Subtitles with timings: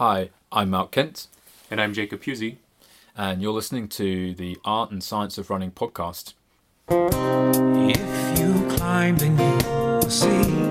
[0.00, 1.26] Hi, I'm Mark Kent.
[1.70, 2.56] And I'm Jacob Pusey.
[3.18, 6.32] And you're listening to the Art and Science of Running podcast.
[6.88, 10.69] If you climb, then you will see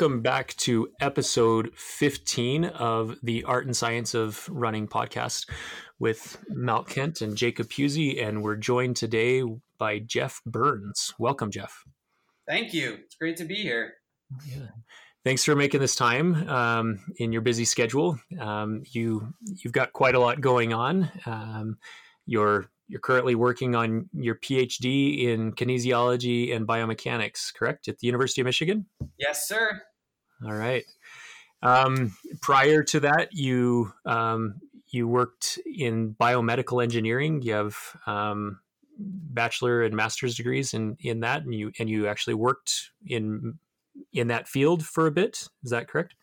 [0.00, 5.50] Welcome back to episode 15 of the Art and Science of Running podcast
[5.98, 8.24] with Mark Kent and Jacob Pusey.
[8.24, 9.42] And we're joined today
[9.76, 11.12] by Jeff Burns.
[11.18, 11.82] Welcome, Jeff.
[12.46, 12.98] Thank you.
[13.06, 13.94] It's great to be here.
[14.46, 14.68] Yeah.
[15.24, 18.20] Thanks for making this time um, in your busy schedule.
[18.38, 21.10] Um, you you've got quite a lot going on.
[21.26, 21.78] Um,
[22.24, 28.40] you're you're currently working on your PhD in kinesiology and biomechanics, correct, at the University
[28.40, 28.86] of Michigan?
[29.18, 29.82] Yes, sir.
[30.44, 30.84] All right.
[31.62, 37.42] Um, prior to that, you um, you worked in biomedical engineering.
[37.42, 38.60] You have um,
[38.98, 43.58] bachelor and master's degrees in in that, and you and you actually worked in
[44.12, 45.48] in that field for a bit.
[45.64, 46.14] Is that correct?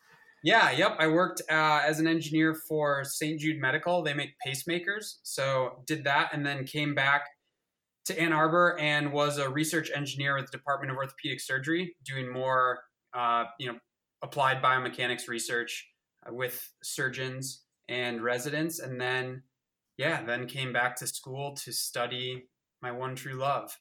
[0.46, 0.94] Yeah, yep.
[1.00, 3.40] I worked uh, as an engineer for St.
[3.40, 4.04] Jude Medical.
[4.04, 5.16] They make pacemakers.
[5.24, 7.24] So did that and then came back
[8.04, 12.32] to Ann Arbor and was a research engineer with the Department of Orthopedic Surgery, doing
[12.32, 12.78] more,
[13.12, 13.76] uh, you know,
[14.22, 15.84] applied biomechanics research
[16.24, 18.78] uh, with surgeons and residents.
[18.78, 19.42] And then,
[19.98, 22.44] yeah, then came back to school to study
[22.82, 23.76] my one true love.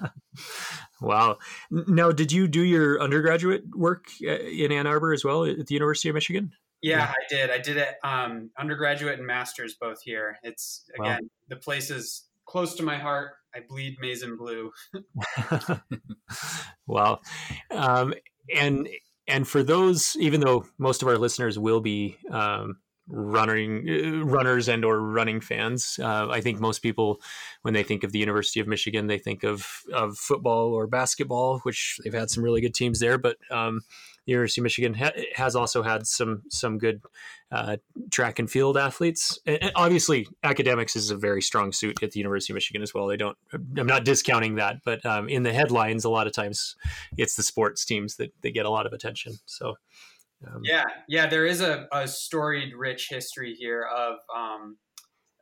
[1.00, 1.38] wow.
[1.70, 5.74] Now, did you do your undergraduate work uh, in Ann Arbor as well at the
[5.74, 6.52] University of Michigan?
[6.82, 7.10] Yeah, yeah.
[7.10, 7.50] I did.
[7.50, 10.38] I did it um, undergraduate and masters both here.
[10.42, 11.28] It's again wow.
[11.48, 13.32] the place is close to my heart.
[13.54, 14.72] I bleed maize and blue.
[16.86, 17.20] wow.
[17.70, 18.14] Um,
[18.54, 18.88] and
[19.28, 22.78] and for those, even though most of our listeners will be um,
[23.08, 25.98] running runners and or running fans.
[26.00, 27.20] Uh, I think most people,
[27.62, 31.58] when they think of the University of Michigan, they think of of football or basketball,
[31.60, 33.18] which they've had some really good teams there.
[33.18, 33.80] But um,
[34.24, 37.02] the University of Michigan ha- has also had some some good
[37.50, 37.76] uh,
[38.10, 39.38] track and field athletes.
[39.46, 43.08] And obviously, academics is a very strong suit at the University of Michigan as well.
[43.08, 43.36] They don't.
[43.52, 46.76] I'm not discounting that, but um, in the headlines, a lot of times
[47.18, 49.34] it's the sports teams that, that get a lot of attention.
[49.46, 49.74] So.
[50.46, 54.76] Um, yeah, yeah, there is a, a storied, rich history here of, um,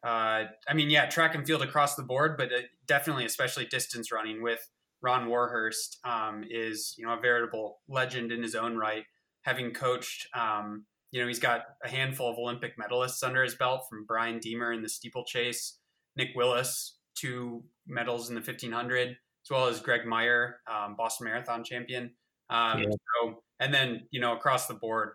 [0.05, 4.11] uh, I mean, yeah, track and field across the board, but it, definitely, especially distance
[4.11, 4.61] running with
[5.03, 9.05] Ron Warhurst um, is, you know, a veritable legend in his own right.
[9.43, 13.87] Having coached, um, you know, he's got a handful of Olympic medalists under his belt
[13.89, 15.79] from Brian Diemer in the steeplechase,
[16.17, 19.17] Nick Willis, two medals in the 1500, as
[19.51, 22.13] well as Greg Meyer, um, Boston Marathon champion.
[22.51, 22.91] Um, yeah.
[22.91, 25.11] So, and then you know across the board,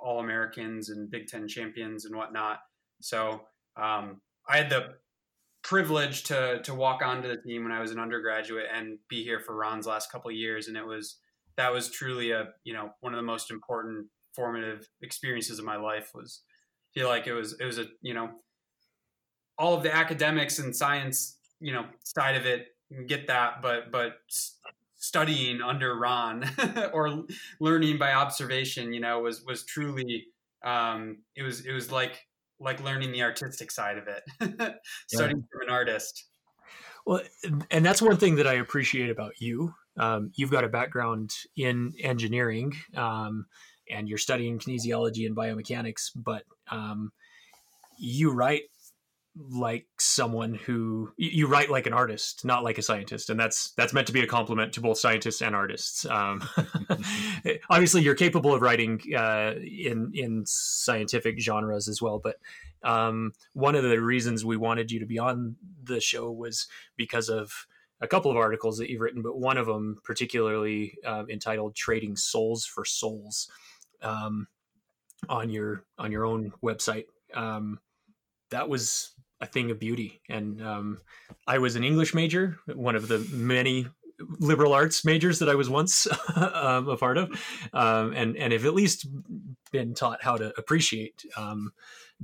[0.00, 2.60] all Americans and Big Ten champions and whatnot.
[3.00, 3.42] So
[3.76, 4.94] um, I had the
[5.62, 9.40] privilege to to walk onto the team when I was an undergraduate and be here
[9.40, 11.18] for Ron's last couple years, and it was
[11.56, 15.76] that was truly a you know one of the most important formative experiences of my
[15.76, 16.12] life.
[16.14, 16.42] Was
[16.94, 18.30] feel like it was it was a you know
[19.58, 22.68] all of the academics and science you know side of it
[23.06, 24.14] get that but but
[25.02, 26.48] studying under Ron
[26.92, 27.24] or
[27.60, 30.26] learning by observation, you know, was was truly
[30.64, 32.20] um, it was it was like
[32.60, 34.22] like learning the artistic side of it,
[35.08, 35.44] studying yeah.
[35.52, 36.24] from an artist.
[37.04, 37.20] Well,
[37.70, 39.74] and that's one thing that I appreciate about you.
[39.98, 43.46] Um, you've got a background in engineering, um,
[43.90, 47.10] and you're studying kinesiology and biomechanics, but um,
[47.98, 48.62] you write
[49.34, 53.92] like someone who you write like an artist, not like a scientist, and that's that's
[53.92, 56.04] meant to be a compliment to both scientists and artists.
[56.04, 56.46] Um,
[57.70, 62.36] obviously, you're capable of writing uh, in in scientific genres as well, but
[62.82, 67.28] um, one of the reasons we wanted you to be on the show was because
[67.28, 67.66] of
[68.00, 72.16] a couple of articles that you've written, but one of them particularly uh, entitled "Trading
[72.16, 73.50] Souls for Souls"
[74.02, 74.46] um,
[75.28, 77.06] on your on your own website.
[77.32, 77.80] Um,
[78.50, 80.22] that was a thing of beauty.
[80.28, 80.98] And um,
[81.46, 83.88] I was an English major, one of the many
[84.38, 86.06] liberal arts majors that I was once
[86.36, 87.30] um, a part of,
[87.74, 89.06] um, and and have at least
[89.72, 91.72] been taught how to appreciate um,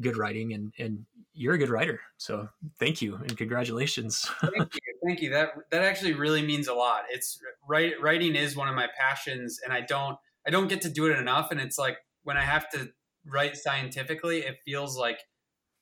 [0.01, 0.53] good writing.
[0.53, 1.05] And and
[1.35, 2.01] you're a good writer.
[2.17, 2.49] So
[2.79, 4.29] thank you and congratulations.
[4.41, 5.31] thank you, thank you.
[5.31, 7.03] That that actually really means a lot.
[7.11, 10.17] It's writing is one of my passions, and I don't
[10.47, 11.51] I don't get to do it enough.
[11.51, 12.91] And it's like when I have to
[13.27, 15.19] write scientifically, it feels like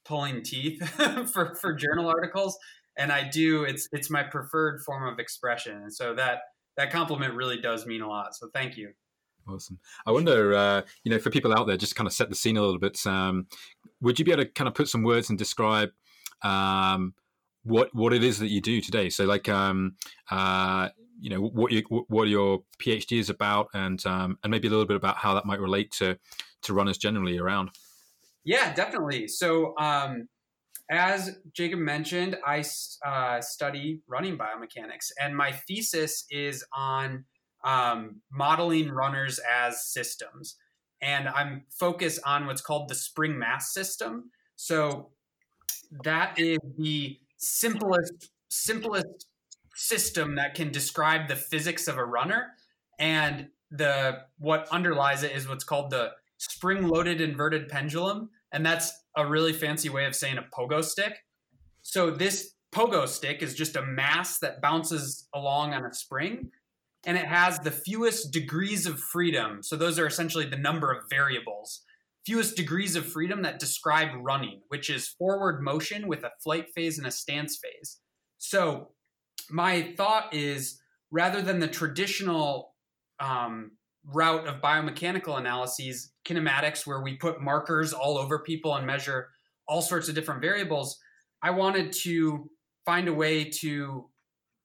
[0.06, 0.82] pulling teeth
[1.32, 2.58] for for journal articles.
[2.98, 3.64] And I do.
[3.64, 6.40] It's it's my preferred form of expression, and so that
[6.76, 8.34] that compliment really does mean a lot.
[8.34, 8.92] So thank you.
[9.48, 9.78] Awesome.
[10.04, 12.56] I wonder, uh, you know, for people out there, just kind of set the scene
[12.56, 12.98] a little bit.
[13.06, 13.46] Um,
[14.00, 15.90] would you be able to kind of put some words and describe
[16.42, 17.14] um,
[17.62, 19.08] what what it is that you do today?
[19.08, 19.96] So, like, um,
[20.30, 20.88] uh,
[21.20, 24.86] you know, what you, what your PhD is about, and um, and maybe a little
[24.86, 26.18] bit about how that might relate to
[26.62, 27.70] to runners generally around.
[28.46, 29.28] Yeah, definitely.
[29.28, 30.28] So, um,
[30.90, 32.64] as Jacob mentioned, I
[33.06, 37.24] uh, study running biomechanics, and my thesis is on
[37.64, 40.56] um, modeling runners as systems.
[41.02, 44.30] And I'm focused on what's called the spring mass system.
[44.56, 45.10] So
[46.04, 49.26] that is the simplest, simplest
[49.74, 52.48] system that can describe the physics of a runner.
[52.98, 58.30] And the what underlies it is what's called the spring loaded inverted pendulum.
[58.52, 61.14] And that's a really fancy way of saying a pogo stick.
[61.82, 66.50] So this pogo stick is just a mass that bounces along on a spring
[67.06, 69.62] and it has the fewest degrees of freedom.
[69.62, 71.82] So those are essentially the number of variables.
[72.26, 76.98] Fewest degrees of freedom that describe running, which is forward motion with a flight phase
[76.98, 78.00] and a stance phase.
[78.38, 78.88] So
[79.48, 80.80] my thought is
[81.12, 82.74] rather than the traditional
[83.20, 83.70] um,
[84.12, 89.28] route of biomechanical analyses, kinematics, where we put markers all over people and measure
[89.68, 90.98] all sorts of different variables,
[91.42, 92.50] I wanted to
[92.84, 94.08] find a way to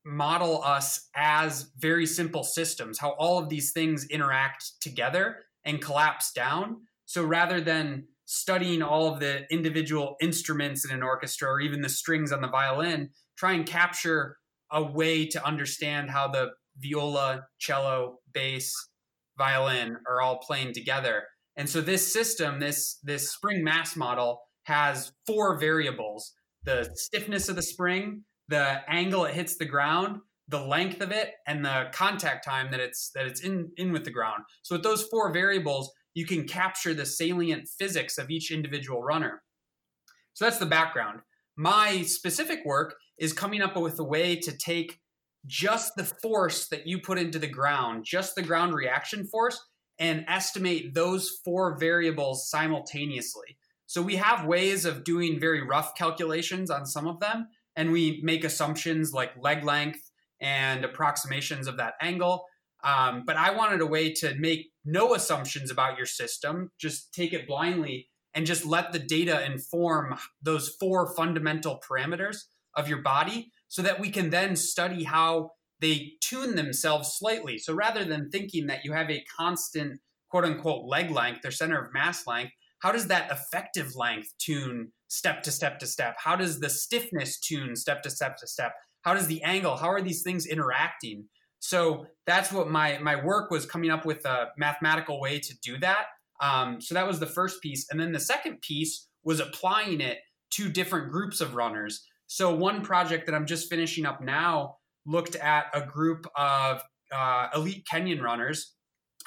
[0.05, 6.31] model us as very simple systems, how all of these things interact together and collapse
[6.31, 6.77] down.
[7.05, 11.89] So rather than studying all of the individual instruments in an orchestra or even the
[11.89, 14.37] strings on the violin, try and capture
[14.71, 18.73] a way to understand how the viola, cello, bass,
[19.45, 21.23] violin are all playing together.
[21.57, 26.33] And so this system, this this spring mass model has four variables:
[26.63, 31.29] the stiffness of the spring, the angle it hits the ground, the length of it,
[31.47, 34.43] and the contact time that it's that it's in in with the ground.
[34.61, 39.41] So with those four variables, you can capture the salient physics of each individual runner.
[40.33, 41.19] So that's the background.
[41.55, 44.99] My specific work is coming up with a way to take
[45.45, 49.59] just the force that you put into the ground, just the ground reaction force,
[49.99, 53.57] and estimate those four variables simultaneously.
[53.85, 58.21] So we have ways of doing very rough calculations on some of them, and we
[58.23, 62.45] make assumptions like leg length and approximations of that angle.
[62.83, 67.33] Um, but I wanted a way to make no assumptions about your system, just take
[67.33, 72.45] it blindly and just let the data inform those four fundamental parameters
[72.75, 77.57] of your body so that we can then study how they tune themselves slightly.
[77.57, 81.81] So rather than thinking that you have a constant quote unquote leg length or center
[81.81, 86.15] of mass length, how does that effective length tune step to step to step?
[86.18, 88.73] How does the stiffness tune step to step to step?
[89.03, 89.77] How does the angle?
[89.77, 91.29] How are these things interacting?
[91.59, 95.77] So that's what my my work was coming up with a mathematical way to do
[95.77, 96.07] that.
[96.41, 100.18] Um, so that was the first piece, and then the second piece was applying it
[100.56, 102.06] to different groups of runners.
[102.33, 107.50] So one project that I'm just finishing up now looked at a group of uh,
[107.54, 108.73] elite Kenyan runners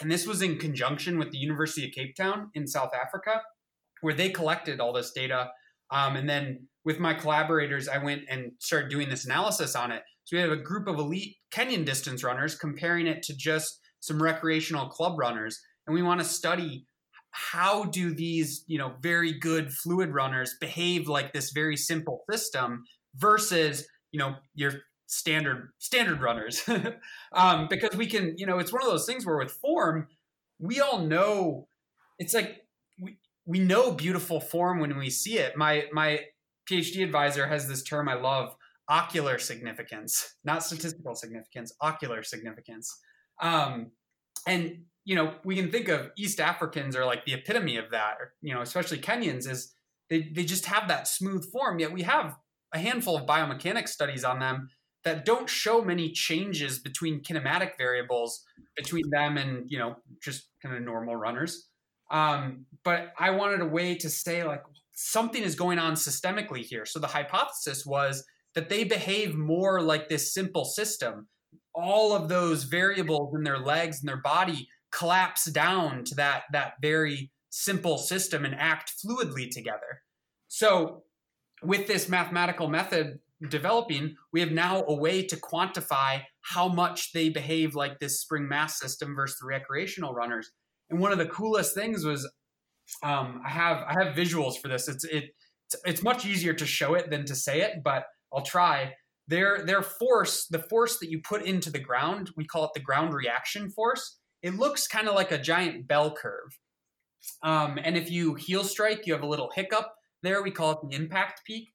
[0.01, 3.43] and this was in conjunction with the University of Cape Town in South Africa,
[4.01, 5.51] where they collected all this data.
[5.91, 10.03] Um, and then with my collaborators, I went and started doing this analysis on it.
[10.25, 14.23] So we have a group of elite Kenyan distance runners comparing it to just some
[14.23, 15.61] recreational club runners.
[15.87, 16.87] And we want to study
[17.37, 22.85] how do these, you know, very good fluid runners behave like this very simple system
[23.17, 24.73] versus, you know, your
[25.07, 26.63] standard standard runners?
[27.33, 30.07] Um, because we can you know it's one of those things where with form
[30.61, 31.67] we all know
[32.21, 32.59] it's like
[33.01, 35.57] we, we know beautiful form when we see it.
[35.57, 36.21] My my
[36.71, 38.55] phd advisor has this term i love
[38.89, 42.97] ocular significance not statistical significance ocular significance.
[43.43, 43.91] Um,
[44.47, 48.15] and you know we can think of east africans are like the epitome of that
[48.19, 49.75] or, you know especially kenyans is
[50.11, 52.37] they, they just have that smooth form yet we have
[52.75, 54.69] a handful of biomechanics studies on them
[55.05, 58.43] that don't show many changes between kinematic variables
[58.77, 61.69] between them and you know just kind of normal runners.
[62.11, 66.85] Um, but i wanted a way to say like something is going on systemically here.
[66.85, 71.29] So the hypothesis was that they behave more like this simple system.
[71.75, 76.75] All of those variables in their legs and their body collapse down to that that
[76.81, 80.03] very simple system and act fluidly together
[80.49, 81.03] so
[81.63, 87.29] with this mathematical method developing, we have now a way to quantify how much they
[87.29, 90.51] behave like this spring mass system versus the recreational runners.
[90.91, 92.31] And one of the coolest things was
[93.03, 94.89] um, I have I have visuals for this.
[94.89, 95.25] It's it
[95.85, 98.93] it's much easier to show it than to say it, but I'll try.
[99.27, 102.81] Their their force, the force that you put into the ground, we call it the
[102.81, 104.19] ground reaction force.
[104.45, 106.59] It looks kind of like a giant bell curve.
[107.43, 110.43] Um, and if you heel strike, you have a little hiccup there.
[110.43, 111.73] We call it the impact peak.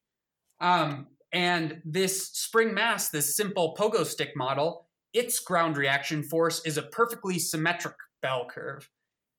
[0.60, 6.76] Um, and this spring mass, this simple pogo stick model, its ground reaction force is
[6.76, 8.88] a perfectly symmetric bell curve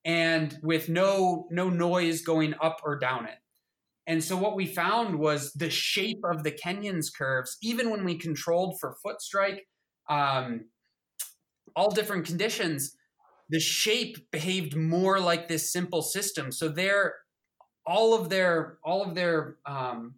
[0.03, 3.37] and with no no noise going up or down it.
[4.07, 8.17] And so what we found was the shape of the Kenyans' curves, even when we
[8.17, 9.65] controlled for foot strike,
[10.09, 10.65] um,
[11.77, 12.97] all different conditions,
[13.51, 16.51] the shape behaved more like this simple system.
[16.51, 17.15] So their
[17.85, 20.15] all of their all of their um,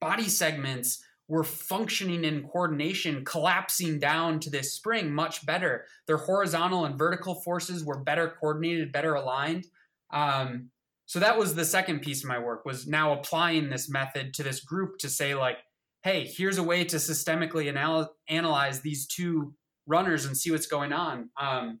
[0.00, 5.86] body segments were functioning in coordination, collapsing down to this spring much better.
[6.06, 9.66] Their horizontal and vertical forces were better coordinated, better aligned.
[10.12, 10.70] Um,
[11.06, 14.42] so that was the second piece of my work was now applying this method to
[14.42, 15.58] this group to say like,
[16.02, 19.54] hey, here's a way to systemically anal- analyze these two
[19.86, 21.30] runners and see what's going on.
[21.40, 21.80] Um,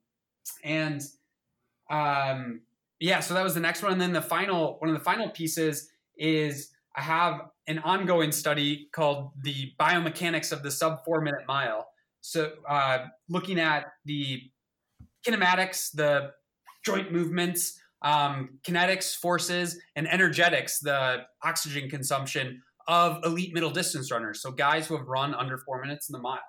[0.62, 1.02] and
[1.90, 2.60] um,
[3.00, 3.92] yeah, so that was the next one.
[3.92, 8.88] And then the final one of the final pieces is I have an ongoing study
[8.92, 11.86] called the biomechanics of the sub four minute mile.
[12.20, 14.42] So, uh, looking at the
[15.26, 16.30] kinematics, the
[16.84, 24.40] joint movements, um, kinetics, forces, and energetics, the oxygen consumption of elite middle distance runners.
[24.40, 26.40] So, guys who have run under four minutes in the mile.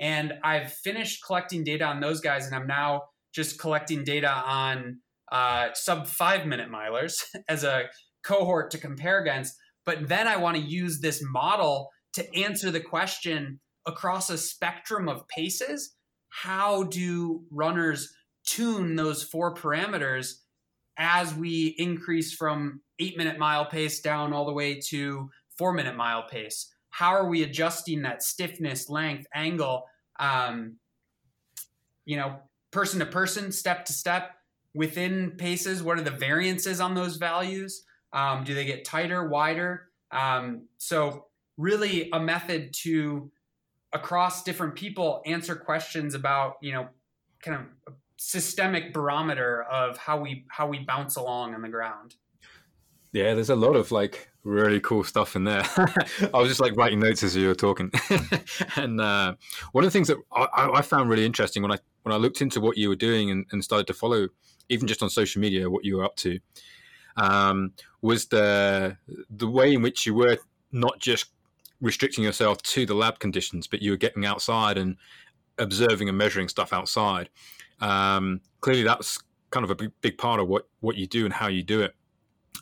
[0.00, 3.02] And I've finished collecting data on those guys, and I'm now
[3.34, 4.98] just collecting data on
[5.30, 7.84] uh, sub five minute milers as a
[8.22, 9.54] cohort to compare against.
[9.84, 15.08] But then I want to use this model to answer the question across a spectrum
[15.08, 15.94] of paces
[16.30, 18.12] how do runners
[18.44, 20.34] tune those four parameters
[20.98, 25.96] as we increase from eight minute mile pace down all the way to four minute
[25.96, 26.72] mile pace?
[26.90, 29.84] How are we adjusting that stiffness, length, angle,
[30.18, 30.76] um,
[32.04, 32.38] you know,
[32.78, 34.36] person to person, step to step
[34.72, 35.82] within paces?
[35.82, 37.82] What are the variances on those values?
[38.12, 39.88] Um, do they get tighter, wider?
[40.12, 43.32] Um, so, really, a method to
[43.92, 46.88] across different people answer questions about you know
[47.42, 52.14] kind of systemic barometer of how we how we bounce along on the ground.
[53.12, 55.64] Yeah, there's a lot of like really cool stuff in there.
[55.76, 57.90] I was just like writing notes as you were talking,
[58.76, 59.34] and uh,
[59.72, 62.40] one of the things that I, I, found really interesting when I when I looked
[62.40, 64.28] into what you were doing and, and started to follow,
[64.68, 66.38] even just on social media, what you were up to,
[67.16, 68.96] um, was the
[69.28, 70.38] the way in which you were
[70.72, 71.26] not just
[71.80, 74.96] restricting yourself to the lab conditions, but you were getting outside and
[75.58, 77.28] observing and measuring stuff outside.
[77.80, 79.18] Um, clearly, that's
[79.50, 81.82] kind of a big, big, part of what what you do and how you do
[81.82, 81.94] it.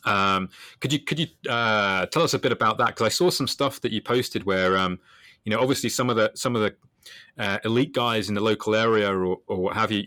[0.03, 0.49] Um,
[0.79, 2.87] could you could you uh, tell us a bit about that?
[2.87, 4.99] Because I saw some stuff that you posted where, um,
[5.43, 6.75] you know, obviously some of the some of the
[7.37, 10.03] uh, elite guys in the local area or, or what have you.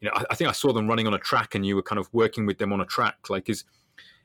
[0.00, 1.82] You know, I, I think I saw them running on a track, and you were
[1.82, 3.30] kind of working with them on a track.
[3.30, 3.64] Like, is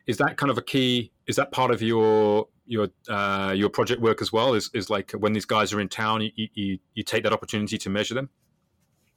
[0.08, 1.12] is that kind of a key?
[1.28, 4.54] Is that part of your your uh, your project work as well?
[4.54, 7.78] Is is like when these guys are in town, you, you you take that opportunity
[7.78, 8.30] to measure them?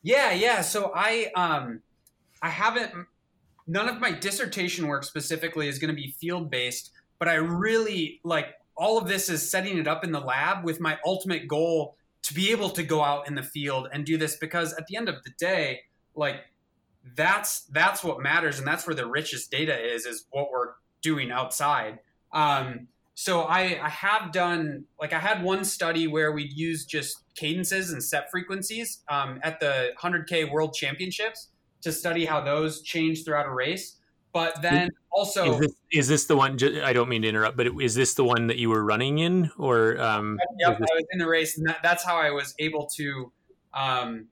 [0.02, 0.60] Yeah, yeah.
[0.60, 1.80] So I um
[2.42, 2.92] I haven't
[3.66, 8.20] none of my dissertation work specifically is going to be field based, but I really
[8.24, 11.96] like all of this is setting it up in the lab with my ultimate goal
[12.22, 14.96] to be able to go out in the field and do this because at the
[14.96, 15.80] end of the day,
[16.14, 16.36] like
[17.16, 21.30] that's that's what matters and that's where the richest data is is what we're doing
[21.30, 21.98] outside.
[22.32, 27.18] Um, so I, I have done like I had one study where we'd use just
[27.34, 31.48] cadences and set frequencies um, at the 100k World Championships
[31.82, 33.96] to study how those change throughout a race.
[34.32, 36.58] But then also, is this, is this the one?
[36.82, 39.50] I don't mean to interrupt, but is this the one that you were running in,
[39.58, 40.00] or?
[40.00, 42.86] Um, yep, this- I was in the race, and that, that's how I was able
[42.96, 43.30] to
[43.74, 44.28] um,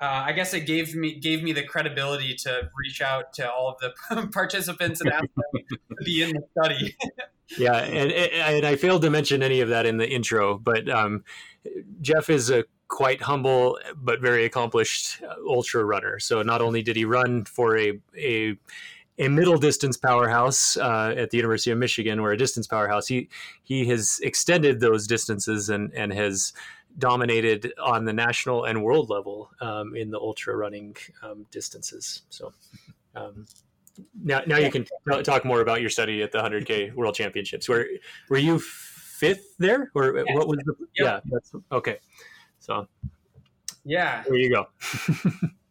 [0.00, 3.68] uh, I guess it gave me gave me the credibility to reach out to all
[3.70, 6.94] of the participants and ask them to be in the study.
[7.58, 11.24] yeah, and, and I failed to mention any of that in the intro, but um,
[12.02, 16.18] Jeff is a quite humble but very accomplished uh, ultra runner.
[16.18, 18.58] So not only did he run for a a
[19.18, 23.06] a middle distance powerhouse uh, at the University of Michigan, or a distance powerhouse.
[23.06, 23.28] He
[23.62, 26.52] he has extended those distances and and has
[26.98, 32.22] dominated on the national and world level um, in the ultra running um, distances.
[32.30, 32.52] So
[33.14, 33.46] um,
[34.22, 37.68] now, now you can t- talk more about your study at the 100K World Championships.
[37.68, 37.86] Were
[38.28, 40.34] were you fifth there, or Yeah.
[40.34, 40.74] what was the?
[40.78, 40.88] Yep.
[41.06, 41.98] Yeah, that's okay.
[42.60, 42.86] So
[43.84, 44.68] Yeah, there you go.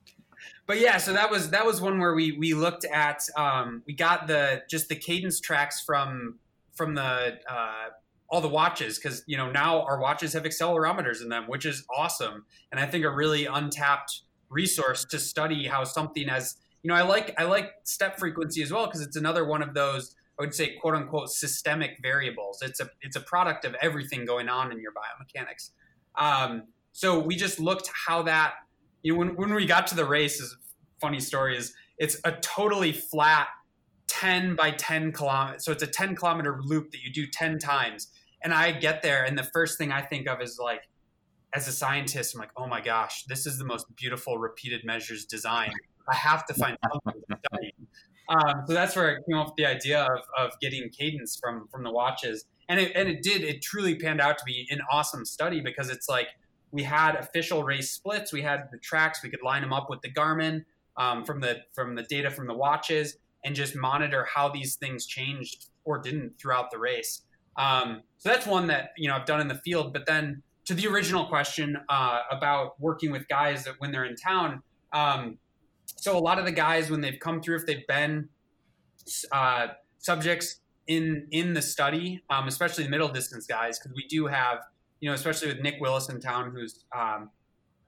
[0.68, 3.94] but yeah, so that was that was one where we we looked at um, we
[3.94, 6.40] got the just the cadence tracks from
[6.74, 7.90] from the uh,
[8.30, 11.86] all the watches because you know now our watches have accelerometers in them, which is
[11.96, 16.96] awesome, and I think a really untapped resource to study how something as you know
[16.96, 20.44] I like I like step frequency as well because it's another one of those I
[20.44, 22.64] would say quote unquote systemic variables.
[22.64, 25.70] It's a it's a product of everything going on in your biomechanics.
[26.16, 28.54] Um, so we just looked how that
[29.06, 30.58] you know, when, when we got to the race, is
[31.00, 33.48] funny story is it's a totally flat
[34.08, 35.60] 10 by 10 kilometer.
[35.60, 38.08] So it's a 10 kilometer loop that you do 10 times.
[38.44, 40.82] And I get there, and the first thing I think of is like,
[41.54, 45.26] as a scientist, I'm like, oh my gosh, this is the most beautiful repeated measures
[45.26, 45.72] design.
[46.10, 47.76] I have to find something to study.
[48.28, 51.68] Um, so that's where I came up with the idea of, of getting cadence from
[51.68, 53.44] from the watches, and it and it did.
[53.44, 56.30] It truly panned out to be an awesome study because it's like
[56.76, 58.34] we had official race splits.
[58.34, 59.24] We had the tracks.
[59.24, 60.66] We could line them up with the Garmin
[60.98, 63.16] um, from the from the data from the watches,
[63.46, 67.22] and just monitor how these things changed or didn't throughout the race.
[67.56, 69.94] Um, so that's one that you know I've done in the field.
[69.94, 74.18] But then to the original question uh, about working with guys that when they're in
[74.18, 74.62] town.
[74.92, 75.38] Um,
[75.86, 78.28] so a lot of the guys when they've come through, if they've been
[79.32, 79.68] uh,
[80.00, 84.60] subjects in in the study, um, especially the middle distance guys, because we do have
[85.00, 87.30] you know, especially with Nick Willis in town, who's um,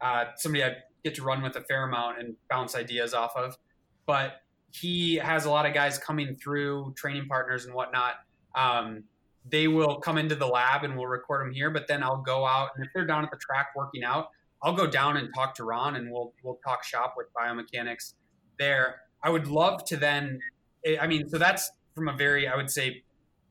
[0.02, 3.58] uh, somebody I get to run with a fair amount and bounce ideas off of.
[4.06, 8.16] But he has a lot of guys coming through, training partners and whatnot.
[8.56, 9.04] Um,
[9.50, 11.70] they will come into the lab and we'll record them here.
[11.70, 14.30] But then I'll go out and if they're down at the track working out,
[14.62, 18.14] I'll go down and talk to Ron and we'll we'll talk shop with biomechanics
[18.60, 19.02] there.
[19.24, 20.40] I would love to then.
[21.00, 23.04] I mean, so that's from a very I would say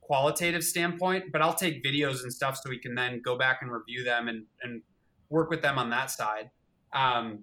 [0.06, 3.70] qualitative standpoint, but I'll take videos and stuff so we can then go back and
[3.70, 4.82] review them and, and
[5.28, 6.50] work with them on that side.
[6.92, 7.40] Um,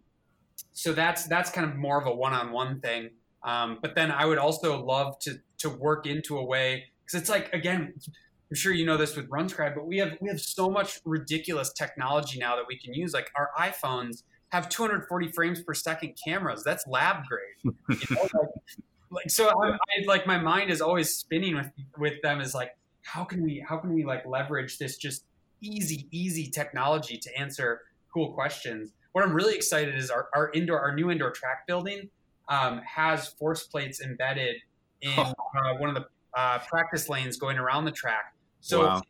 [0.71, 3.09] so that's that's kind of more of a one-on-one thing.
[3.43, 7.29] Um, but then I would also love to to work into a way because it's
[7.29, 10.69] like again, I'm sure you know this with RunScribe, but we have we have so
[10.69, 13.13] much ridiculous technology now that we can use.
[13.13, 14.23] Like our iPhones
[14.53, 16.63] have 240 frames per second cameras.
[16.63, 17.75] That's lab grade.
[18.09, 18.21] You know?
[18.21, 18.49] like,
[19.13, 22.75] like so I'm, I like my mind is always spinning with with them is like
[23.03, 25.25] how can we how can we like leverage this just
[25.61, 27.81] easy easy technology to answer
[28.13, 28.91] cool questions?
[29.11, 32.09] What i'm really excited is our, our indoor our new indoor track building
[32.49, 34.57] um, has force plates embedded
[35.01, 38.33] in uh, one of the uh, practice lanes going around the track.
[38.59, 39.01] So Wow.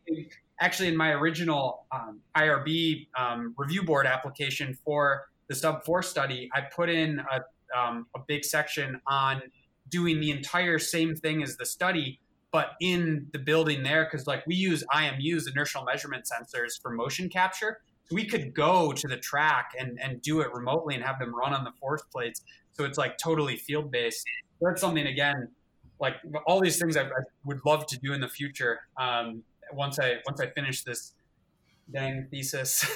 [0.59, 6.49] actually in my original um, irb um, review board application for the sub 4 study
[6.53, 9.41] i put in a, um, a big section on
[9.93, 12.19] doing the entire same thing as the study,
[12.51, 17.29] but in the building there, because like we use IMUs, inertial measurement sensors, for motion
[17.29, 17.79] capture.
[18.05, 21.33] So we could go to the track and, and do it remotely and have them
[21.33, 22.41] run on the force plates.
[22.71, 24.25] So it's like totally field based.
[24.59, 25.49] That's something again,
[25.99, 26.15] like
[26.47, 28.79] all these things I, I would love to do in the future.
[28.97, 31.13] Um, once I once I finish this
[31.91, 32.83] dang thesis.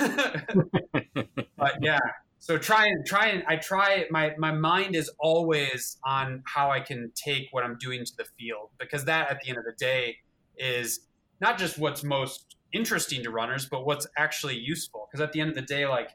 [1.57, 1.99] but yeah,
[2.39, 6.79] so try and try and I try my my mind is always on how I
[6.79, 9.73] can take what I'm doing to the field because that at the end of the
[9.77, 10.17] day
[10.57, 11.01] is
[11.41, 15.49] not just what's most interesting to runners but what's actually useful because at the end
[15.49, 16.11] of the day like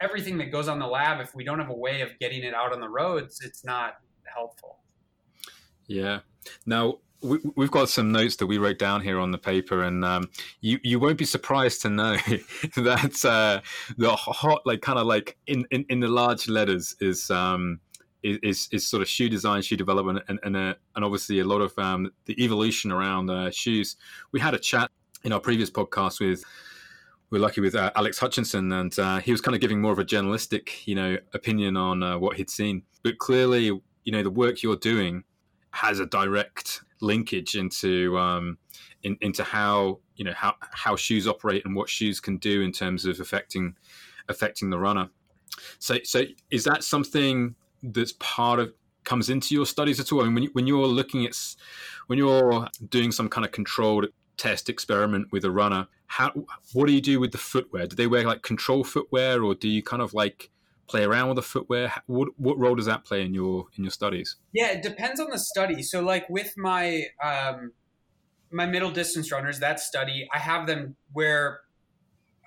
[0.00, 2.54] everything that goes on the lab if we don't have a way of getting it
[2.54, 4.78] out on the roads it's not helpful
[5.86, 6.20] Yeah.
[6.66, 10.04] Now we, we've got some notes that we wrote down here on the paper, and
[10.04, 12.16] um, you you won't be surprised to know
[12.76, 13.60] that uh,
[13.96, 17.80] the hot, like kind of like in, in, in the large letters is um,
[18.22, 21.60] is, is sort of shoe design, shoe development, and and, uh, and obviously a lot
[21.60, 23.96] of um, the evolution around uh, shoes.
[24.32, 24.90] We had a chat
[25.24, 26.44] in our previous podcast with
[27.30, 29.98] we're lucky with uh, Alex Hutchinson, and uh, he was kind of giving more of
[29.98, 32.82] a journalistic, you know, opinion on uh, what he'd seen.
[33.02, 33.64] But clearly,
[34.04, 35.24] you know, the work you're doing
[35.72, 38.58] has a direct linkage into um,
[39.02, 42.72] in, into how you know how how shoes operate and what shoes can do in
[42.72, 43.74] terms of affecting
[44.28, 45.08] affecting the runner.
[45.78, 48.72] So, so is that something that's part of
[49.04, 50.22] comes into your studies at all?
[50.22, 51.36] I mean, when, you, when you're looking at
[52.06, 56.32] when you're doing some kind of controlled test experiment with a runner, how
[56.72, 57.86] what do you do with the footwear?
[57.86, 60.50] Do they wear like control footwear, or do you kind of like
[60.86, 61.92] play around with the footwear?
[62.06, 64.36] What what role does that play in your in your studies?
[64.52, 65.82] Yeah, it depends on the study.
[65.82, 67.72] So, like with my um,
[68.50, 71.60] my middle distance runners, that study, I have them wear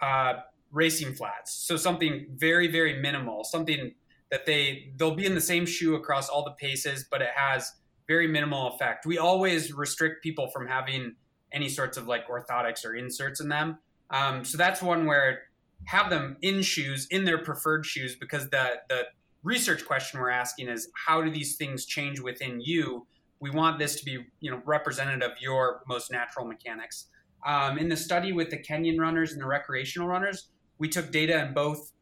[0.02, 0.34] uh,
[0.71, 1.54] racing flats.
[1.54, 3.93] So something very very minimal, something
[4.32, 7.73] that they they'll be in the same shoe across all the paces, but it has
[8.08, 9.06] very minimal effect.
[9.06, 11.15] We always restrict people from having
[11.52, 13.80] any sorts of like orthotics or inserts in them.
[14.10, 15.43] Um, so that's one where
[15.86, 19.04] have them in shoes in their preferred shoes because the the
[19.44, 23.08] research question we're asking is how do these things change within you?
[23.40, 27.08] We want this to be you know representative of your most natural mechanics.
[27.46, 31.46] Um, in the study with the Kenyan runners and the recreational runners, we took data
[31.46, 31.94] in both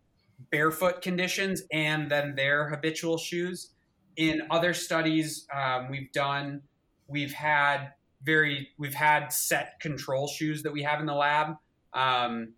[0.51, 3.71] barefoot conditions and then their habitual shoes.
[4.17, 6.61] In other studies um, we've done,
[7.07, 7.91] we've had
[8.23, 11.55] very we've had set control shoes that we have in the lab.
[11.93, 12.53] Um,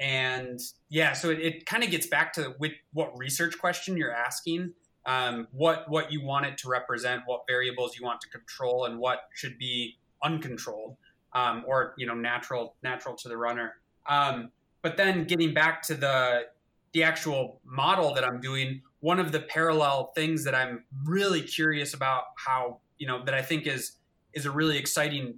[0.00, 0.58] and
[0.88, 4.72] yeah, so it, it kind of gets back to with what research question you're asking,
[5.04, 8.98] um, what what you want it to represent, what variables you want to control, and
[8.98, 10.96] what should be uncontrolled
[11.34, 13.74] um, or you know natural natural to the runner.
[14.08, 16.46] Um, but then getting back to the
[16.92, 21.92] the actual model that I'm doing, one of the parallel things that I'm really curious
[21.92, 23.92] about how you know that I think is
[24.32, 25.34] is a really exciting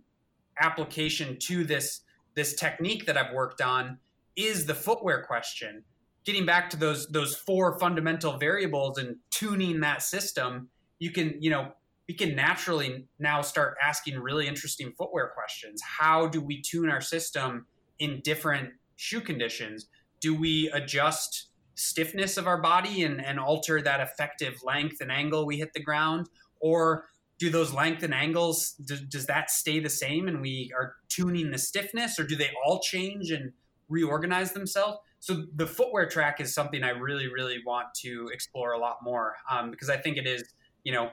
[0.61, 2.03] application to this
[2.35, 3.99] this technique that I've worked on
[4.37, 5.85] is the footwear question.
[6.25, 10.69] Getting back to those those four fundamental variables and tuning that system,
[10.99, 11.73] you can you know
[12.09, 15.81] we can naturally now start asking really interesting footwear questions.
[15.83, 17.67] How do we tune our system
[17.99, 19.87] in different shoe conditions?
[20.21, 25.47] Do we adjust stiffness of our body and, and alter that effective length and angle
[25.47, 26.29] we hit the ground?
[26.61, 27.07] Or
[27.39, 31.51] do those length and angles, do, does that stay the same and we are tuning
[31.51, 33.53] the stiffness or do they all change and
[33.89, 34.99] reorganize themselves?
[35.21, 39.37] So the footwear track is something I really, really want to explore a lot more
[39.51, 40.43] um, because I think it is,
[40.85, 41.11] you know,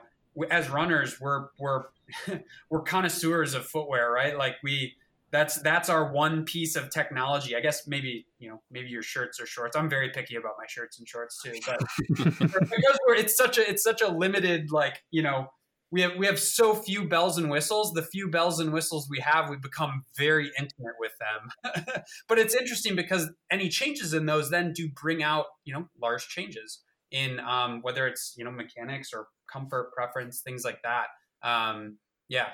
[0.50, 1.84] as runners, we're we're
[2.70, 4.36] we're connoisseurs of footwear, right?
[4.36, 4.94] Like we
[5.30, 7.54] that's that's our one piece of technology.
[7.54, 9.76] I guess maybe you know maybe your shirts or shorts.
[9.76, 13.82] I'm very picky about my shirts and shorts too, but because it's such a it's
[13.82, 15.52] such a limited like you know
[15.92, 17.92] we have we have so few bells and whistles.
[17.92, 21.74] The few bells and whistles we have, we've become very intimate with them.
[22.28, 26.28] but it's interesting because any changes in those then do bring out you know large
[26.28, 31.06] changes in um, whether it's you know mechanics or comfort preference, things like that.
[31.42, 31.98] Um,
[32.28, 32.48] yeah.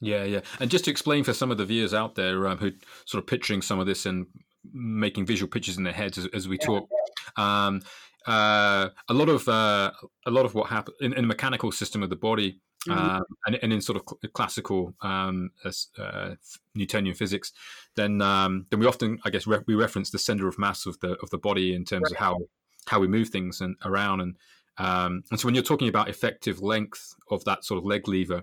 [0.00, 0.40] Yeah, yeah.
[0.60, 2.72] And just to explain for some of the viewers out there um, who
[3.06, 4.26] sort of picturing some of this and
[4.72, 6.88] making visual pictures in their heads as, as we yeah, talk.
[7.36, 7.82] Um,
[8.26, 9.90] uh, a lot of uh,
[10.26, 12.98] a lot of what happens in, in, the mechanical system of the body, mm-hmm.
[12.98, 15.50] um, and, and, in sort of cl- classical um,
[15.98, 16.34] uh,
[16.74, 17.52] Newtonian physics,
[17.96, 20.98] then um, then we often, I guess, re- we reference the center of mass of
[21.00, 22.12] the of the body in terms right.
[22.12, 22.38] of how
[22.86, 24.36] how we move things and around and
[24.78, 28.42] um, and so when you're talking about effective length of that sort of leg lever,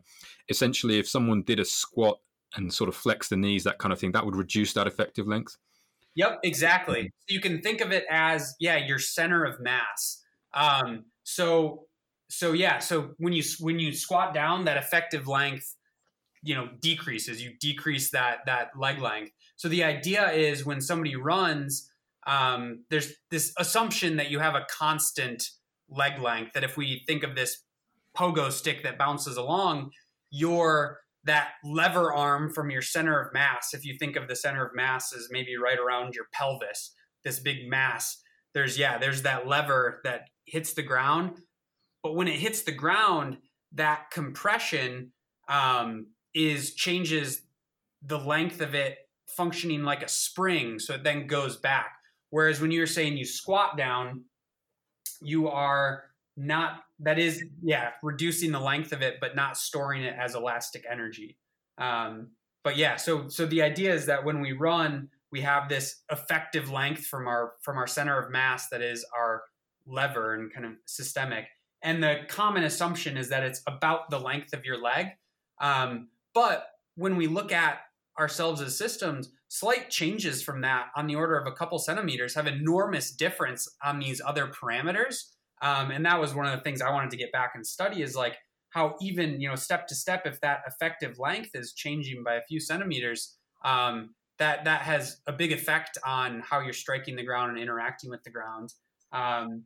[0.49, 2.19] essentially, if someone did a squat
[2.55, 5.27] and sort of flex the knees, that kind of thing, that would reduce that effective
[5.27, 5.57] length.
[6.15, 7.11] Yep, exactly.
[7.29, 10.21] You can think of it as yeah, your center of mass.
[10.53, 11.85] Um, so
[12.29, 15.75] so yeah, so when you when you squat down, that effective length,
[16.41, 17.43] you know, decreases.
[17.43, 19.31] You decrease that that leg length.
[19.57, 21.89] So the idea is when somebody runs,
[22.25, 25.43] um, there's this assumption that you have a constant
[25.89, 26.53] leg length.
[26.53, 27.63] That if we think of this
[28.17, 29.91] pogo stick that bounces along,
[30.29, 34.65] your that lever arm from your center of mass, if you think of the center
[34.65, 38.21] of mass as maybe right around your pelvis, this big mass,
[38.53, 41.37] there's yeah, there's that lever that hits the ground.
[42.03, 43.37] But when it hits the ground,
[43.73, 45.11] that compression
[45.47, 47.43] um, is changes
[48.01, 51.93] the length of it functioning like a spring, so it then goes back.
[52.31, 54.23] Whereas when you're saying you squat down,
[55.21, 56.05] you are
[56.37, 60.85] not that is yeah reducing the length of it but not storing it as elastic
[60.89, 61.37] energy.
[61.77, 62.29] Um,
[62.63, 66.69] but yeah so so the idea is that when we run we have this effective
[66.69, 69.43] length from our from our center of mass that is our
[69.85, 71.45] lever and kind of systemic.
[71.81, 75.07] And the common assumption is that it's about the length of your leg.
[75.59, 77.79] Um, but when we look at
[78.19, 82.47] ourselves as systems slight changes from that on the order of a couple centimeters have
[82.47, 85.31] enormous difference on these other parameters.
[85.61, 88.01] Um, and that was one of the things I wanted to get back and study
[88.01, 88.37] is like
[88.69, 92.41] how even, you know, step to step, if that effective length is changing by a
[92.41, 97.51] few centimeters, um, that, that has a big effect on how you're striking the ground
[97.51, 98.73] and interacting with the ground.
[99.11, 99.65] Um,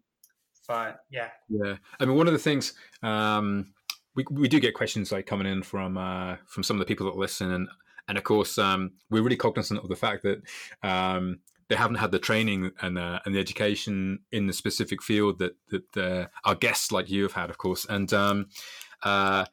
[0.67, 1.29] but yeah.
[1.49, 1.75] Yeah.
[1.99, 3.73] I mean, one of the things, um,
[4.15, 7.05] we, we do get questions like coming in from uh, from some of the people
[7.07, 7.67] that listen, and
[8.07, 10.41] and of course, um, we're really cognizant of the fact that
[10.83, 15.39] um, they haven't had the training and uh, and the education in the specific field
[15.39, 17.85] that that uh, our guests like you have had, of course.
[17.85, 18.47] And um,
[19.03, 19.45] uh,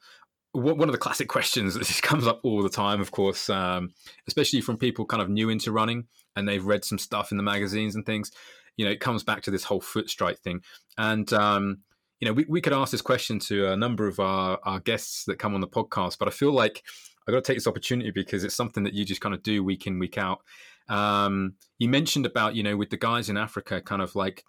[0.52, 3.94] one of the classic questions that just comes up all the time, of course, um,
[4.26, 7.42] especially from people kind of new into running and they've read some stuff in the
[7.42, 8.30] magazines and things.
[8.76, 10.62] You know, it comes back to this whole foot strike thing,
[10.96, 11.78] and um,
[12.20, 15.24] you know, we, we could ask this question to a number of our, our guests
[15.24, 16.82] that come on the podcast, but I feel like
[17.26, 19.64] I got to take this opportunity because it's something that you just kind of do
[19.64, 20.40] week in week out.
[20.88, 24.44] Um, you mentioned about you know with the guys in Africa, kind of like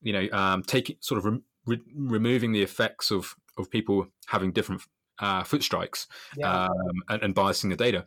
[0.00, 4.52] you know um, taking sort of re- re- removing the effects of of people having
[4.52, 4.82] different
[5.18, 6.64] uh, foot strikes Yeah.
[6.64, 8.04] um, and, and biasing the data.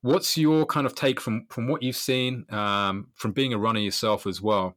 [0.00, 3.80] What's your kind of take from from what you've seen um, from being a runner
[3.80, 4.76] yourself as well?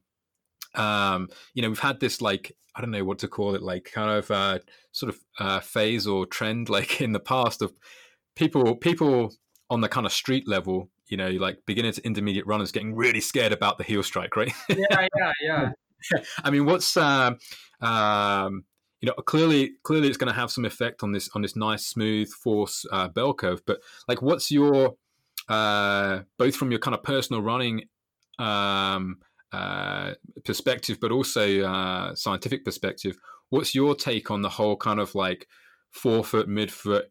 [0.74, 3.90] Um, you know, we've had this like I don't know what to call it, like
[3.92, 4.58] kind of uh,
[4.92, 7.72] sort of uh, phase or trend, like in the past of
[8.36, 9.32] people people
[9.70, 13.20] on the kind of street level, you know, like beginner to intermediate runners getting really
[13.20, 14.50] scared about the heel strike, right?
[14.70, 15.68] yeah, yeah, yeah.
[16.44, 17.36] I mean, what's um,
[17.82, 18.64] um,
[19.02, 21.86] you know, clearly, clearly, it's going to have some effect on this on this nice,
[21.86, 23.60] smooth force uh, bell curve.
[23.66, 24.94] But like, what's your
[25.50, 27.82] uh, both from your kind of personal running
[28.38, 29.18] um,
[29.52, 30.14] uh,
[30.46, 33.18] perspective, but also uh, scientific perspective?
[33.50, 35.46] What's your take on the whole kind of like
[35.90, 37.02] forefoot, midfoot,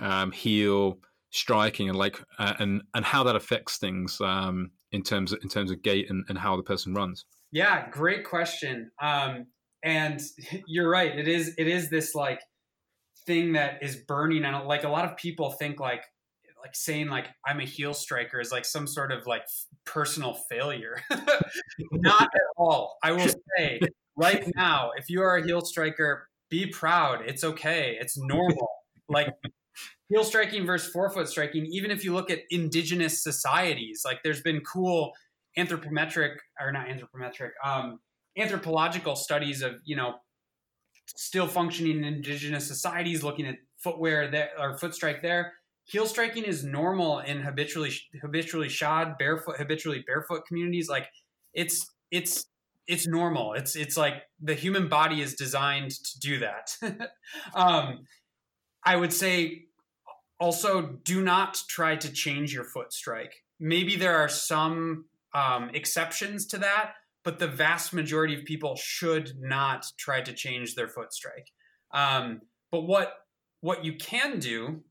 [0.00, 0.98] um, heel
[1.34, 5.48] striking, and like, uh, and and how that affects things um, in terms of in
[5.48, 7.24] terms of gait and, and how the person runs?
[7.52, 8.90] Yeah, great question.
[9.02, 9.46] Um,
[9.84, 10.20] and
[10.66, 11.16] you're right.
[11.16, 12.40] It is it is this like
[13.26, 16.02] thing that is burning and like a lot of people think like
[16.60, 19.42] like saying like I'm a heel striker is like some sort of like
[19.84, 20.96] personal failure.
[21.92, 22.96] Not at all.
[23.02, 23.80] I will say
[24.16, 27.22] right now, if you are a heel striker, be proud.
[27.26, 27.96] It's okay.
[28.00, 28.68] It's normal.
[29.08, 29.28] Like
[30.14, 34.60] heel striking versus forefoot striking, even if you look at indigenous societies, like there's been
[34.60, 35.12] cool
[35.58, 37.98] anthropometric or not anthropometric, um,
[38.38, 40.14] anthropological studies of you know
[41.16, 45.52] still functioning indigenous societies looking at footwear there or foot strike there.
[45.84, 50.88] Heel striking is normal in habitually habitually shod barefoot habitually barefoot communities.
[50.88, 51.08] Like
[51.52, 52.46] it's it's
[52.86, 53.54] it's normal.
[53.54, 56.76] It's it's like the human body is designed to do that.
[57.54, 58.04] um,
[58.84, 59.64] I would say
[60.44, 63.42] also do not try to change your foot strike.
[63.58, 66.92] Maybe there are some um, exceptions to that,
[67.24, 71.50] but the vast majority of people should not try to change their foot strike.
[71.92, 73.14] Um, but what
[73.62, 74.82] what you can do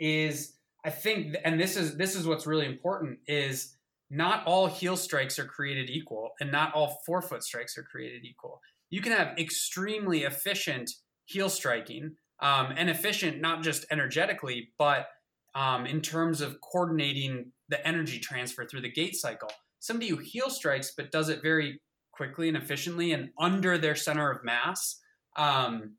[0.00, 3.76] is, I think, and this is this is what's really important is
[4.08, 8.62] not all heel strikes are created equal, and not all forefoot strikes are created equal.
[8.88, 10.90] You can have extremely efficient
[11.26, 15.08] heel striking, um, and efficient not just energetically, but
[15.54, 19.50] um, in terms of coordinating the energy transfer through the gait cycle.
[19.80, 21.80] Somebody who heel strikes but does it very
[22.12, 25.00] quickly and efficiently and under their center of mass,
[25.36, 25.94] um,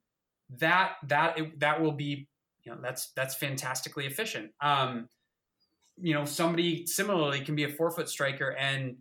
[0.57, 2.27] that that that will be
[2.63, 4.51] you know that's that's fantastically efficient.
[4.61, 5.07] Um,
[6.01, 8.97] you know, somebody similarly can be a forefoot striker and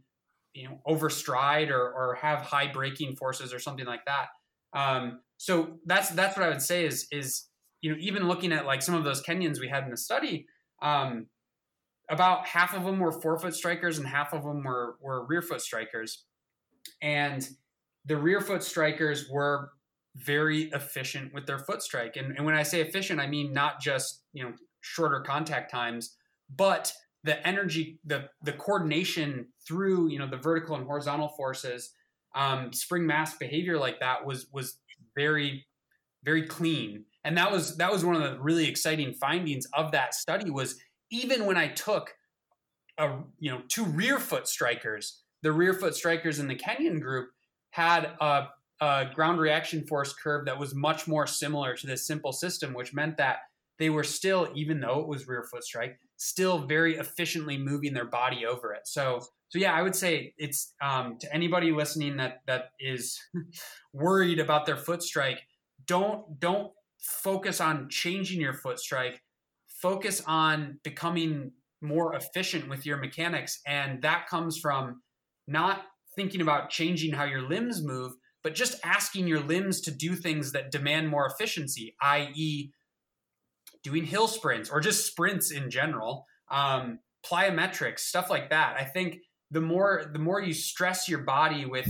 [0.54, 4.28] you know overstride or or have high braking forces or something like that.
[4.72, 7.46] Um, so that's that's what I would say is is
[7.80, 10.46] you know even looking at like some of those Kenyans we had in the study,
[10.82, 11.26] um,
[12.10, 15.60] about half of them were forefoot strikers and half of them were were rear foot
[15.60, 16.24] strikers,
[17.02, 17.48] and
[18.04, 19.70] the rear foot strikers were
[20.16, 22.16] very efficient with their foot strike.
[22.16, 26.16] And, and when I say efficient, I mean not just you know shorter contact times,
[26.54, 26.92] but
[27.24, 31.90] the energy, the the coordination through you know the vertical and horizontal forces,
[32.34, 34.78] um, spring mass behavior like that was was
[35.14, 35.66] very
[36.24, 37.04] very clean.
[37.24, 40.78] And that was that was one of the really exciting findings of that study was
[41.10, 42.14] even when I took
[42.98, 47.30] a you know two rear foot strikers, the rear foot strikers in the Kenyan group
[47.70, 48.48] had a,
[48.80, 52.94] a ground reaction force curve that was much more similar to this simple system, which
[52.94, 53.38] meant that
[53.78, 58.04] they were still, even though it was rear foot strike, still very efficiently moving their
[58.04, 58.86] body over it.
[58.86, 63.18] So so yeah, I would say it's um, to anybody listening that that is
[63.94, 65.40] worried about their foot strike.
[65.86, 69.22] Don't don't focus on changing your foot strike.
[69.80, 75.00] Focus on becoming more efficient with your mechanics, and that comes from
[75.46, 75.82] not
[76.14, 80.52] thinking about changing how your limbs move, but just asking your limbs to do things
[80.52, 82.72] that demand more efficiency, i.e.,
[83.82, 88.76] doing hill sprints or just sprints in general, um, plyometrics, stuff like that.
[88.78, 89.18] I think
[89.50, 91.88] the more the more you stress your body with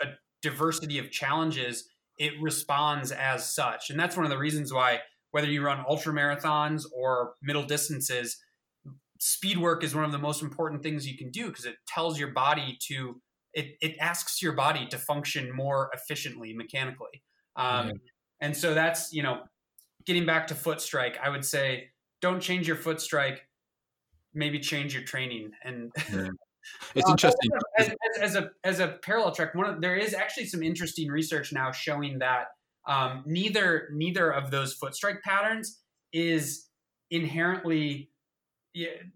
[0.00, 0.06] a
[0.42, 3.90] diversity of challenges, it responds as such.
[3.90, 5.00] And that's one of the reasons why
[5.32, 8.36] whether you run ultra marathons or middle distances,
[9.20, 12.18] speed work is one of the most important things you can do because it tells
[12.18, 13.20] your body to
[13.52, 17.22] it, it asks your body to function more efficiently mechanically.
[17.56, 17.92] Um, Yeah.
[18.42, 19.42] And so that's, you know,
[20.10, 23.46] getting back to foot strike, I would say don't change your foot strike,
[24.34, 25.52] maybe change your training.
[25.62, 25.92] And
[26.96, 27.50] It's uh, interesting.
[27.78, 31.08] as, as, as a as a parallel track, one of, there is actually some interesting
[31.08, 32.46] research now showing that
[32.88, 35.80] um, neither neither of those foot strike patterns
[36.12, 36.66] is
[37.12, 38.10] inherently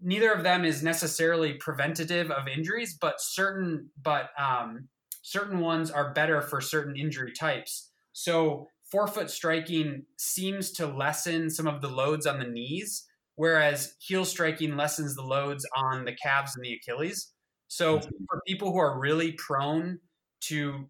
[0.01, 4.87] neither of them is necessarily preventative of injuries, but certain but um,
[5.21, 7.91] certain ones are better for certain injury types.
[8.13, 13.05] So forefoot striking seems to lessen some of the loads on the knees,
[13.35, 17.33] whereas heel striking lessens the loads on the calves and the Achilles.
[17.67, 19.99] So for people who are really prone
[20.45, 20.89] to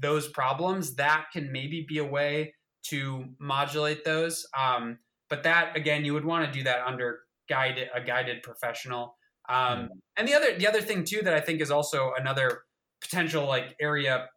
[0.00, 4.46] those problems, that can maybe be a way to modulate those.
[4.58, 9.18] Um, but that again, you would want to do that under guided a guided professional.
[9.50, 9.86] Um, mm-hmm.
[10.16, 12.62] And the other the other thing too that I think is also another
[13.02, 14.28] potential like area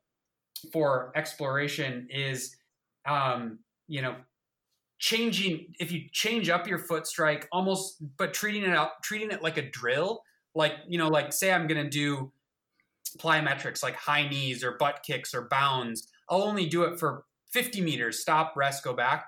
[0.74, 2.58] for exploration is
[3.08, 4.16] um, you know
[4.98, 9.44] changing if you change up your foot strike almost but treating it out treating it
[9.44, 10.24] like a drill
[10.56, 12.32] like you know like say i'm going to do
[13.20, 17.80] plyometrics like high knees or butt kicks or bounds i'll only do it for 50
[17.80, 19.28] meters stop rest go back.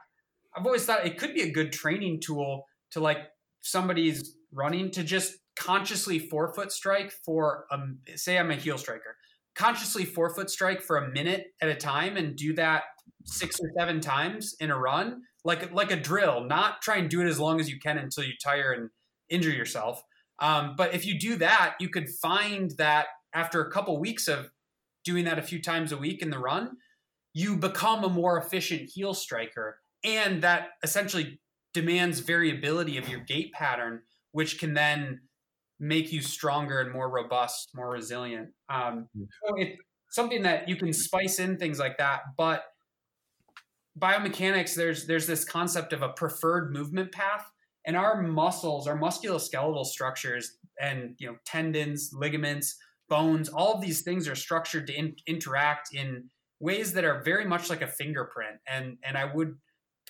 [0.54, 3.20] I've always thought it could be a good training tool to like
[3.62, 9.16] somebody's running to just consciously forefoot strike for um say i'm a heel striker
[9.56, 12.84] consciously forefoot strike for a minute at a time and do that
[13.28, 17.22] six or seven times in a run like like a drill not try and do
[17.22, 18.90] it as long as you can until you tire and
[19.30, 20.02] injure yourself
[20.40, 24.52] um, but if you do that you could find that after a couple weeks of
[25.04, 26.72] doing that a few times a week in the run
[27.34, 31.40] you become a more efficient heel striker and that essentially
[31.74, 35.22] demands variability of your gait pattern, which can then
[35.80, 38.50] make you stronger and more robust, more resilient.
[38.70, 39.26] Um, hmm.
[39.46, 39.78] so it's
[40.10, 42.64] something that you can spice in things like that, but
[43.98, 47.50] biomechanics there's there's this concept of a preferred movement path
[47.86, 52.78] and our muscles our musculoskeletal structures and you know tendons ligaments
[53.10, 56.30] bones all of these things are structured to in, interact in
[56.60, 59.56] ways that are very much like a fingerprint and and i would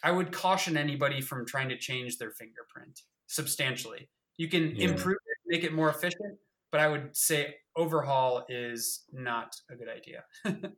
[0.04, 4.10] I would caution anybody from trying to change their fingerprint substantially.
[4.38, 4.90] You can yeah.
[4.90, 6.38] improve it, make it more efficient,
[6.72, 10.24] but I would say overhaul is not a good idea.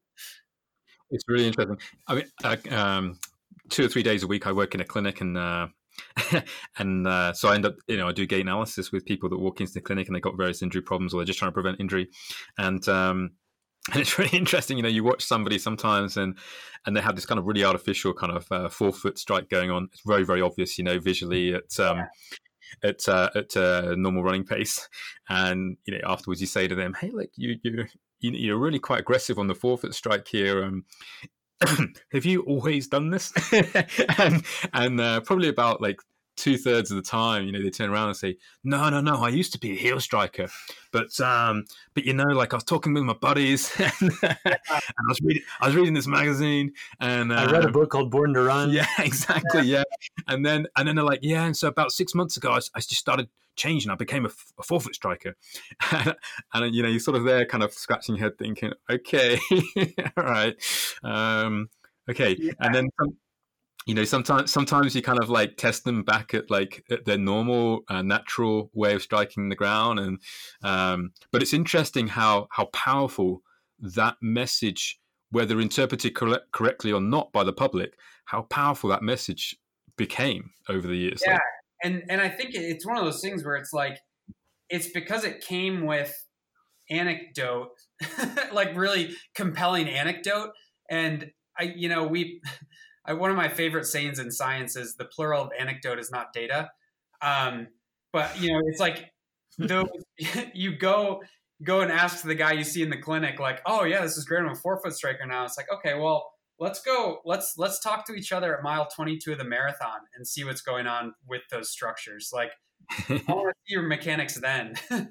[1.12, 1.78] it's really interesting.
[2.08, 3.20] I mean, uh, um,
[3.70, 5.68] two or three days a week, I work in a clinic, and uh,
[6.78, 9.40] and uh, so I end up, you know, I do gait analysis with people that
[9.40, 11.54] walk into the clinic and they've got various injury problems, or they're just trying to
[11.54, 12.10] prevent injury,
[12.58, 13.32] and um,
[13.92, 14.78] and it's really interesting.
[14.78, 16.38] You know, you watch somebody sometimes, and
[16.86, 19.90] and they have this kind of really artificial kind of uh, forefoot strike going on.
[19.92, 22.08] It's very very obvious, you know, visually at um,
[22.84, 24.88] at uh, at uh, normal running pace,
[25.30, 27.86] and you know afterwards you say to them, "Hey, look, you you
[28.20, 30.86] you're really quite aggressive on the forefoot strike here." Um,
[32.12, 33.34] have you always done this?
[34.20, 36.00] and and uh, probably about like
[36.40, 39.18] two thirds of the time, you know, they turn around and say, "No, no, no,
[39.18, 40.48] I used to be a heel striker,
[40.92, 45.08] but um, but you know, like I was talking with my buddies, and, and I
[45.08, 48.34] was reading, I was reading this magazine, and I read a um, book called Born
[48.34, 48.72] to Run.
[48.72, 49.64] Yeah, exactly.
[49.64, 49.84] Yeah.
[50.00, 52.60] yeah, and then and then they're like, yeah, and so about six months ago, I,
[52.74, 53.92] I just started changing.
[53.92, 55.36] I became a, a forefoot striker,
[55.92, 56.16] and,
[56.54, 59.40] and, you know, you're sort of there, kind of scratching your head, thinking, okay,
[60.18, 60.56] all right,
[61.04, 61.70] um,
[62.10, 62.54] okay, yeah.
[62.60, 62.90] and then.
[63.00, 63.18] Some,
[63.90, 67.18] you know sometimes sometimes you kind of like test them back at like at their
[67.18, 70.20] normal uh, natural way of striking the ground and
[70.62, 73.42] um, but it's interesting how how powerful
[73.80, 75.00] that message
[75.32, 79.58] whether interpreted cor- correctly or not by the public how powerful that message
[79.98, 81.24] became over the years.
[81.26, 81.42] Yeah like,
[81.84, 83.98] and and i think it's one of those things where it's like
[84.70, 86.14] it's because it came with
[86.92, 87.72] anecdote
[88.54, 90.52] like really compelling anecdote
[90.92, 92.40] and i you know we
[93.10, 96.32] I, one of my favorite sayings in science is the plural of anecdote is not
[96.32, 96.70] data.
[97.22, 97.68] Um,
[98.14, 99.12] but you know, it's like
[99.58, 99.88] those
[100.54, 101.22] you go
[101.64, 104.26] go and ask the guy you see in the clinic, like, oh yeah, this is
[104.26, 104.42] great.
[104.42, 105.44] I'm a forefoot striker now.
[105.44, 107.20] It's like, okay, well, let's go.
[107.26, 110.62] Let's let's talk to each other at mile 22 of the marathon and see what's
[110.62, 112.30] going on with those structures.
[112.32, 112.52] Like,
[113.10, 114.76] I want to see your mechanics then.
[114.90, 115.10] and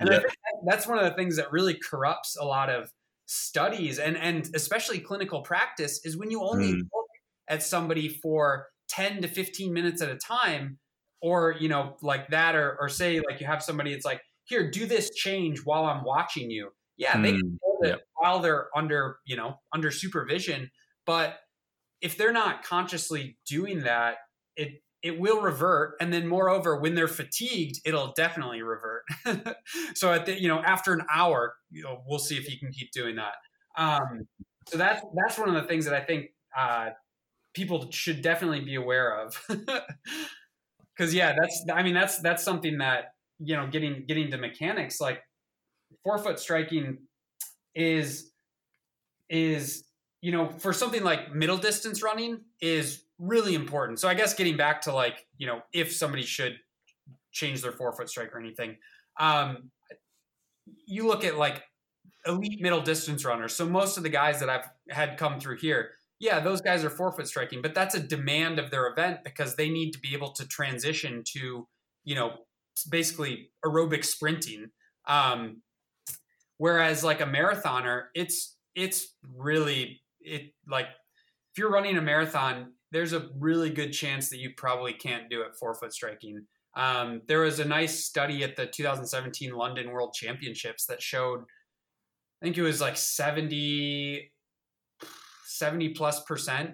[0.00, 0.06] yeah.
[0.06, 0.34] I think
[0.66, 2.90] that's one of the things that really corrupts a lot of
[3.26, 6.82] studies and and especially clinical practice is when you only mm.
[7.48, 10.78] At somebody for 10 to 15 minutes at a time
[11.22, 14.70] or you know like that or, or say like you have somebody it's like here
[14.70, 16.70] do this change while i'm watching you.
[16.96, 20.70] Yeah they mm, can do it while they're under you know under supervision
[21.06, 21.38] but
[22.00, 24.16] if they're not consciously doing that
[24.56, 29.02] it it will revert and then moreover when they're fatigued it'll definitely revert.
[29.94, 32.70] So at the you know after an hour you know we'll see if you can
[32.70, 33.34] keep doing that.
[33.76, 34.26] Um
[34.68, 36.26] so that's that's one of the things that i think
[36.56, 36.90] uh
[37.54, 39.40] people should definitely be aware of.
[40.98, 45.00] Cause yeah, that's, I mean, that's, that's something that, you know, getting, getting to mechanics,
[45.00, 45.22] like
[46.04, 46.98] forefoot striking
[47.74, 48.30] is,
[49.28, 49.84] is,
[50.20, 54.00] you know, for something like middle distance running is really important.
[54.00, 56.56] So I guess getting back to like you know if somebody should
[57.32, 58.76] change their forefoot strike or anything,
[59.18, 59.70] um,
[60.86, 61.62] you look at like
[62.26, 63.54] elite middle distance runners.
[63.54, 66.90] So most of the guys that I've had come through here, yeah, those guys are
[66.90, 70.32] forefoot striking, but that's a demand of their event because they need to be able
[70.32, 71.66] to transition to
[72.04, 72.32] you know
[72.90, 74.70] basically aerobic sprinting.
[75.06, 75.62] Um,
[76.58, 83.12] whereas like a marathoner, it's it's really it like if you're running a marathon, there's
[83.12, 86.46] a really good chance that you probably can't do it forefoot striking.
[86.76, 92.46] Um, there was a nice study at the 2017 London World Championships that showed, I
[92.46, 94.32] think it was like 70,
[95.54, 96.72] 70 plus percent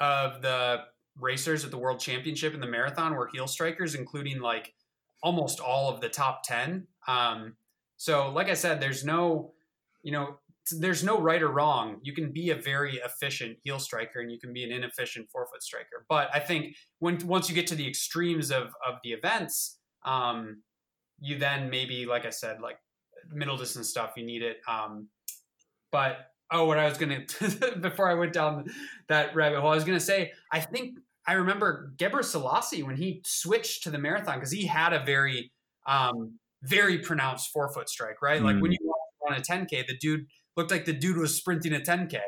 [0.00, 0.80] of the
[1.18, 4.74] racers at the World Championship in the marathon were heel strikers, including like
[5.22, 6.86] almost all of the top 10.
[7.06, 7.54] Um,
[7.96, 9.52] so, like I said, there's no,
[10.02, 10.38] you know,
[10.72, 12.00] there's no right or wrong.
[12.02, 15.62] You can be a very efficient heel striker and you can be an inefficient forefoot
[15.62, 16.04] striker.
[16.08, 20.62] But I think when once you get to the extremes of of the events, um,
[21.20, 22.78] you then maybe, like I said, like
[23.30, 24.58] middle distance stuff, you need it.
[24.68, 25.08] Um,
[25.92, 27.24] but oh, what I was gonna
[27.80, 28.66] before I went down
[29.08, 33.82] that rabbit hole, I was gonna say I think I remember Gebrselassie when he switched
[33.84, 35.50] to the marathon because he had a very
[35.86, 38.40] um, very pronounced forefoot strike, right?
[38.40, 38.44] Mm.
[38.44, 38.78] Like when you
[39.28, 40.26] on a 10k, the dude
[40.56, 42.12] looked like the dude was sprinting a 10k.
[42.12, 42.20] Yeah,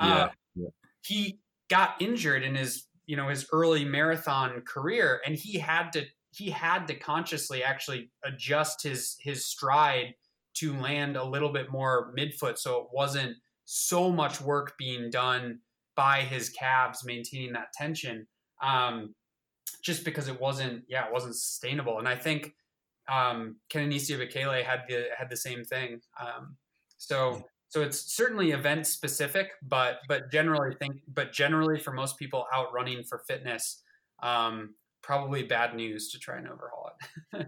[0.00, 0.68] uh, yeah.
[1.04, 1.38] He
[1.70, 6.04] got injured in his you know his early marathon career, and he had to
[6.34, 10.14] he had to consciously actually adjust his his stride
[10.54, 13.36] to land a little bit more midfoot, so it wasn't
[13.74, 15.58] so much work being done
[15.96, 18.26] by his calves maintaining that tension.
[18.62, 19.14] Um,
[19.82, 21.98] just because it wasn't, yeah, it wasn't sustainable.
[21.98, 22.54] And I think
[23.10, 26.02] um, Kenenisa Bekele had the had the same thing.
[26.20, 26.56] Um,
[26.98, 32.44] so so it's certainly event specific, but but generally think but generally for most people
[32.52, 33.82] out running for fitness,
[34.22, 36.90] um, probably bad news to try and overhaul
[37.32, 37.46] it.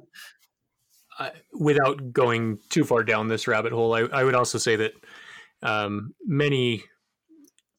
[1.19, 4.95] uh, without going too far down this rabbit hole, I, I would also say that
[5.65, 6.85] um, many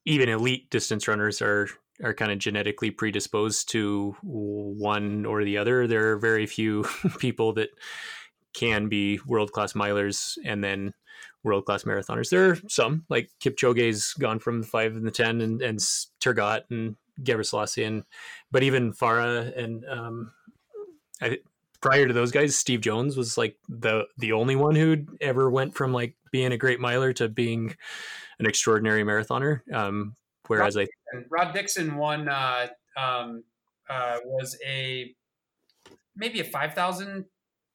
[0.05, 1.69] even elite distance runners are
[2.03, 5.87] are kind of genetically predisposed to one or the other.
[5.87, 6.83] There are very few
[7.19, 7.69] people that
[8.53, 10.93] can be world class milers and then
[11.43, 12.29] world class marathoners.
[12.29, 16.63] There are some, like Kipchoge's gone from the five and the ten, and and Tergat
[16.69, 18.03] and Gebre and
[18.51, 20.31] but even Farah and um,
[21.21, 21.37] I,
[21.85, 25.75] prior to those guys, Steve Jones was like the the only one who ever went
[25.75, 27.75] from like being a great miler to being
[28.39, 29.61] an extraordinary marathoner.
[29.71, 30.15] Um,
[30.47, 32.67] whereas Rod I Rod Dixon won uh,
[32.97, 33.43] um,
[33.87, 35.13] uh, was a
[36.15, 37.25] maybe a five thousand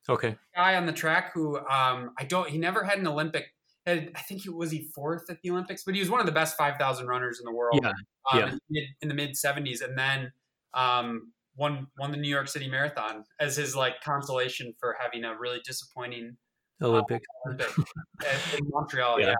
[0.09, 3.55] okay guy on the track who um, I don't he never had an Olympic
[3.87, 6.27] had, I think he was he fourth at the Olympics, but he was one of
[6.27, 7.81] the best 5,000 runners in the world.
[7.83, 7.93] Yeah,
[8.33, 8.83] um, yeah.
[8.83, 10.33] In, in, the mid 70s, and then
[10.75, 15.37] um, won won the New York City Marathon as his like consolation for having a
[15.39, 16.37] really disappointing
[16.83, 17.77] Olympic, uh, Olympic
[18.59, 19.21] in Montreal.
[19.21, 19.29] yeah.
[19.29, 19.35] yeah.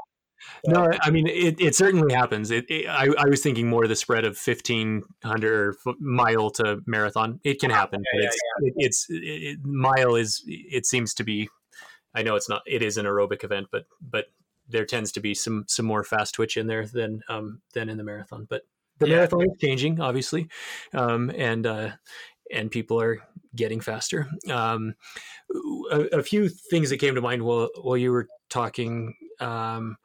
[0.67, 1.61] No, I mean it.
[1.61, 2.51] It certainly happens.
[2.51, 6.81] It, it, I, I was thinking more of the spread of fifteen hundred mile to
[6.87, 7.41] marathon.
[7.45, 8.03] It can happen.
[8.15, 8.73] Yeah, it's, yeah.
[8.77, 10.43] it's it, mile is.
[10.47, 11.51] It seems to be
[12.15, 14.27] I know it's not it is an aerobic event, but but
[14.69, 17.97] there tends to be some some more fast twitch in there than um, than in
[17.97, 18.47] the marathon.
[18.49, 18.63] But
[19.01, 19.17] the yeah.
[19.17, 20.49] marathon is changing, obviously,
[20.93, 21.91] um, and uh,
[22.53, 23.19] and people are
[23.57, 24.29] getting faster.
[24.49, 24.95] Um,
[25.91, 29.97] a, a, few things that came to mind while while you were talking um,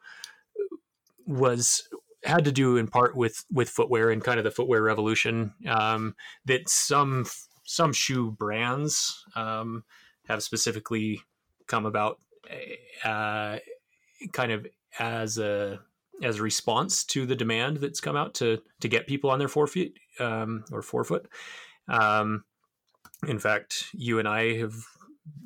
[1.26, 1.88] was
[2.24, 6.16] had to do in part with with footwear and kind of the footwear revolution um,
[6.46, 7.26] that some
[7.64, 9.84] some shoe brands um,
[10.28, 11.20] have specifically
[11.66, 12.18] come about
[13.04, 13.58] uh,
[14.32, 14.66] kind of
[14.98, 15.80] as a
[16.22, 19.48] as a response to the demand that's come out to to get people on their
[19.48, 21.28] forefeet um, or forefoot.
[21.88, 22.44] Um,
[23.26, 24.74] in fact, you and I have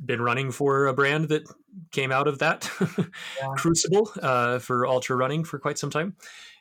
[0.04, 1.48] been running for a brand that
[1.92, 3.48] came out of that yeah.
[3.56, 6.16] crucible uh, for ultra running for quite some time,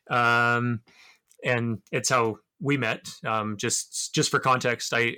[0.09, 0.81] um,
[1.43, 3.09] and it's how we met.
[3.25, 5.17] Um, just just for context, I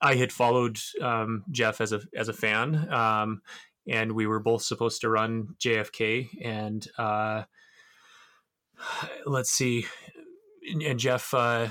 [0.00, 2.92] I had followed um, Jeff as a as a fan.
[2.92, 3.42] Um,
[3.88, 6.28] and we were both supposed to run JFK.
[6.42, 7.44] And uh,
[9.26, 9.86] let's see,
[10.84, 11.68] and Jeff uh,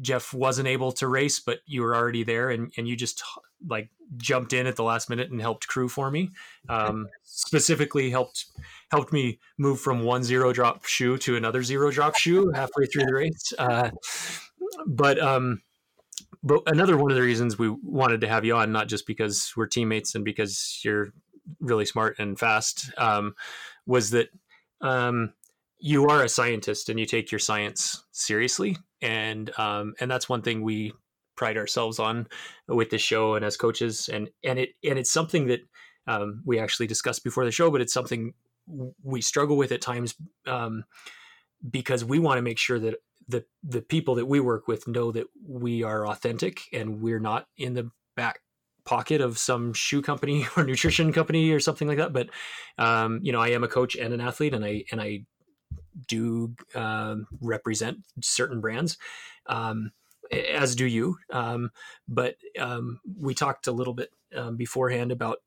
[0.00, 3.22] Jeff wasn't able to race, but you were already there, and and you just
[3.68, 6.30] like jumped in at the last minute and helped crew for me.
[6.68, 8.46] Um, specifically, helped
[8.90, 13.06] helped me move from one zero drop shoe to another zero drop shoe halfway through
[13.06, 13.52] the race.
[13.58, 13.90] Uh,
[14.86, 15.62] but um,
[16.42, 19.52] but another one of the reasons we wanted to have you on, not just because
[19.56, 21.12] we're teammates and because you're
[21.60, 23.34] really smart and fast um,
[23.86, 24.28] was that
[24.80, 25.32] um,
[25.84, 30.40] you are a scientist and you take your science seriously, and um, and that's one
[30.40, 30.92] thing we
[31.36, 32.28] pride ourselves on
[32.68, 35.60] with the show and as coaches, and and it and it's something that
[36.06, 38.32] um, we actually discussed before the show, but it's something
[39.02, 40.14] we struggle with at times
[40.46, 40.84] um,
[41.68, 42.94] because we want to make sure that
[43.26, 47.48] the the people that we work with know that we are authentic and we're not
[47.56, 48.38] in the back
[48.84, 52.12] pocket of some shoe company or nutrition company or something like that.
[52.12, 52.28] But
[52.78, 55.24] um, you know, I am a coach and an athlete, and I and I
[56.08, 58.98] do um, represent certain brands,
[59.46, 59.92] um,
[60.30, 61.18] as do you.
[61.30, 61.70] Um,
[62.08, 64.10] but um, we talked a little bit
[64.56, 65.38] beforehand about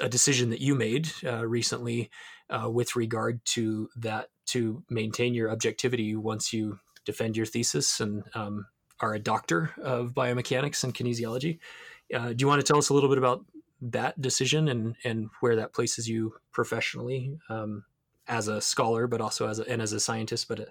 [0.00, 2.10] a decision that you made uh, recently
[2.48, 8.22] uh, with regard to that to maintain your objectivity once you defend your thesis and
[9.00, 11.58] are a doctor of biomechanics and kinesiology.
[12.14, 13.44] Uh, do you want to tell us a little bit about
[13.82, 17.84] that decision and and where that places you professionally um,
[18.30, 20.68] as a scholar, but also as a, and as a scientist, but a,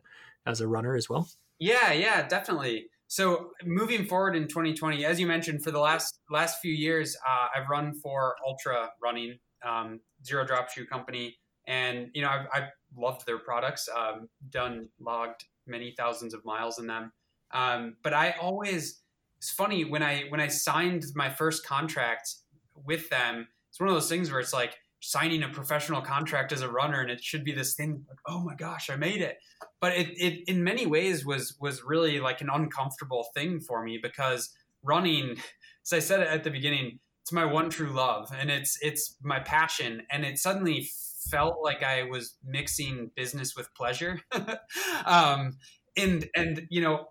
[0.47, 1.29] as a runner as well?
[1.59, 2.87] Yeah, yeah, definitely.
[3.07, 7.47] So moving forward in 2020, as you mentioned, for the last last few years, uh,
[7.55, 9.37] I've run for Altra Running,
[9.67, 11.37] um, zero drop shoe company,
[11.67, 13.89] and you know I've, I've loved their products.
[13.95, 17.11] Um, done logged many thousands of miles in them,
[17.51, 19.01] um, but I always
[19.39, 22.35] it's funny when I when I signed my first contract
[22.85, 23.47] with them.
[23.69, 27.01] It's one of those things where it's like signing a professional contract as a runner
[27.01, 29.37] and it should be this thing like oh my gosh i made it.
[29.79, 33.99] But it, it in many ways was was really like an uncomfortable thing for me
[34.01, 34.49] because
[34.83, 35.37] running
[35.85, 39.39] as i said at the beginning it's my one true love and it's it's my
[39.39, 40.89] passion and it suddenly
[41.29, 44.19] felt like i was mixing business with pleasure.
[45.05, 45.57] Um
[45.97, 47.07] and and you know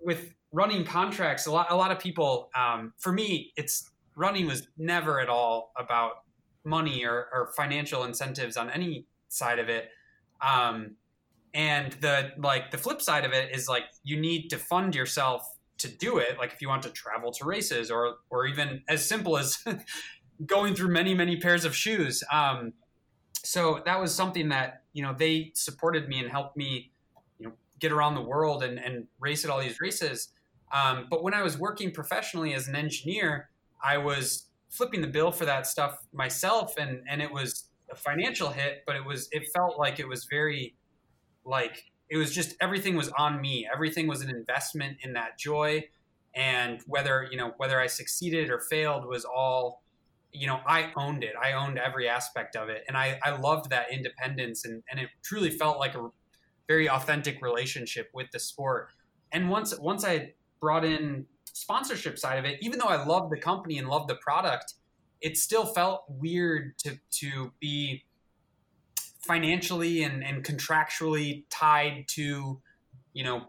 [0.00, 4.66] with running contracts a lot a lot of people um for me it's running was
[4.78, 6.25] never at all about
[6.66, 9.88] money or, or financial incentives on any side of it.
[10.46, 10.96] Um,
[11.54, 15.56] and the like the flip side of it is like you need to fund yourself
[15.78, 16.36] to do it.
[16.38, 19.64] Like if you want to travel to races or or even as simple as
[20.46, 22.22] going through many many pairs of shoes.
[22.30, 22.74] Um,
[23.42, 26.90] so that was something that you know they supported me and helped me
[27.38, 30.28] you know get around the world and, and race at all these races.
[30.72, 33.48] Um, but when I was working professionally as an engineer,
[33.82, 34.45] I was
[34.76, 38.96] flipping the bill for that stuff myself and and it was a financial hit but
[38.96, 40.74] it was it felt like it was very
[41.44, 43.68] like it was just everything was on me.
[43.72, 45.84] Everything was an investment in that joy
[46.34, 49.82] and whether you know whether i succeeded or failed was all
[50.32, 51.34] you know i owned it.
[51.40, 55.08] I owned every aspect of it and i i loved that independence and and it
[55.22, 56.08] truly felt like a
[56.68, 58.90] very authentic relationship with the sport.
[59.32, 61.26] And once once i brought in
[61.56, 64.74] sponsorship side of it, even though I love the company and love the product,
[65.22, 68.04] it still felt weird to to be
[69.20, 72.60] financially and, and contractually tied to,
[73.12, 73.48] you know,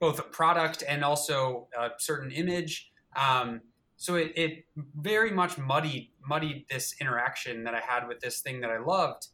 [0.00, 2.90] both a product and also a certain image.
[3.14, 3.60] Um,
[3.96, 4.64] so it, it
[4.96, 9.26] very much muddied muddied this interaction that I had with this thing that I loved.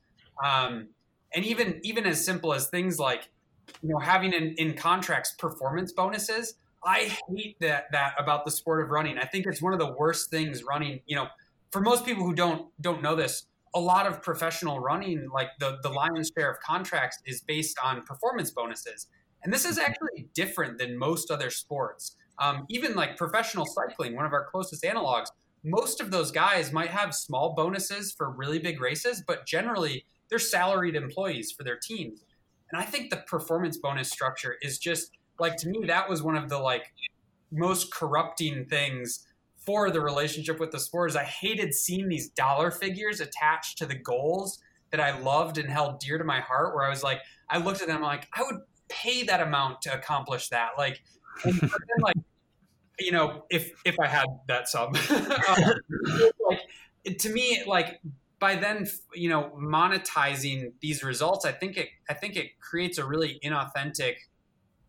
[0.44, 0.88] Um,
[1.34, 3.28] and even even as simple as things like,
[3.80, 6.54] you know, having in, in contracts performance bonuses
[6.86, 9.18] I hate that that about the sport of running.
[9.18, 11.00] I think it's one of the worst things running.
[11.06, 11.26] You know,
[11.72, 15.78] for most people who don't don't know this, a lot of professional running, like the
[15.82, 19.08] the lion's share of contracts, is based on performance bonuses,
[19.42, 22.16] and this is actually different than most other sports.
[22.38, 25.26] Um, even like professional cycling, one of our closest analogs,
[25.64, 30.38] most of those guys might have small bonuses for really big races, but generally they're
[30.38, 32.20] salaried employees for their teams.
[32.70, 36.36] And I think the performance bonus structure is just like to me that was one
[36.36, 36.92] of the like
[37.52, 39.26] most corrupting things
[39.64, 43.86] for the relationship with the sport is I hated seeing these dollar figures attached to
[43.86, 44.60] the goals
[44.90, 47.20] that I loved and held dear to my heart where I was like
[47.50, 50.70] I looked at them like I would pay that amount to accomplish that.
[50.78, 51.02] Like
[51.44, 51.70] then,
[52.00, 52.16] like
[52.98, 54.92] you know if if I had that sum.
[55.48, 55.74] Um,
[56.48, 58.00] like to me like
[58.38, 63.06] by then you know monetizing these results I think it I think it creates a
[63.06, 64.14] really inauthentic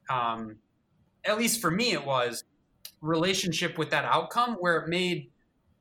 [0.10, 0.58] um,
[1.26, 2.44] at least for me, it was
[3.02, 5.30] relationship with that outcome where it made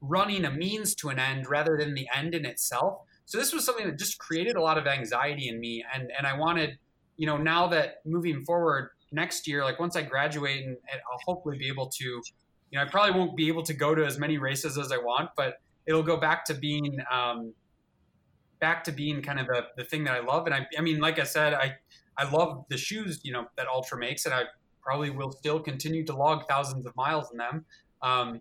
[0.00, 3.00] running a means to an end rather than the end in itself.
[3.24, 6.26] So this was something that just created a lot of anxiety in me, and and
[6.26, 6.78] I wanted,
[7.16, 11.20] you know, now that moving forward next year, like once I graduate, and, and I'll
[11.24, 12.22] hopefully be able to, you
[12.72, 15.30] know, I probably won't be able to go to as many races as I want,
[15.36, 17.52] but it'll go back to being um,
[18.60, 20.46] back to being kind of the, the thing that I love.
[20.46, 21.76] And I, I mean, like I said, I
[22.18, 24.44] I love the shoes, you know, that Altra makes, and I
[24.82, 27.64] probably will still continue to log thousands of miles in them.
[28.02, 28.40] Um,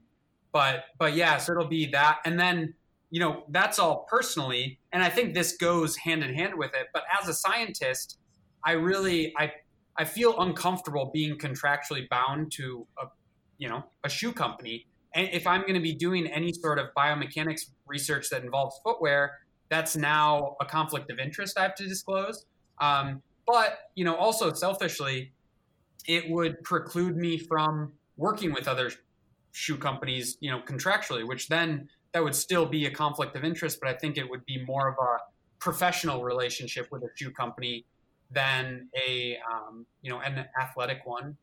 [0.52, 2.74] but but yeah, so it'll be that, and then
[3.16, 4.78] you know, that's all personally.
[4.92, 6.88] And I think this goes hand in hand with it.
[6.94, 8.18] But as a scientist,
[8.66, 9.54] I really, I,
[9.98, 13.06] I feel uncomfortable being contractually bound to a,
[13.58, 14.88] you know, a shoe company.
[15.14, 19.40] And if I'm going to be doing any sort of biomechanics research that involves footwear,
[19.70, 22.46] that's now a conflict of interest I have to disclose.
[22.80, 25.32] Um, but you know, also selfishly,
[26.08, 28.92] it would preclude me from working with other
[29.52, 33.80] shoe companies, you know, contractually, which then that would still be a conflict of interest,
[33.82, 35.18] but I think it would be more of a
[35.60, 37.86] professional relationship with a shoe company
[38.32, 41.38] than a um, you know an athletic one.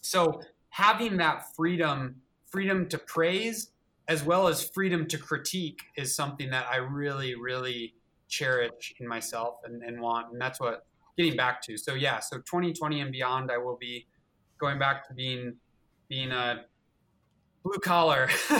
[0.00, 0.40] So
[0.70, 3.72] having that freedom, freedom to praise
[4.08, 7.94] as well as freedom to critique is something that I really, really
[8.28, 10.32] cherish in myself and, and want.
[10.32, 10.86] And that's what
[11.16, 11.76] getting back to.
[11.76, 14.06] So yeah, so 2020 and beyond, I will be
[14.58, 15.56] going back to being
[16.08, 16.64] being a
[17.62, 18.28] blue collar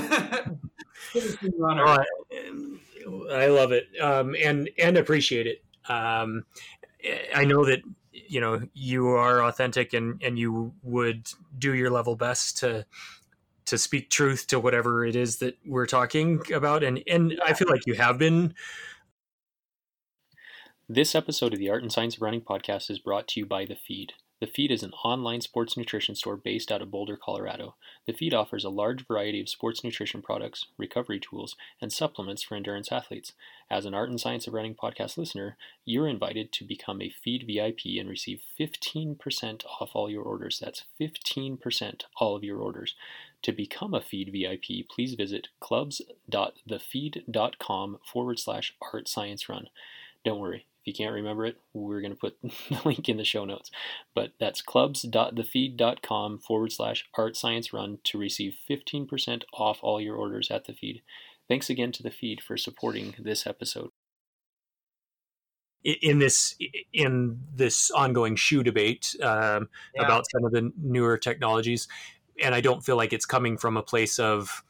[3.31, 5.63] I love it um, and and appreciate it.
[5.91, 6.45] Um,
[7.35, 7.83] I know that
[8.13, 11.29] you know you are authentic and and you would
[11.59, 12.87] do your level best to
[13.65, 17.69] to speak truth to whatever it is that we're talking about and and I feel
[17.69, 18.55] like you have been
[20.95, 23.65] This episode of the Art and Science of Running podcast is brought to you by
[23.65, 24.13] The Feed.
[24.41, 27.77] The Feed is an online sports nutrition store based out of Boulder, Colorado.
[28.07, 32.57] The Feed offers a large variety of sports nutrition products, recovery tools, and supplements for
[32.57, 33.33] endurance athletes.
[33.71, 37.47] As an Art and Science of Running podcast listener, you're invited to become a Feed
[37.47, 40.61] VIP and receive 15% off all your orders.
[40.63, 42.95] That's 15% all of your orders.
[43.45, 49.69] To become a Feed VIP, please visit clubs.thefeed.com forward slash art science run.
[50.23, 53.25] Don't worry, if you can't remember it, we're going to put the link in the
[53.25, 53.71] show notes.
[54.15, 60.51] But that's clubs.thefeed.com forward slash art science run to receive 15% off all your orders
[60.51, 61.03] at the feed.
[61.49, 63.91] Thanks again to the feed for supporting this episode.
[65.85, 66.55] in this
[66.93, 70.05] in this ongoing shoe debate um, Yeah.
[70.05, 71.89] about some of the newer technologies,
[72.43, 74.63] and I don't feel like it's coming from a place of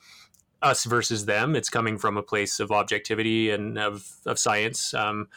[0.63, 1.55] us versus them.
[1.55, 4.95] It's coming from a place of objectivity and of of science.
[4.95, 5.29] Um,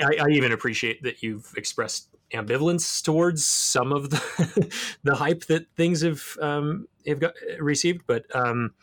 [0.00, 4.74] I, I even appreciate that you've expressed ambivalence towards some of the
[5.04, 8.74] the hype that things have um, have got, received, but um,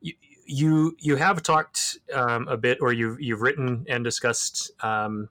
[0.00, 0.14] you,
[0.46, 5.28] you you have talked um, a bit, or you've you've written and discussed um,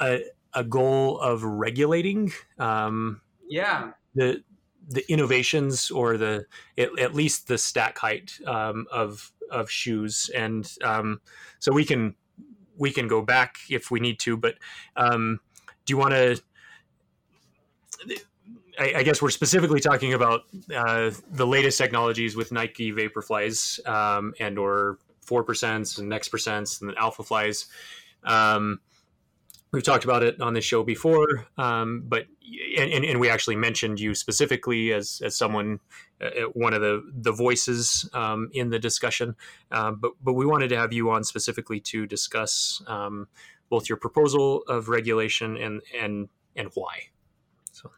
[0.00, 0.22] a,
[0.54, 3.92] a goal of regulating um, Yeah.
[4.14, 4.42] the
[4.88, 10.70] the innovations or the at, at least the stack height um, of of shoes, and
[10.82, 11.20] um,
[11.58, 12.14] so we can
[12.80, 14.36] we can go back if we need to.
[14.36, 14.56] But
[14.96, 15.38] um,
[15.84, 16.42] do you want to?
[18.78, 24.34] I, I guess we're specifically talking about uh, the latest technologies with Nike Vaporflies um,
[24.40, 27.66] and or four percents and X percents and Alpha Flies.
[28.24, 28.80] Um,
[29.72, 32.26] we've talked about it on this show before, um, but
[32.76, 35.80] and, and, we actually mentioned you specifically as as someone,
[36.20, 39.36] uh, one of the the voices um, in the discussion.
[39.70, 43.28] Um, but but we wanted to have you on specifically to discuss um,
[43.68, 47.08] both your proposal of regulation and and and why.
[47.72, 47.90] So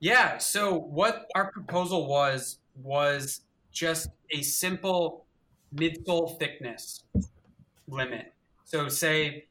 [0.00, 0.38] Yeah.
[0.38, 3.40] So what our proposal was was
[3.72, 5.26] just a simple
[5.74, 7.02] midsole thickness
[7.88, 8.32] limit.
[8.64, 9.46] So say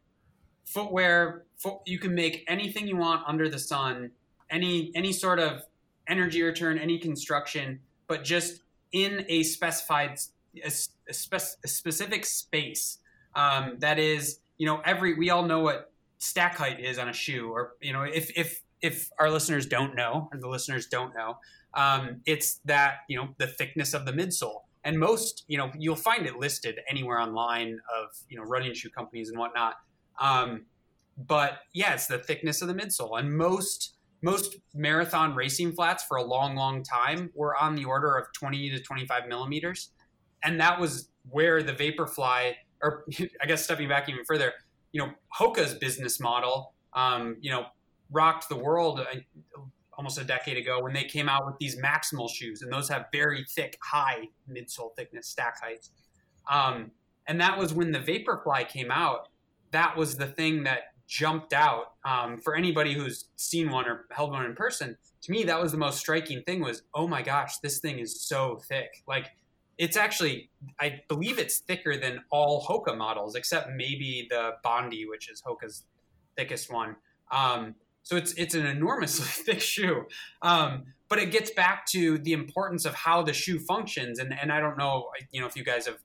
[0.66, 4.11] footwear, foot, you can make anything you want under the sun,
[4.49, 5.63] any any sort of
[6.07, 8.61] energy return, any construction, but just
[8.91, 10.20] in a specified
[10.63, 10.72] a,
[11.09, 12.99] a, spec, a specific space.
[13.36, 17.13] Um, that is, you know, every we all know what stack height is on a
[17.13, 21.13] shoe, or you know, if if if our listeners don't know, or the listeners don't
[21.16, 21.38] know,
[21.74, 24.61] um, it's that you know the thickness of the midsole.
[24.84, 28.89] And most, you know, you'll find it listed anywhere online of you know running shoe
[28.89, 29.76] companies and whatnot.
[30.20, 30.66] Um,
[31.18, 36.18] but yeah, it's the thickness of the midsole, and most most marathon racing flats for
[36.18, 39.91] a long, long time were on the order of 20 to 25 millimeters,
[40.43, 43.05] and that was where the Vaporfly, or
[43.41, 44.53] I guess stepping back even further,
[44.91, 47.66] you know, Hoka's business model, um, you know,
[48.11, 49.59] rocked the world uh,
[49.97, 53.05] almost a decade ago when they came out with these maximal shoes, and those have
[53.11, 55.91] very thick, high midsole thickness stack heights.
[56.49, 56.91] Um,
[57.28, 59.30] and that was when the Vaporfly came out.
[59.76, 64.32] That was the thing that jumped out um, for anybody who's seen one or held
[64.32, 64.95] one in person.
[65.23, 66.61] To me, that was the most striking thing.
[66.61, 69.03] Was oh my gosh, this thing is so thick.
[69.05, 69.32] Like
[69.78, 70.49] it's actually,
[70.80, 75.84] I believe it's thicker than all Hoka models, except maybe the Bondi, which is Hoka's
[76.38, 76.95] thickest one.
[77.30, 80.05] Um, so it's it's an enormously thick shoe.
[80.41, 84.19] Um, but it gets back to the importance of how the shoe functions.
[84.19, 85.97] And and I don't know, you know, if you guys have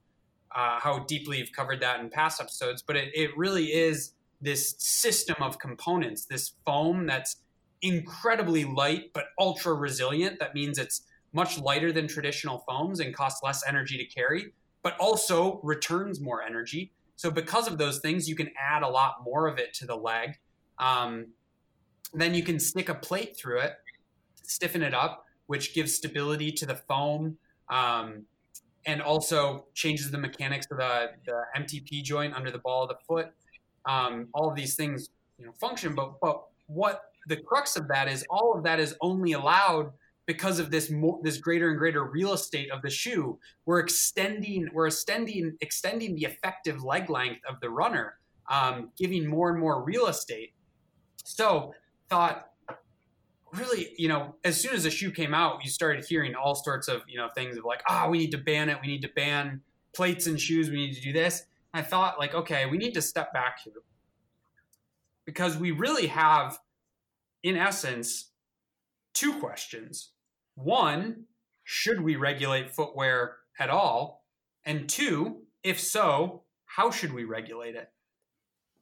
[0.55, 4.75] uh, how deeply you've covered that in past episodes, but it, it really is this
[4.79, 7.37] system of components, this foam that's
[7.83, 10.39] incredibly light but ultra resilient.
[10.39, 14.97] That means it's much lighter than traditional foams and costs less energy to carry, but
[14.99, 16.93] also returns more energy.
[17.17, 19.95] So because of those things, you can add a lot more of it to the
[19.95, 20.39] leg.
[20.79, 21.29] Um,
[22.15, 23.75] then you can stick a plate through it,
[24.43, 27.37] stiffen it up, which gives stability to the foam.
[27.69, 28.25] Um,
[28.87, 32.97] and also changes the mechanics of the, the MTP joint under the ball of the
[33.07, 33.29] foot.
[33.87, 35.95] Um, all of these things, you know, function.
[35.95, 39.93] But but what the crux of that is, all of that is only allowed
[40.27, 43.39] because of this this greater and greater real estate of the shoe.
[43.67, 48.19] We're extending we're extending extending the effective leg length of the runner,
[48.51, 50.53] um, giving more and more real estate.
[51.25, 51.75] So
[52.09, 52.50] thought
[53.55, 56.89] really, you know, as soon as the shoe came out, you started hearing all sorts
[56.89, 58.79] of, you know, things of like, oh, we need to ban it.
[58.81, 59.63] We need to ban
[59.95, 60.71] plates and shoes.
[60.71, 61.45] We need to do this.
[61.73, 63.83] I thought, like, okay, we need to step back here
[65.25, 66.59] because we really have,
[67.43, 68.31] in essence,
[69.15, 70.11] two questions.
[70.55, 71.25] One,
[71.65, 74.25] should we regulate footwear at all?
[74.65, 77.91] And two, if so, how should we regulate it?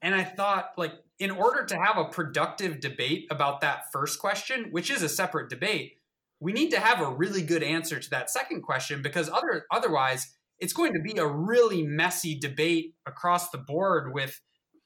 [0.00, 4.68] And I thought, like, in order to have a productive debate about that first question,
[4.70, 5.94] which is a separate debate,
[6.40, 10.32] we need to have a really good answer to that second question because other otherwise
[10.60, 14.40] it's going to be a really messy debate across the board with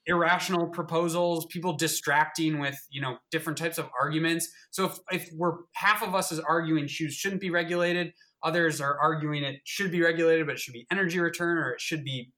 [0.07, 4.49] irrational proposals, people distracting with, you know, different types of arguments.
[4.70, 8.12] So if, if we're half of us is arguing shoes shouldn't be regulated,
[8.43, 11.80] others are arguing it should be regulated, but it should be energy return or it
[11.80, 12.33] should be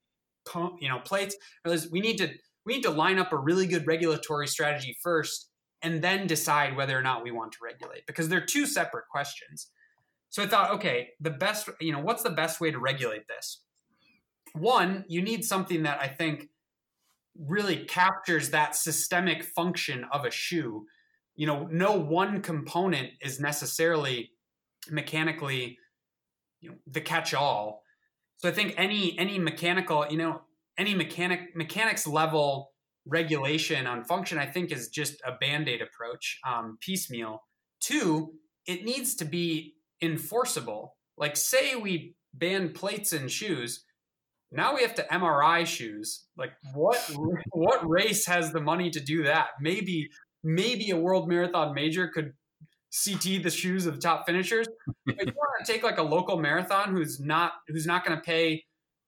[0.81, 1.37] you know plates.
[1.91, 2.31] We need to
[2.65, 5.49] we need to line up a really good regulatory strategy first
[5.83, 9.71] and then decide whether or not we want to regulate because they're two separate questions.
[10.31, 13.61] So I thought, okay, the best, you know, what's the best way to regulate this?
[14.55, 16.49] One, you need something that I think
[17.39, 20.87] really captures that systemic function of a shoe.
[21.37, 24.31] You know, no one component is necessarily
[24.91, 25.79] mechanically
[26.61, 27.83] you know the catch all.
[28.37, 30.43] So I think any any mechanical, you know,
[30.79, 32.73] any mechanic mechanics level
[33.07, 37.43] regulation on function, I think, is just a band aid approach, um, piecemeal.
[37.81, 38.33] Two,
[38.67, 40.97] it needs to be enforceable.
[41.17, 43.85] Like, say we ban plates and shoes,
[44.51, 46.25] now we have to MRI shoes.
[46.37, 46.99] Like, what
[47.51, 49.49] what race has the money to do that?
[49.61, 50.09] Maybe
[50.43, 52.33] maybe a world marathon major could
[53.05, 54.69] CT the shoes of the top finishers.
[55.07, 58.65] You want to take like a local marathon who's not who's not going to pay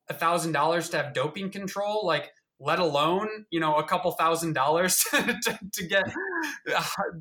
[0.08, 4.54] a thousand dollars to have doping control, like let alone you know a couple thousand
[4.54, 6.04] dollars to, to, get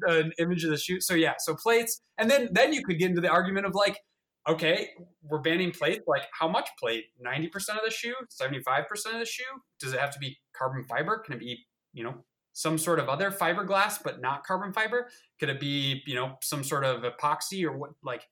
[0.07, 1.01] an image of the shoe.
[1.01, 3.99] So yeah, so plates, and then then you could get into the argument of like,
[4.47, 4.89] okay,
[5.23, 6.03] we're banning plates.
[6.07, 7.05] Like how much plate?
[7.19, 8.15] Ninety percent of the shoe?
[8.29, 9.43] Seventy five percent of the shoe?
[9.79, 11.19] Does it have to be carbon fiber?
[11.19, 12.23] Can it be you know
[12.53, 15.09] some sort of other fiberglass but not carbon fiber?
[15.39, 18.25] Could it be you know some sort of epoxy or what like?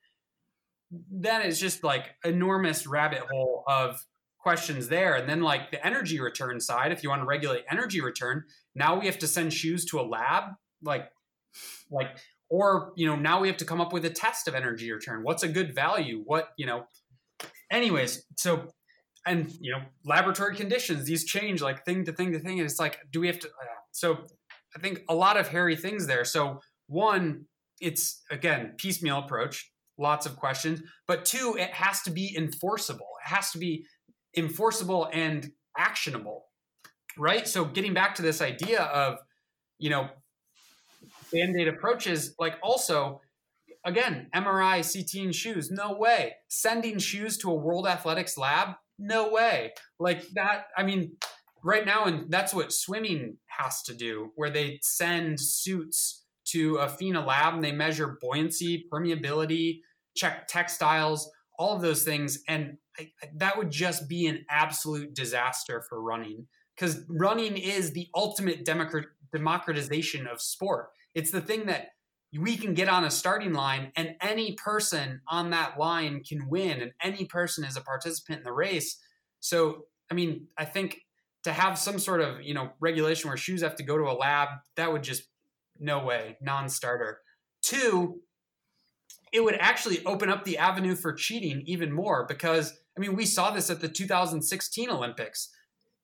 [1.12, 4.06] Then it's just like enormous rabbit hole of
[4.44, 5.16] questions there.
[5.16, 8.44] And then like the energy return side, if you want to regulate energy return,
[8.76, 10.44] now we have to send shoes to a lab,
[10.84, 11.10] like
[11.90, 12.18] like
[12.50, 15.24] or you know now we have to come up with a test of energy return.
[15.24, 16.22] What's a good value?
[16.26, 16.86] What you know?
[17.72, 18.68] Anyways, so
[19.26, 22.80] and you know laboratory conditions these change like thing to thing to thing and it's
[22.80, 24.18] like do we have to uh, so
[24.76, 27.46] i think a lot of hairy things there so one
[27.80, 33.30] it's again piecemeal approach lots of questions but two it has to be enforceable it
[33.30, 33.86] has to be
[34.36, 36.46] enforceable and actionable
[37.18, 37.48] right?
[37.48, 39.20] So getting back to this idea of
[39.80, 40.10] you know
[41.32, 43.20] band-aid approaches like also
[43.84, 46.36] again mri ct and shoes no way.
[46.48, 48.70] Sending shoes to a world athletics lab
[49.00, 49.74] no way.
[50.00, 51.14] Like that i mean
[51.64, 56.90] right now and that's what swimming has to do where they send suits to a
[56.90, 59.80] FINA lab and they measure buoyancy permeability
[60.16, 65.84] check textiles all of those things and I, that would just be an absolute disaster
[65.88, 70.90] for running because running is the ultimate democratization of sport.
[71.14, 71.90] It's the thing that
[72.40, 76.82] we can get on a starting line and any person on that line can win
[76.82, 79.00] and any person is a participant in the race.
[79.40, 81.02] So, I mean, I think
[81.44, 84.14] to have some sort of, you know, regulation where shoes have to go to a
[84.14, 85.24] lab, that would just
[85.80, 87.20] no way, non-starter.
[87.62, 88.22] Two,
[89.32, 93.26] it would actually open up the avenue for cheating even more because I mean, we
[93.26, 95.50] saw this at the 2016 Olympics.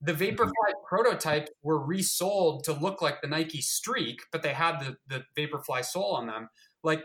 [0.01, 0.85] The Vaporfly mm-hmm.
[0.87, 5.83] prototypes were resold to look like the Nike Streak, but they had the, the Vaporfly
[5.83, 6.49] sole on them.
[6.83, 7.03] Like,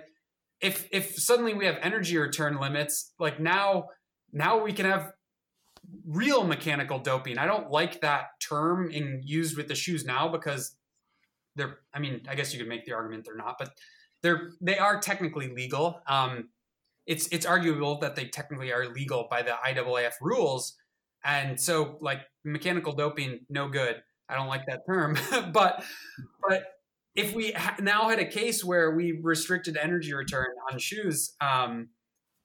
[0.60, 3.88] if if suddenly we have energy return limits, like now
[4.32, 5.12] now we can have
[6.06, 7.38] real mechanical doping.
[7.38, 10.76] I don't like that term in used with the shoes now because
[11.56, 11.78] they're.
[11.92, 13.70] I mean, I guess you could make the argument they're not, but
[14.22, 16.00] they're they are technically legal.
[16.06, 16.48] Um,
[17.06, 20.74] it's it's arguable that they technically are legal by the IAAF rules,
[21.24, 24.02] and so like mechanical doping, no good.
[24.28, 25.18] I don't like that term,
[25.52, 25.84] but
[26.48, 26.64] but
[27.14, 31.90] if we ha- now had a case where we restricted energy return on shoes, um,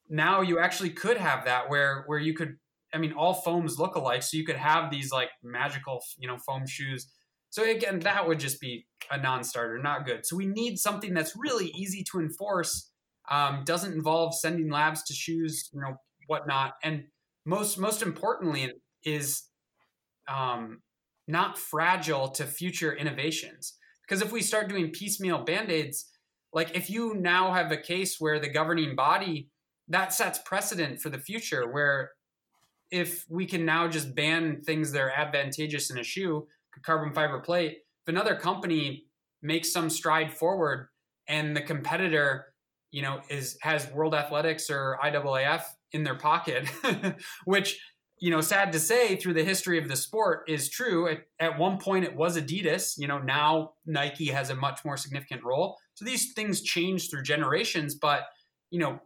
[0.10, 2.56] now you actually could have that where where you could.
[2.94, 6.38] I mean, all foams look alike, so you could have these like magical, you know,
[6.38, 7.08] foam shoes.
[7.52, 10.26] So again, that would just be a non-starter, not good.
[10.26, 12.89] So we need something that's really easy to enforce,
[13.30, 15.96] um, doesn't involve sending labs to shoes, you know,
[16.28, 17.04] whatnot, and
[17.46, 18.72] most most importantly
[19.04, 19.44] is
[20.28, 20.82] um,
[21.28, 23.78] not fragile to future innovations.
[24.02, 26.06] Because if we start doing piecemeal band aids,
[26.52, 29.50] like if you now have a case where the governing body
[29.88, 32.12] that sets precedent for the future, where
[32.92, 36.48] if we can now just ban things that are advantageous in a shoe,
[36.84, 39.06] carbon fiber plate, if another company
[39.42, 40.88] makes some stride forward
[41.28, 42.49] and the competitor,
[42.92, 46.68] you know, is has World Athletics or IAAF in their pocket,
[47.46, 47.80] which
[48.22, 51.08] you know, sad to say, through the history of the sport is true.
[51.08, 52.98] At, at, one point, it was Adidas.
[52.98, 55.78] You know, now Nike has a much more significant role.
[55.94, 58.24] So these things change through generations, but
[58.72, 59.00] you know,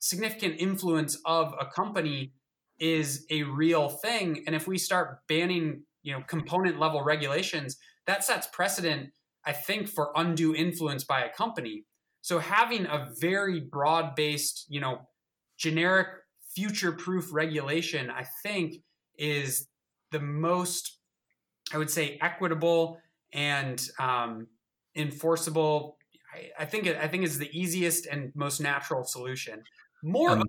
[0.00, 2.32] significant influence of a company
[2.78, 4.44] is a real thing.
[4.46, 7.76] And if we start banning, you know, component level regulations,
[8.06, 9.10] that sets precedent,
[9.44, 11.84] I think, for undue influence by a company.
[12.26, 15.02] So having a very broad based, you know,
[15.56, 16.08] generic
[16.52, 18.82] future proof regulation, I think,
[19.16, 19.68] is
[20.10, 20.98] the most,
[21.72, 22.98] I would say, equitable
[23.32, 24.48] and um,
[24.96, 25.98] enforceable.
[26.34, 29.62] I, I think it, I think is the easiest and most natural solution.
[30.02, 30.42] Moreover,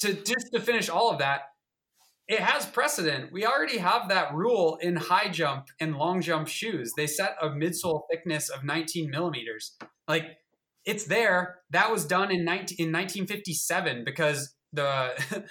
[0.00, 1.40] to just to finish all of that,
[2.26, 3.32] it has precedent.
[3.32, 6.92] We already have that rule in high jump and long jump shoes.
[6.98, 9.74] They set a midsole thickness of 19 millimeters.
[10.06, 10.36] Like
[10.84, 11.56] it's there.
[11.70, 15.12] That was done in 19, in 1957 because the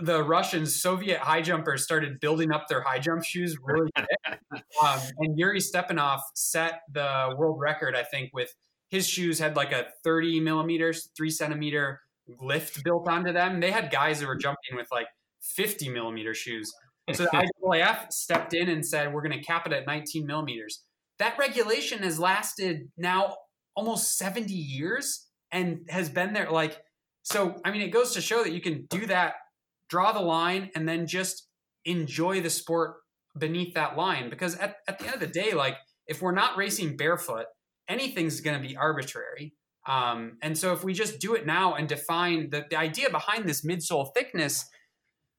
[0.00, 4.40] the Russians, Soviet high jumpers started building up their high jump shoes really quick.
[4.82, 8.52] um, and Yuri Stepanov set the world record, I think, with
[8.90, 12.00] his shoes had like a 30 millimeters, three centimeter
[12.40, 13.60] lift built onto them.
[13.60, 15.06] They had guys that were jumping with like
[15.40, 16.70] 50 millimeter shoes.
[17.12, 20.84] So the IAAF stepped in and said, we're going to cap it at 19 millimeters.
[21.18, 23.36] That regulation has lasted now
[23.74, 26.78] almost 70 years and has been there like
[27.22, 29.34] so, I mean, it goes to show that you can do that,
[29.88, 31.48] draw the line, and then just
[31.84, 32.96] enjoy the sport
[33.38, 34.28] beneath that line.
[34.28, 37.46] Because at, at the end of the day, like, if we're not racing barefoot,
[37.88, 39.54] anything's going to be arbitrary.
[39.86, 43.48] Um, and so, if we just do it now and define the, the idea behind
[43.48, 44.68] this midsole thickness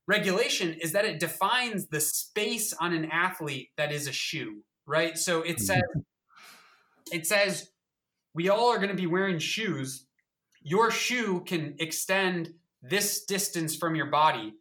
[0.07, 5.17] regulation is that it defines the space on an athlete that is a shoe, right?
[5.17, 5.63] So it mm-hmm.
[5.63, 5.83] says,
[7.11, 7.69] it says,
[8.33, 10.05] we all are going to be wearing shoes
[10.63, 14.55] your shoe can extend this distance from your body.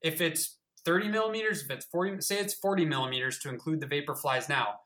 [0.00, 4.48] If it's 30 millimeters, if it's 40, say it's 40 millimeters to include the Vaporflies
[4.48, 4.80] now.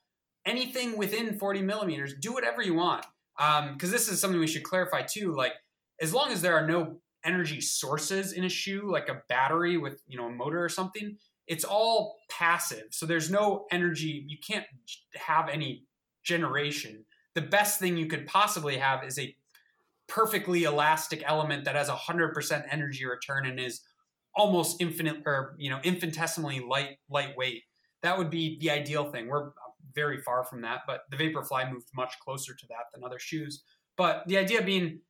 [0.47, 3.07] Anything within 40 millimeters, do whatever you want.
[3.37, 5.35] Because um, this is something we should clarify too.
[5.35, 5.53] Like,
[6.01, 10.03] as long as there are no energy sources in a shoe, like a battery with
[10.07, 11.16] you know a motor or something,
[11.47, 12.85] it's all passive.
[12.91, 14.24] So there's no energy.
[14.28, 14.66] You can't
[15.16, 15.85] have any
[16.22, 17.05] generation.
[17.35, 19.35] The best thing you could possibly have is a
[20.09, 23.80] perfectly elastic element that has 100% energy return and is
[24.37, 27.62] almost infinite or you know infinitesimally light lightweight.
[28.03, 29.28] That would be the ideal thing.
[29.28, 29.51] We're
[29.95, 33.62] very far from that but the vaporfly moved much closer to that than other shoes.
[33.97, 35.01] But the idea being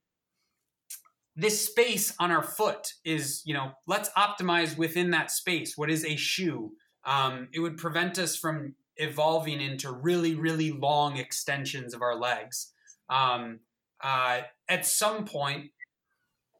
[1.37, 5.77] this space on our foot is you know let's optimize within that space.
[5.77, 6.72] What is a shoe?
[7.05, 12.72] Um, it would prevent us from evolving into really really long extensions of our legs
[13.09, 13.61] um,
[14.03, 15.70] uh, at some point,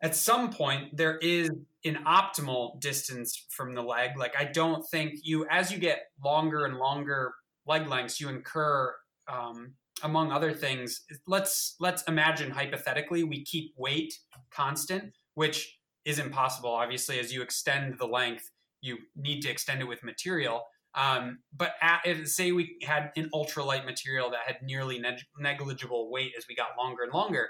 [0.03, 1.51] at some point, there is
[1.85, 4.19] an optimal distance from the leg.
[4.19, 7.33] Like I don't think you, as you get longer and longer
[7.67, 8.95] leg lengths, you incur,
[9.29, 11.03] um, among other things.
[11.27, 14.13] Let's let's imagine hypothetically we keep weight
[14.51, 16.71] constant, which is impossible.
[16.71, 18.51] Obviously, as you extend the length,
[18.83, 20.65] you need to extend it with material.
[20.95, 26.11] Um, but at, if, say we had an ultralight material that had nearly neg- negligible
[26.11, 27.49] weight as we got longer and longer,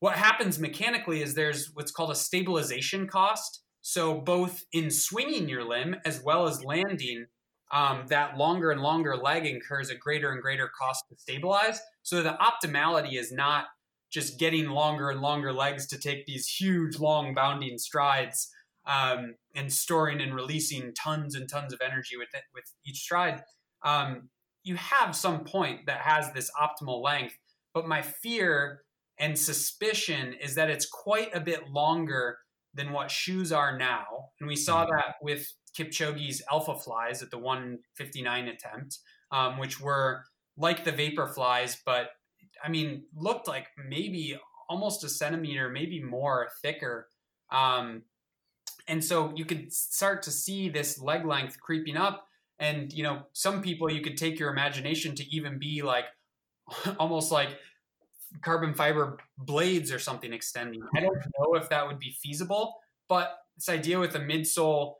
[0.00, 3.62] what happens mechanically is there's what's called a stabilization cost.
[3.80, 7.26] So both in swinging your limb as well as landing,
[7.72, 11.80] um, that longer and longer leg incurs a greater and greater cost to stabilize.
[12.02, 13.66] So the optimality is not
[14.10, 18.50] just getting longer and longer legs to take these huge, long bounding strides
[18.88, 23.42] um, and storing and releasing tons and tons of energy with it, with each stride.
[23.84, 24.30] Um,
[24.64, 27.38] you have some point that has this optimal length,
[27.74, 28.82] but my fear
[29.18, 32.38] and suspicion is that it's quite a bit longer
[32.74, 34.30] than what shoes are now.
[34.40, 34.96] And we saw Mm-hmm.
[34.96, 38.98] that with Kipchoge's Alpha Flies at the 159 attempt,
[39.32, 40.24] um, which were
[40.56, 42.10] like the Vapor Flies, but
[42.64, 47.08] I mean, looked like maybe almost a centimeter, maybe more thicker.
[47.50, 48.02] Um,
[48.88, 52.26] and so you could start to see this leg length creeping up.
[52.58, 56.06] And, you know, some people you could take your imagination to even be like
[56.98, 57.50] almost like
[58.42, 60.82] carbon fiber blades or something extending.
[60.96, 62.74] I don't know if that would be feasible,
[63.08, 64.94] but this idea with a midsole,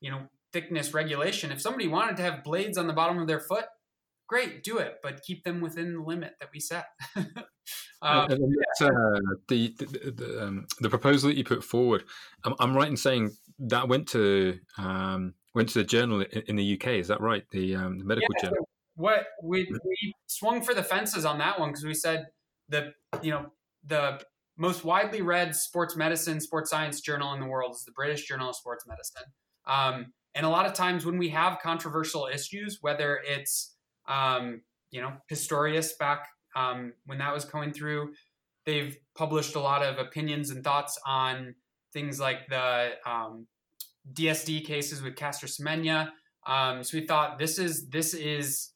[0.00, 3.40] you know, thickness regulation, if somebody wanted to have blades on the bottom of their
[3.40, 3.66] foot,
[4.30, 6.86] great, do it, but keep them within the limit that we set.
[7.16, 7.34] um,
[8.02, 12.04] And- and that's, uh, the the, the, um, the proposal that you put forward,
[12.44, 13.30] I'm, I'm right in saying
[13.72, 16.86] that went to um, went to the journal in, in the UK.
[17.02, 17.44] Is that right?
[17.50, 18.68] The, um, the medical Yeah, journal.
[18.94, 22.26] what we we swung for the fences on that one because we said
[22.68, 23.46] the you know
[23.84, 24.20] the
[24.56, 28.50] most widely read sports medicine sports science journal in the world is the british journal
[28.50, 29.24] of sports medicine
[29.66, 33.76] um, and a lot of times when we have controversial issues whether it's
[34.08, 36.26] um, you know pistorius back
[36.56, 38.12] um, when that was going through
[38.66, 41.54] they've published a lot of opinions and thoughts on
[41.92, 43.46] things like the um,
[44.12, 46.10] dsd cases with Caster Semenya.
[46.46, 48.72] Um, so we thought this is this is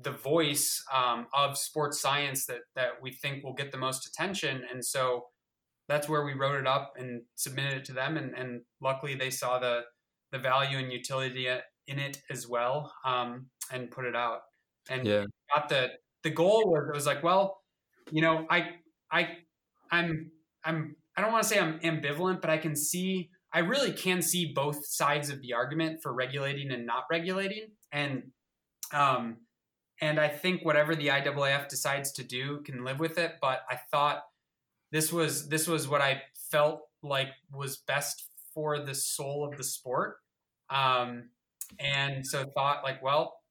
[0.00, 4.62] the voice um, of sports science that that we think will get the most attention,
[4.72, 5.26] and so
[5.88, 9.30] that's where we wrote it up and submitted it to them, and, and luckily they
[9.30, 9.82] saw the
[10.30, 14.40] the value and utility in it as well, um, and put it out.
[14.88, 15.24] And Yeah.
[15.54, 15.90] got the
[16.22, 17.62] the goal was it was like, well,
[18.10, 18.76] you know, I
[19.10, 19.38] I
[19.90, 20.30] I'm
[20.64, 24.22] I'm I don't want to say I'm ambivalent, but I can see I really can
[24.22, 28.32] see both sides of the argument for regulating and not regulating, and
[28.92, 29.38] um,
[30.00, 33.34] and I think whatever the IAAF decides to do can live with it.
[33.40, 34.22] But I thought
[34.90, 39.64] this was this was what I felt like was best for the soul of the
[39.64, 40.18] sport,
[40.70, 41.30] um,
[41.78, 43.41] and so thought like, well,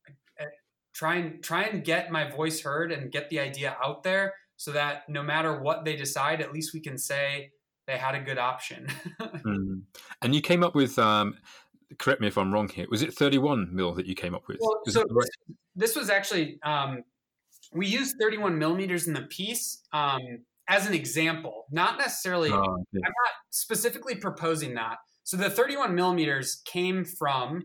[0.94, 4.72] try and try and get my voice heard and get the idea out there, so
[4.72, 7.52] that no matter what they decide, at least we can say
[7.88, 8.88] they had a good option.
[9.44, 9.82] Mm.
[10.22, 11.00] And you came up with.
[11.00, 11.36] Um,
[11.98, 12.86] correct me if I'm wrong here.
[12.92, 14.58] Was it 31 mil that you came up with?
[14.62, 15.28] Well, so right?
[15.76, 17.04] this, was actually um,
[17.74, 20.22] we used 31 millimeters in the piece um,
[20.68, 23.02] as an example, not necessarily Oh, yeah.
[23.04, 24.98] I'm not specifically proposing that.
[25.24, 27.64] So the 31 millimeters came from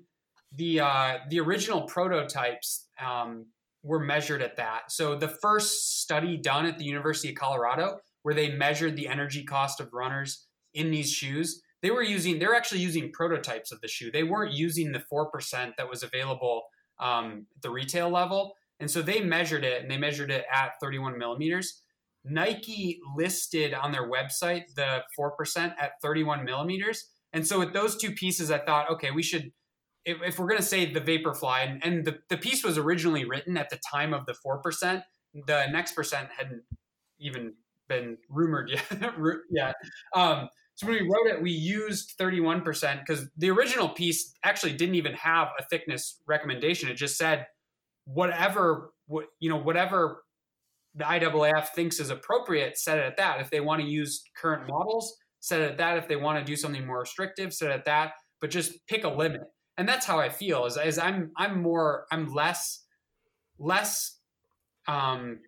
[0.55, 3.47] the uh, the original prototypes um,
[3.83, 4.91] were measured at that.
[4.91, 9.45] So the first study done at the University of Colorado, where they measured the energy
[9.45, 13.89] cost of runners in these shoes, they were using they're actually using prototypes of the
[13.89, 14.11] shoe.
[14.11, 16.63] They weren't using the four percent that was available
[16.99, 20.73] um, at the retail level, and so they measured it and they measured it at
[20.81, 21.83] 31 millimeters.
[22.29, 27.09] Nike listed on their website the 4% at 31 millimeters.
[27.33, 29.53] And so with those two pieces, I thought, okay, we should,
[30.07, 33.25] if, if we're going to say the Vaporfly, and, and the, the piece was originally
[33.25, 35.03] written at the time of the 4%,
[35.47, 36.63] the next percent hadn't
[37.19, 37.55] even
[37.89, 39.15] been rumored yet.
[39.51, 39.75] Yet.
[40.15, 44.95] Um, so when we wrote it, we used 31% because the original piece actually didn't
[44.95, 46.89] even have a thickness recommendation.
[46.89, 47.47] It just said
[48.05, 50.23] whatever, what, you know, whatever
[50.95, 53.41] the IAAF thinks is appropriate, set it at that.
[53.41, 55.99] If they want to use current models, set it at that.
[55.99, 58.13] If they want to do something more restrictive, set it at that.
[58.41, 59.41] But just pick a limit.
[59.79, 60.65] And that's how I feel.
[60.67, 62.85] Is, is I'm I'm more I'm less
[63.59, 64.19] less
[64.87, 65.41] um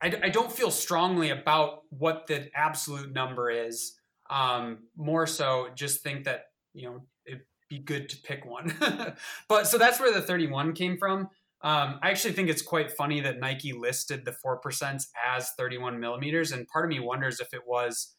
[0.00, 3.94] I, I don't feel strongly about what the absolute number is.
[4.30, 8.74] Um, more so, just think that you know it'd be good to pick one.
[9.48, 11.28] but so that's where the 31 came from.
[11.60, 15.98] Um, I actually think it's quite funny that Nike listed the four percent as 31
[15.98, 18.14] millimeters, and part of me wonders if it was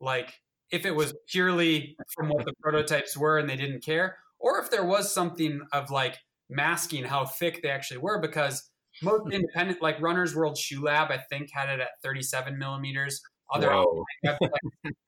[0.00, 0.40] like
[0.70, 4.70] if it was purely from what the prototypes were and they didn't care, or if
[4.70, 6.18] there was something of like
[6.50, 8.70] masking how thick they actually were, because
[9.02, 13.22] most independent like Runners World Shoe Lab, I think, had it at 37 millimeters.
[13.54, 14.04] Other Whoa.
[14.24, 14.38] like,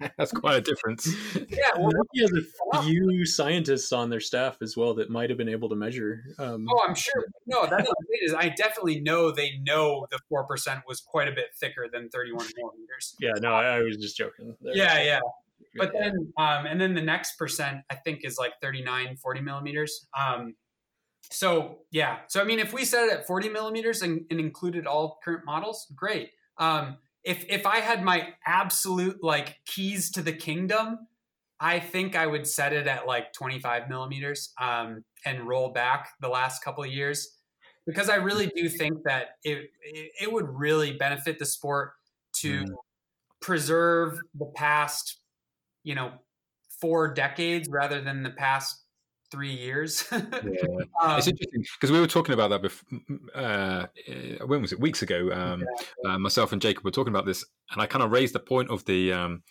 [0.18, 1.06] That's quite a difference.
[1.48, 2.32] yeah, well, Nike has
[2.74, 6.22] a few scientists on their staff as well that might have been able to measure.
[6.38, 7.24] Um, Oh, I'm sure.
[7.46, 8.34] No, that's what it is.
[8.34, 12.46] I definitely know they know the four percent was quite a bit thicker than 31
[12.56, 13.16] millimeters.
[13.18, 14.54] yeah, no, I, I was just joking.
[14.60, 14.76] there.
[14.76, 15.20] Yeah, yeah.
[15.76, 20.06] But then, um, and then the next percent I think is like 39, 40 millimeters.
[20.18, 20.54] Um,
[21.30, 22.18] so yeah.
[22.28, 25.44] So I mean, if we set it at 40 millimeters and, and included all current
[25.44, 26.30] models, great.
[26.58, 30.98] Um, if if I had my absolute like keys to the kingdom,
[31.60, 36.28] I think I would set it at like 25 millimeters um, and roll back the
[36.28, 37.36] last couple of years
[37.86, 41.92] because I really do think that it it, it would really benefit the sport
[42.42, 42.74] to Mm.
[43.40, 45.18] preserve the past,
[45.84, 46.12] you know,
[46.80, 48.84] four decades rather than the past
[49.30, 50.04] three years.
[50.44, 50.84] Yeah.
[51.02, 52.98] Um, it's interesting because we were talking about that before.
[53.34, 54.80] Uh, uh, when was it?
[54.80, 55.30] Weeks ago.
[55.32, 55.64] Um,
[56.04, 58.70] uh, myself and Jacob were talking about this, and I kind of raised the point
[58.70, 59.42] of the um,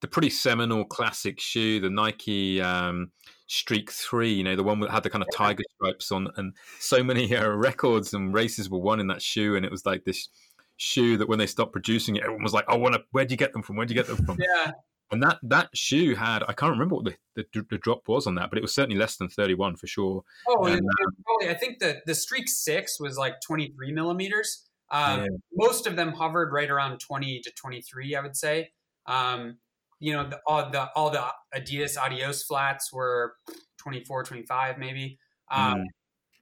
[0.00, 3.12] the pretty seminal classic shoe, the Nike um,
[3.46, 4.32] Streak Three.
[4.32, 7.34] You know, the one that had the kind of tiger stripes on, and so many
[7.34, 10.28] uh, records and races were won in that shoe, and it was like this
[10.76, 13.02] shoe that when they stopped producing it, everyone was like, "I want to.
[13.12, 13.76] Where'd you get them from?
[13.76, 14.72] Where'd you get them from?" yeah,
[15.12, 18.34] And that that shoe had I can't remember what the, the, the drop was on
[18.36, 20.24] that, but it was certainly less than thirty one for sure.
[20.48, 20.80] Oh, And,
[21.24, 21.54] probably.
[21.54, 24.66] I think the the Streak Six was like 23 millimeters.
[24.90, 25.26] Um, Yeah.
[25.54, 28.16] Most of them hovered right around 20 to 23.
[28.16, 28.70] I would say.
[29.06, 29.58] Um,
[30.00, 33.34] you know, the, all the all the Adidas Adios flats were
[33.78, 35.18] 24, 25 maybe.
[35.50, 35.84] Um, Mm.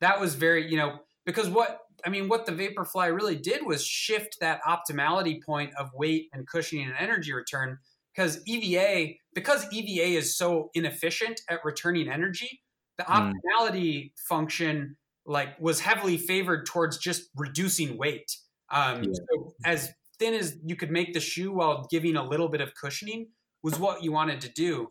[0.01, 3.85] That was very, you know, because what I mean, what the Vaporfly really did was
[3.85, 7.79] shift that optimality point of weight and cushioning and energy return.
[8.14, 12.62] Because EVA, because EVA is so inefficient at returning energy,
[12.98, 13.32] the Mm.
[13.32, 14.96] optimality function
[15.26, 18.30] like was heavily favored towards just reducing weight.
[18.70, 19.12] Um, Yeah.
[19.12, 22.74] So as thin as you could make the shoe while giving a little bit of
[22.74, 23.28] cushioning
[23.62, 24.88] was what you wanted to do.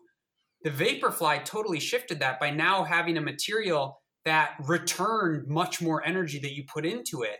[0.62, 6.38] The Vaporfly totally shifted that by now having a material that returned much more energy
[6.40, 7.38] that you put into it.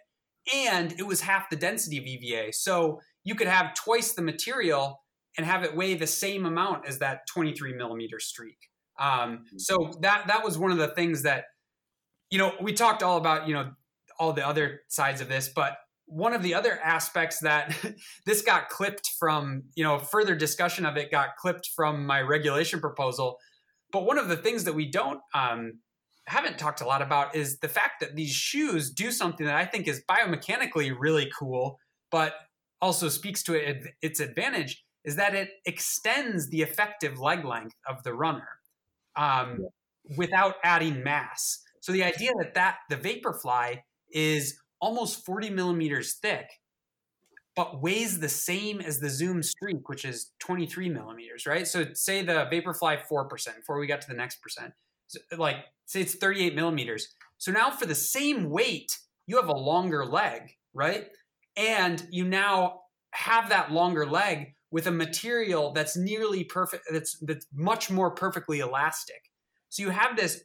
[0.52, 2.52] And it was half the density of EVA.
[2.52, 5.02] So you could have twice the material
[5.36, 8.56] and have it weigh the same amount as that 23 millimeter streak.
[8.98, 11.44] Um, so that that was one of the things that,
[12.30, 13.70] you know, we talked all about, you know,
[14.18, 15.76] all the other sides of this, but
[16.06, 17.74] one of the other aspects that
[18.26, 22.80] this got clipped from, you know, further discussion of it got clipped from my regulation
[22.80, 23.38] proposal.
[23.92, 25.80] But one of the things that we don't um,
[26.26, 29.64] haven't talked a lot about is the fact that these shoes do something that I
[29.64, 31.78] think is biomechanically really cool,
[32.10, 32.34] but
[32.82, 38.03] also speaks to it, its advantage is that it extends the effective leg length of
[38.03, 38.48] the runner
[39.16, 39.66] um,
[40.16, 41.62] without adding mass.
[41.80, 43.82] So the idea that that the Vaporfly
[44.12, 46.46] is almost 40 millimeters thick,
[47.57, 51.66] but weighs the same as the Zoom Streak, which is 23 millimeters, right?
[51.66, 54.72] So say the Vaporfly 4%, before we got to the next percent,
[55.07, 57.09] so, like say it's 38 millimeters.
[57.38, 58.96] So now for the same weight,
[59.26, 61.09] you have a longer leg, right?
[61.57, 62.82] And you now
[63.12, 68.60] have that longer leg with a material that's nearly perfect, that's that's much more perfectly
[68.60, 69.30] elastic.
[69.68, 70.44] So you have this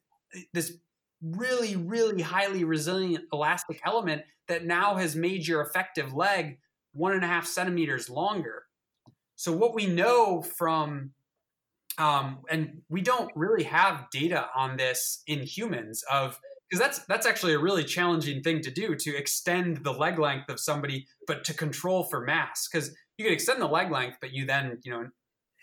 [0.53, 0.77] this
[1.21, 6.59] really, really highly resilient elastic element that now has made your effective leg
[6.93, 8.63] one and a half centimeters longer.
[9.35, 11.11] So what we know from
[11.97, 17.25] um, and we don't really have data on this in humans of because that's that's
[17.25, 21.43] actually a really challenging thing to do to extend the leg length of somebody but
[21.45, 24.91] to control for mass because you could extend the leg length but you then you
[24.91, 25.07] know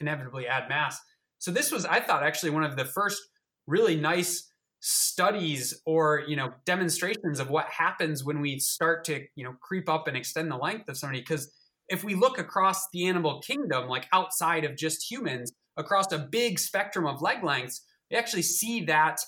[0.01, 0.99] inevitably add mass.
[1.39, 3.21] So this was i thought actually one of the first
[3.67, 4.49] really nice
[4.81, 9.89] studies or you know demonstrations of what happens when we start to you know creep
[9.89, 11.21] up and extend the length of somebody.
[11.21, 11.53] Because
[11.89, 16.59] if we look across the animal kingdom like outside of just humans across a big
[16.59, 19.21] spectrum of leg lengths we actually see that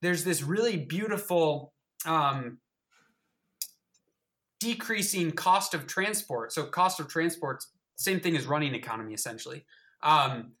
[0.00, 1.72] there's this really beautiful
[2.04, 2.58] um,
[4.62, 6.52] decreasing cost of transport.
[6.52, 7.64] So cost of transport,
[7.96, 9.64] same thing as running economy essentially.
[10.02, 10.52] Um,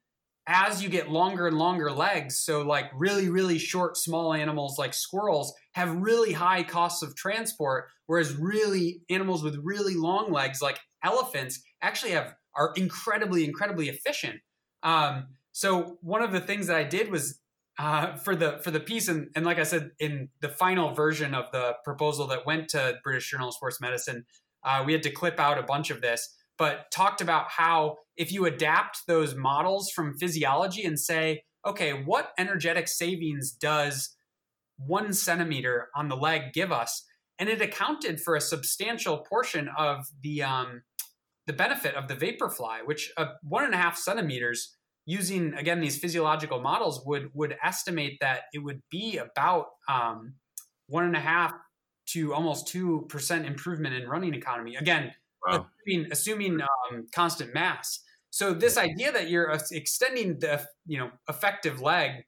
[0.48, 4.92] as you get longer and longer legs, so like really, really short, small animals like
[4.92, 10.80] squirrels have really high costs of transport, whereas really animals with really long legs like
[11.04, 14.40] elephants actually have are incredibly, incredibly efficient.
[14.82, 17.38] Um, so one of the things that I did was
[17.82, 21.34] uh, for the for the piece, and, and like I said, in the final version
[21.34, 24.24] of the proposal that went to British Journal of Sports Medicine,
[24.62, 28.30] uh, we had to clip out a bunch of this, but talked about how if
[28.30, 34.14] you adapt those models from physiology and say, okay, what energetic savings does
[34.76, 37.04] one centimeter on the leg give us?
[37.36, 40.82] And it accounted for a substantial portion of the um,
[41.48, 44.76] the benefit of the Vaporfly, which uh, one and a half centimeters
[45.06, 50.34] using again these physiological models would would estimate that it would be about um,
[50.86, 51.52] one and a half
[52.10, 54.76] to almost two percent improvement in running economy.
[54.76, 55.12] Again,
[55.44, 55.66] Wow.
[55.84, 57.98] assuming, assuming um, constant mass.
[58.30, 62.22] So this idea that you're uh, extending the you know effective leg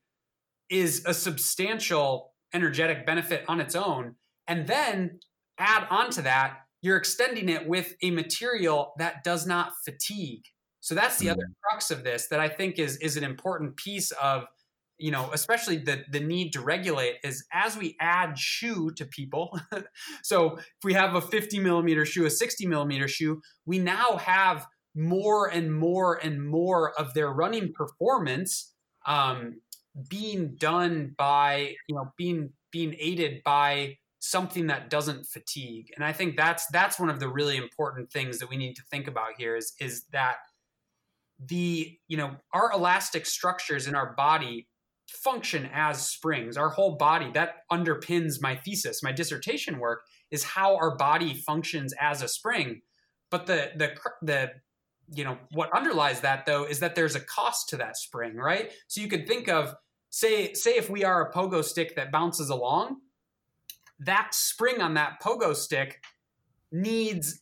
[0.69, 4.17] is a substantial energetic benefit on its own,
[4.49, 5.21] and then
[5.59, 10.43] add onto that you're extending it with a material that does not fatigue.
[10.85, 11.33] So that's the Mm.
[11.33, 14.45] other crux of this that I think is is an important piece of
[14.99, 19.59] you know especially the the need to regulate is as we add shoe to people
[20.23, 24.67] so if we have a 50 millimeter shoe a 60 millimeter shoe we now have
[24.95, 28.75] more and more and more of their running performance
[29.07, 29.61] um,
[30.09, 36.13] being done by you know being being aided by something that doesn't fatigue and i
[36.13, 39.31] think that's that's one of the really important things that we need to think about
[39.39, 40.37] here is is that
[41.39, 44.69] the you know our elastic structures in our body
[45.09, 46.57] function as springs.
[46.57, 51.95] Our whole body that underpins my thesis my dissertation work is how our body functions
[52.01, 52.81] as a spring.
[53.31, 54.51] But the the the
[55.13, 58.73] you know what underlies that though is that there's a cost to that spring right?
[58.89, 59.75] So you could think of
[60.11, 62.97] say say if we are a pogo stick that bounces along
[64.01, 66.03] that spring on that pogo stick
[66.73, 67.41] needs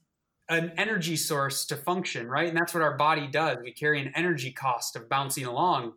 [0.53, 2.49] an energy source to function right?
[2.49, 3.59] And that's what our body does.
[3.62, 5.95] We carry an energy cost of bouncing along.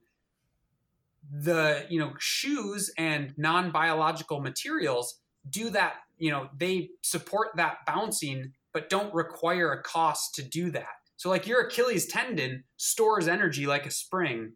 [1.31, 5.19] The you know shoes and non-biological materials
[5.49, 10.71] do that you know they support that bouncing but don't require a cost to do
[10.71, 10.95] that.
[11.17, 14.53] So like your achilles tendon stores energy like a spring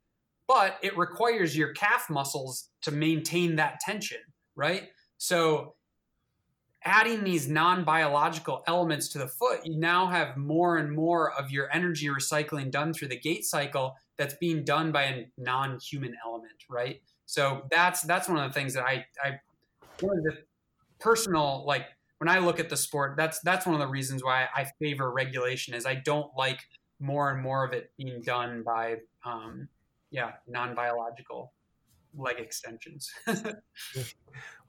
[0.48, 4.20] but it requires your calf muscles to maintain that tension
[4.56, 4.90] right?
[5.18, 5.76] So
[6.86, 11.70] adding these non-biological elements to the foot you now have more and more of your
[11.74, 17.02] energy recycling done through the gait cycle that's being done by a non-human element right?
[17.26, 19.40] So that's that's one of the things that i i
[20.02, 20.38] one of the
[21.00, 21.86] personal like
[22.18, 25.12] when i look at the sport that's that's one of the reasons why i favor
[25.12, 26.60] regulation is i don't like
[27.00, 28.96] more and more of it being done by
[29.26, 29.68] um
[30.12, 31.54] yeah non-biological
[32.16, 33.12] leg extensions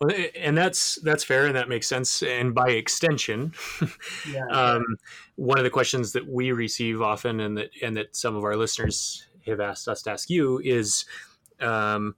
[0.01, 2.23] Well, and that's that's fair, and that makes sense.
[2.23, 3.53] And by extension,
[4.33, 4.97] yeah um,
[5.37, 8.57] one of the questions that we receive often, and that and that some of our
[8.57, 11.05] listeners have asked us to ask you is,
[11.61, 12.15] um,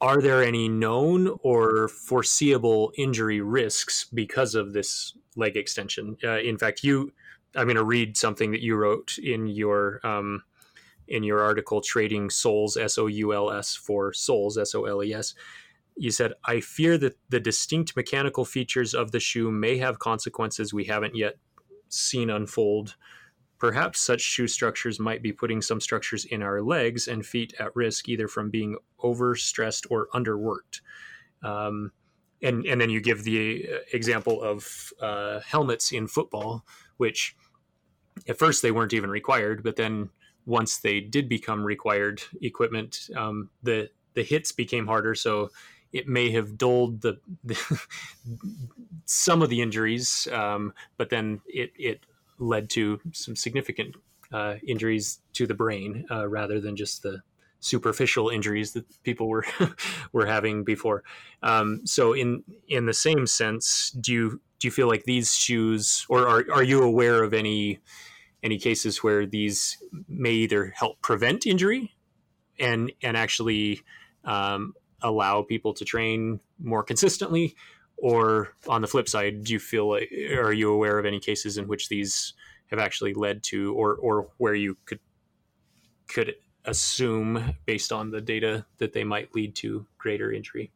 [0.00, 6.16] are there any known or foreseeable injury risks because of this leg extension?
[6.22, 7.12] Uh, in fact, you,
[7.56, 10.44] I'm going to read something that you wrote in your um,
[11.08, 15.02] in your article, "Trading souls S O U L S for Soles, S O L
[15.02, 15.34] E S
[15.98, 20.72] you said, I fear that the distinct mechanical features of the shoe may have consequences
[20.72, 21.36] we haven't yet
[21.88, 22.94] seen unfold.
[23.58, 27.74] Perhaps such shoe structures might be putting some structures in our legs and feet at
[27.74, 30.80] risk, either from being overstressed or underworked.
[31.42, 31.90] Um,
[32.40, 36.64] and, and then you give the example of uh, helmets in football,
[36.98, 37.34] which
[38.28, 40.10] at first they weren't even required, but then
[40.48, 45.14] once they did become required equipment, um, the the hits became harder.
[45.14, 45.50] So
[45.92, 47.56] it may have dulled the, the
[49.04, 52.00] some of the injuries, um, but then it it
[52.38, 53.96] led to some significant
[54.32, 57.22] uh, injuries to the brain uh, rather than just the
[57.60, 59.44] superficial injuries that people were
[60.12, 61.04] were having before.
[61.42, 66.06] Um, so in in the same sense, do you do you feel like these shoes,
[66.08, 67.80] or are are you aware of any
[68.42, 69.78] any cases where these
[70.08, 71.94] may either help prevent injury
[72.58, 73.80] and and actually
[74.24, 77.54] um, allow people to train more consistently
[77.96, 81.66] or on the flip side do you feel are you aware of any cases in
[81.66, 82.34] which these
[82.68, 85.00] have actually led to or or where you could
[86.06, 86.34] could
[86.64, 90.70] assume based on the data that they might lead to greater injury?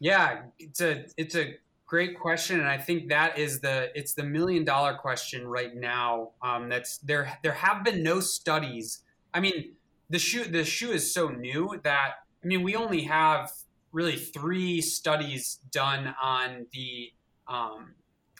[0.00, 1.56] Yeah it's a it's a
[1.88, 6.30] great question and i think that is the it's the million dollar question right now
[6.42, 9.02] um, that's there there have been no studies
[9.34, 9.72] i mean
[10.10, 12.12] the shoe the shoe is so new that
[12.42, 13.52] I mean, we only have
[13.92, 17.12] really three studies done on the
[17.48, 17.94] um,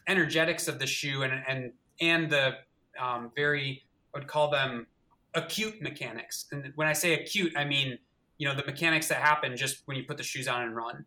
[0.07, 2.53] energetics of the shoe and and and the
[3.01, 3.85] um, very
[4.15, 4.87] I would call them
[5.35, 6.47] acute mechanics.
[6.53, 7.99] And when I say acute, I mean
[8.39, 11.05] you know the mechanics that happen just when you put the shoes on and run.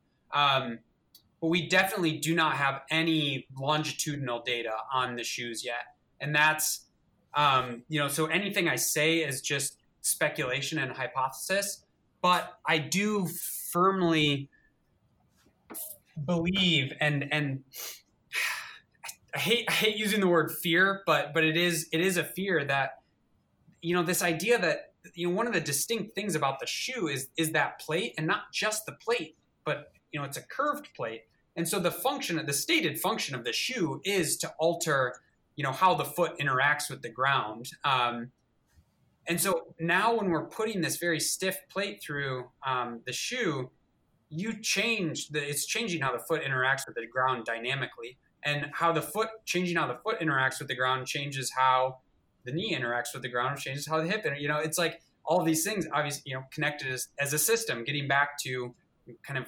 [1.42, 6.86] But we definitely do not have any longitudinal data on the shoes yet, and that's
[7.34, 11.84] um, you know so anything I say is just speculation and hypothesis
[12.22, 14.50] but I do firmly
[16.26, 17.64] believe and and
[19.36, 22.24] I hate I hate using the word fear, but but it is it is a
[22.24, 23.00] fear that
[23.82, 27.08] you know this idea that you know one of the distinct things about the shoe
[27.08, 30.90] is is that plate and not just the plate, but you know it's a curved
[30.96, 31.24] plate.
[31.56, 35.16] And so the function the stated function of the shoe is to alter
[35.56, 37.70] you know how the foot interacts with the ground.
[37.84, 38.32] Um,
[39.28, 43.70] and so now when we're putting this very stiff plate through um, the shoe,
[44.30, 48.18] you change the it's changing how the foot interacts with the ground dynamically.
[48.44, 51.98] And how the foot changing how the foot interacts with the ground changes how
[52.46, 54.26] the knee interacts with the ground, changes how the hip.
[54.40, 57.84] You know, it's like all these things, obviously, you know, connected as, as a system.
[57.84, 58.74] Getting back to
[59.24, 59.46] kind of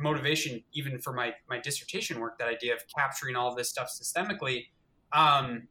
[0.00, 3.90] motivation, even for my my dissertation work, that idea of capturing all of this stuff
[3.90, 4.66] systemically.
[5.12, 5.68] Um,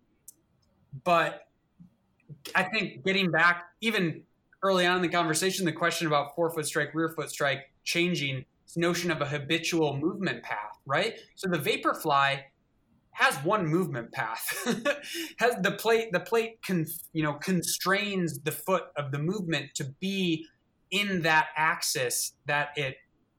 [1.04, 1.42] but
[2.56, 4.24] I think getting back even
[4.64, 8.78] early on in the conversation, the question about forefoot strike, rear foot strike changing this
[8.78, 11.18] notion of a habitual movement path, right?
[11.36, 12.42] So the Vaporfly
[13.12, 14.64] has one movement path.
[15.40, 19.86] has the plate the plate con, you know constrains the foot of the movement to
[20.00, 20.46] be
[20.92, 22.96] in that axis that it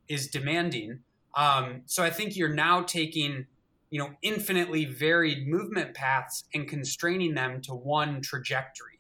[0.09, 1.01] is demanding.
[1.35, 3.47] Um, so I think you're now taking
[3.91, 8.99] you know infinitely varied movement paths and constraining them to one trajectory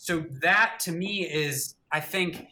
[0.00, 2.46] so that to me is, I think,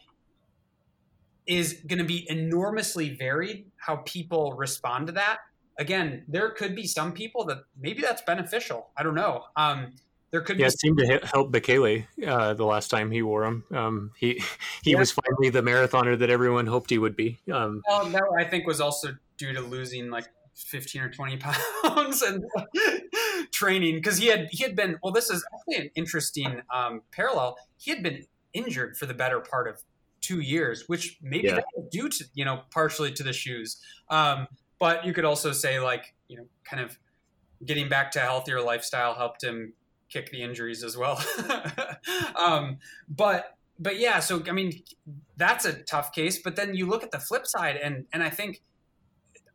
[1.47, 5.39] is going to be enormously varied how people respond to that.
[5.79, 8.91] Again, there could be some people that maybe that's beneficial.
[8.95, 9.45] I don't know.
[9.55, 9.93] Um,
[10.31, 13.43] there could yeah, be it seemed to help Bekele uh, the last time he wore
[13.43, 13.63] them.
[13.71, 14.41] Um, he
[14.83, 14.99] he Yeah.
[14.99, 17.39] was finally the marathoner that everyone hoped he would be.
[17.51, 20.25] Um, Well, that I think was also due to losing like
[20.55, 21.37] 15 or 20
[21.83, 22.43] pounds and
[23.51, 27.57] training because he had he had been well this is actually an interesting um, parallel
[27.77, 29.81] he had been injured for the better part of
[30.21, 31.55] two years which maybe Yeah.
[31.55, 34.47] that was due to you know partially to the shoes um,
[34.79, 36.97] but you could also say like you know kind of
[37.65, 39.73] getting back to a healthier lifestyle helped him
[40.09, 41.21] kick the injuries as well.
[42.35, 42.77] Um,
[43.07, 44.83] but but yeah so i mean
[45.37, 48.29] that's a tough case but then you look at the flip side and and i
[48.29, 48.61] think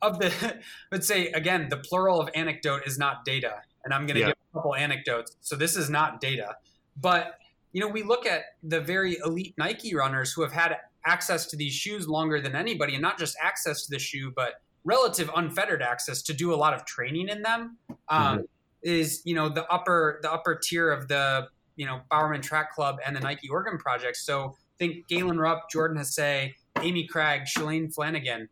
[0.03, 0.61] of the
[0.93, 4.27] let's say again the plural of anecdote is not data and i'm going to Yeah.
[4.29, 6.57] give a couple anecdotes so this is not data.
[7.01, 7.39] But
[7.73, 11.57] you know we look at the very elite nike runners who have had access to
[11.57, 14.55] these shoes longer than anybody and not just access to the shoe but
[14.85, 17.79] relative unfettered access to do a lot of training in them.
[18.09, 18.45] Um,
[18.85, 22.97] is you know the upper the upper tier of the you know bowerman track club
[23.05, 28.49] and the nike oregon project so think galen rupp jordan Hasay, amy cragg shalane flanagan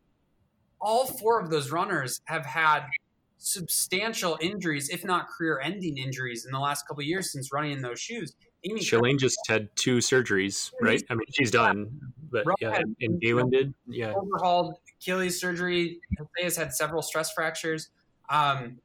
[0.81, 2.81] all four of those runners have had
[3.43, 7.81] substantial injuries, if not career-ending injuries, in the last couple of years since running in
[7.81, 8.33] those shoes.
[8.65, 11.03] Amy Shalane just had two surgeries, right?
[11.09, 11.89] I mean, she's done,
[12.31, 13.73] but yeah, and, Galen did.
[13.87, 15.99] Yeah, overhauled Achilles surgery.
[16.17, 17.89] Hasay has had several stress fractures.
[18.29, 18.79] Um,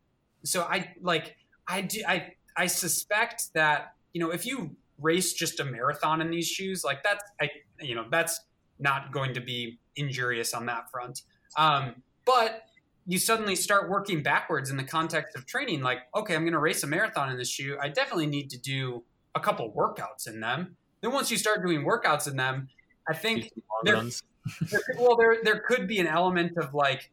[0.45, 1.37] so I like
[1.69, 6.31] I do I I suspect that you know if you race just a marathon in
[6.31, 7.51] these shoes, like that's I
[7.81, 8.41] you know that's
[8.81, 11.23] not going to be injurious on that front.
[11.57, 12.63] Um, but
[13.07, 15.81] you suddenly start working backwards in the context of training.
[15.83, 17.77] Like, okay, I'm going to race a marathon in this shoe.
[17.81, 19.03] I definitely need to do
[19.35, 20.77] a couple workouts in them.
[21.01, 22.69] Then once you start doing workouts in them,
[23.09, 23.51] I think
[23.85, 23.97] there-
[24.71, 27.11] there, well there there could be an element of like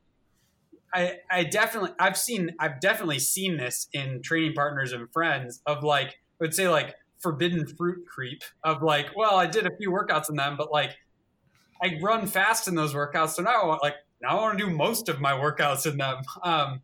[0.95, 5.83] I I definitely I've seen I've definitely seen this in training partners and friends of
[5.83, 9.91] like I would say like forbidden fruit creep of like well I did a few
[9.91, 10.97] workouts in them but like
[11.83, 14.65] I run fast in those workouts so now I want, like now I want to
[14.65, 16.81] do most of my workouts in them um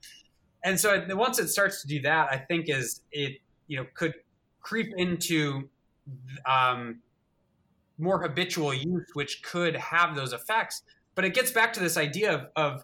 [0.63, 4.13] and so once it starts to do that I think is it you know could
[4.61, 5.69] creep into
[6.45, 7.01] um
[8.01, 10.81] more habitual use, which could have those effects.
[11.13, 12.83] But it gets back to this idea of, of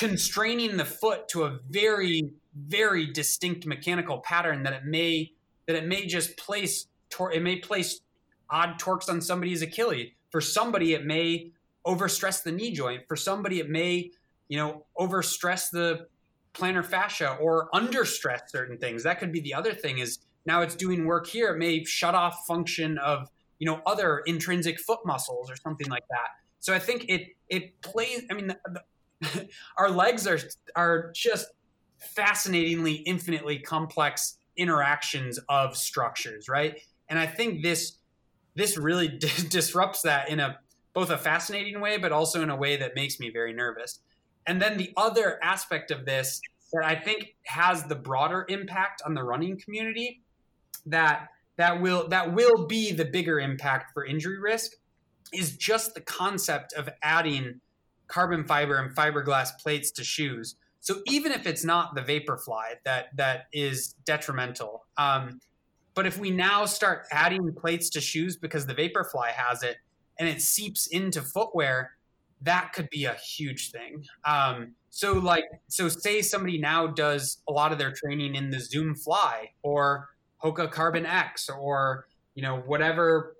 [0.00, 5.30] constraining the foot to a very, very distinct mechanical pattern that it may
[5.66, 8.00] that it may just place tor- it may place
[8.48, 10.12] odd torques on somebody's Achilles.
[10.30, 11.50] For somebody, it may
[11.86, 13.02] overstress the knee joint.
[13.08, 14.10] For somebody, it may
[14.48, 16.06] you know overstress the
[16.54, 19.02] plantar fascia or understress certain things.
[19.02, 19.98] That could be the other thing.
[19.98, 21.52] Is now it's doing work here.
[21.52, 23.28] It may shut off function of
[23.58, 26.28] you know other intrinsic foot muscles or something like that.
[26.58, 28.22] So I think it it plays.
[28.30, 28.80] I mean, the, the,
[29.78, 30.38] our legs are
[30.76, 31.48] are just
[31.98, 36.80] fascinatingly, infinitely complex interactions of structures, right?
[37.08, 37.98] And I think this
[38.54, 40.58] this really di- disrupts that in a
[40.92, 44.00] both a fascinating way, but also in a way that makes me very nervous.
[44.46, 46.40] And then the other aspect of this
[46.72, 50.22] that I think has the broader impact on the running community
[50.86, 54.72] that that will that will be the bigger impact for injury risk
[55.32, 57.60] is just the concept of adding
[58.10, 60.56] carbon fiber and fiberglass plates to shoes.
[60.80, 65.40] So even if it's not the Vaporfly that that is detrimental, um,
[65.94, 69.76] but if we now start adding plates to shoes because the Vaporfly has it
[70.18, 71.92] and it seeps into footwear,
[72.42, 74.04] that could be a huge thing.
[74.24, 78.60] Um, so like so say somebody now does a lot of their training in the
[78.60, 80.08] Zoom Fly or
[80.42, 83.36] Hoka Carbon X or you know whatever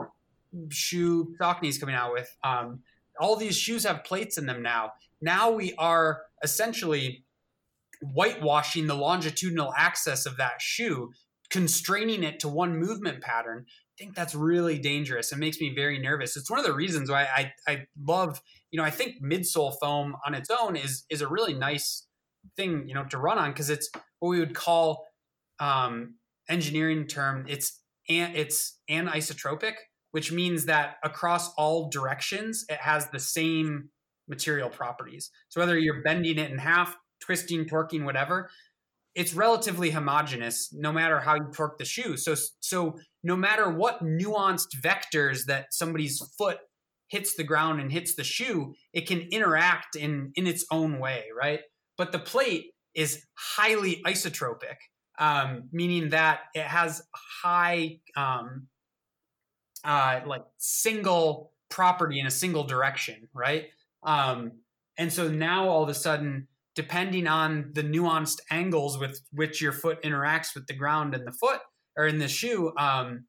[0.69, 2.37] shoe Saucony's coming out with.
[2.45, 2.81] Um,
[3.21, 4.93] all these shoes have plates in them now.
[5.21, 7.25] Now we are essentially
[8.03, 11.13] whitewashing the longitudinal axis of that shoe,
[11.51, 15.31] constraining it to one movement pattern, I think that's really dangerous.
[15.31, 16.37] It makes me very nervous.
[16.37, 18.41] It's one of the reasons why I, I love,
[18.71, 22.07] you know, I think midsole foam on its own is is a really nice
[22.57, 23.91] thing, you know, to run on because it's
[24.21, 25.05] what we would call
[25.59, 26.15] um,
[26.49, 27.45] engineering term.
[27.47, 29.75] It's an, it's anisotropic,
[30.13, 33.91] which means that across all directions it has the same
[34.29, 35.31] material properties.
[35.49, 38.49] So whether you're bending it in half, twisting, torquing, whatever,
[39.15, 42.17] it's relatively homogeneous no matter how you torque the shoe.
[42.17, 46.59] So so no matter what nuanced vectors that somebody's foot
[47.09, 51.25] hits the ground and hits the shoe, it can interact in in its own way,
[51.37, 51.61] right?
[51.99, 54.77] But the plate is highly isotropic,
[55.19, 57.03] um, meaning that it has
[57.43, 58.69] high um,
[59.85, 63.67] uh, like single property in a single direction, right?
[64.03, 64.53] Um,
[64.99, 69.73] and so now all of a sudden depending on the nuanced angles with which your
[69.73, 71.61] foot interacts with the ground and the foot
[71.97, 73.25] or in the shoe, um,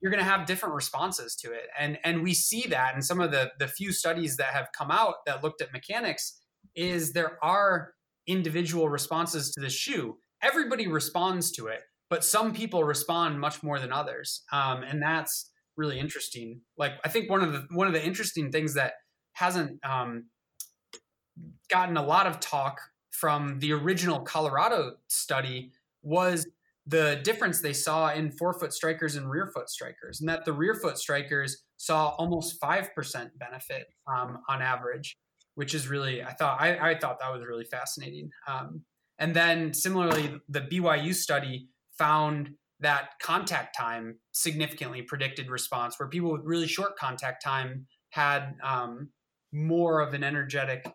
[0.00, 1.68] you're going to have different responses to it.
[1.78, 4.90] And and we see that in some of the the few studies that have come
[4.90, 6.40] out that looked at mechanics
[6.74, 7.94] is there are
[8.26, 10.18] individual responses to the shoe.
[10.42, 11.82] Everybody responds to it,
[12.12, 16.60] but some people respond much more than others, um, and that's really interesting.
[16.76, 18.92] Like I think one of the one of the interesting things that
[19.32, 20.26] hasn't um,
[21.70, 22.82] gotten a lot of talk
[23.12, 25.72] from the original Colorado study
[26.02, 26.46] was
[26.86, 30.74] the difference they saw in forefoot strikers and rear foot strikers, and that the rear
[30.74, 35.16] foot strikers saw almost five percent benefit um, on average,
[35.54, 38.28] which is really I thought I, I thought that was really fascinating.
[38.46, 38.82] Um,
[39.18, 41.68] and then similarly, the BYU study
[41.98, 48.54] found that contact time significantly predicted response, where people with really short contact time had
[48.62, 49.10] um,
[49.52, 50.86] more of an energetic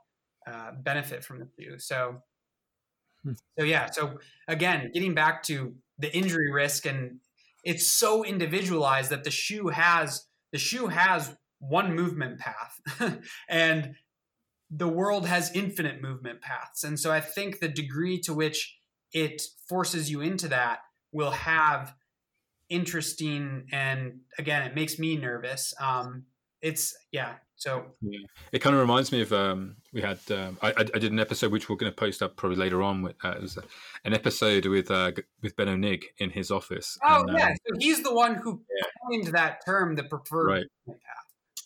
[0.45, 1.79] uh, benefit from the shoe.
[1.79, 2.21] So,
[3.23, 3.33] hmm.
[3.57, 3.89] so yeah.
[3.91, 7.19] So again, getting back to the injury risk, and
[7.63, 12.79] it's so individualized that the shoe has the shoe has one movement path,
[13.49, 13.95] and
[14.69, 16.83] the world has infinite movement paths.
[16.83, 18.77] And so I think the degree to which
[19.13, 20.79] it forces you into that
[21.11, 21.93] will have
[22.69, 26.25] interesting and again it makes me nervous um
[26.61, 28.19] it's yeah so yeah,
[28.51, 31.51] it kind of reminds me of um, we had um, I, I, did an episode
[31.51, 33.01] which we're going to post up probably later on.
[33.01, 33.57] With, uh, it was
[34.05, 35.11] an episode with uh,
[35.41, 36.99] with ben Nigg in his office.
[37.03, 38.87] Oh and, yeah, um, so he's the one who yeah.
[39.03, 40.65] coined that term, the preferred right.
[40.87, 40.97] path.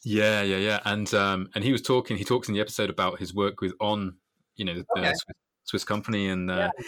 [0.06, 2.16] Yeah, yeah, yeah, and um, and he was talking.
[2.16, 4.16] He talks in the episode about his work with On,
[4.56, 5.10] you know, the, okay.
[5.10, 5.36] Swiss,
[5.66, 6.86] Swiss, company, and uh, yeah.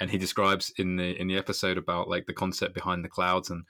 [0.00, 3.50] And he describes in the in the episode about like the concept behind the clouds
[3.50, 3.64] and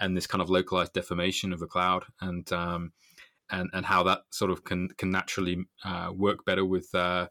[0.00, 2.92] and this kind of localized deformation of the cloud and um,
[3.50, 7.26] and and how that sort of can can naturally uh, work better with uh,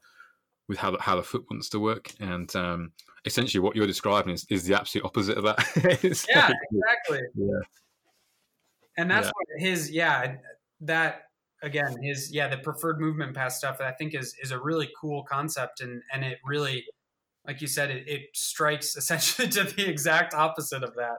[0.68, 2.12] with how the, how the foot wants to work.
[2.20, 2.92] And um,
[3.26, 5.58] essentially, what you're describing is, is the absolute opposite of that.
[6.30, 7.22] yeah, like, exactly.
[7.36, 7.60] Yeah,
[8.98, 9.68] and that's yeah.
[9.68, 10.36] his yeah
[10.82, 11.24] that
[11.62, 15.24] again his yeah the preferred movement path stuff I think is is a really cool
[15.24, 16.86] concept and and it really
[17.50, 21.18] like you said it, it strikes essentially to the exact opposite of that.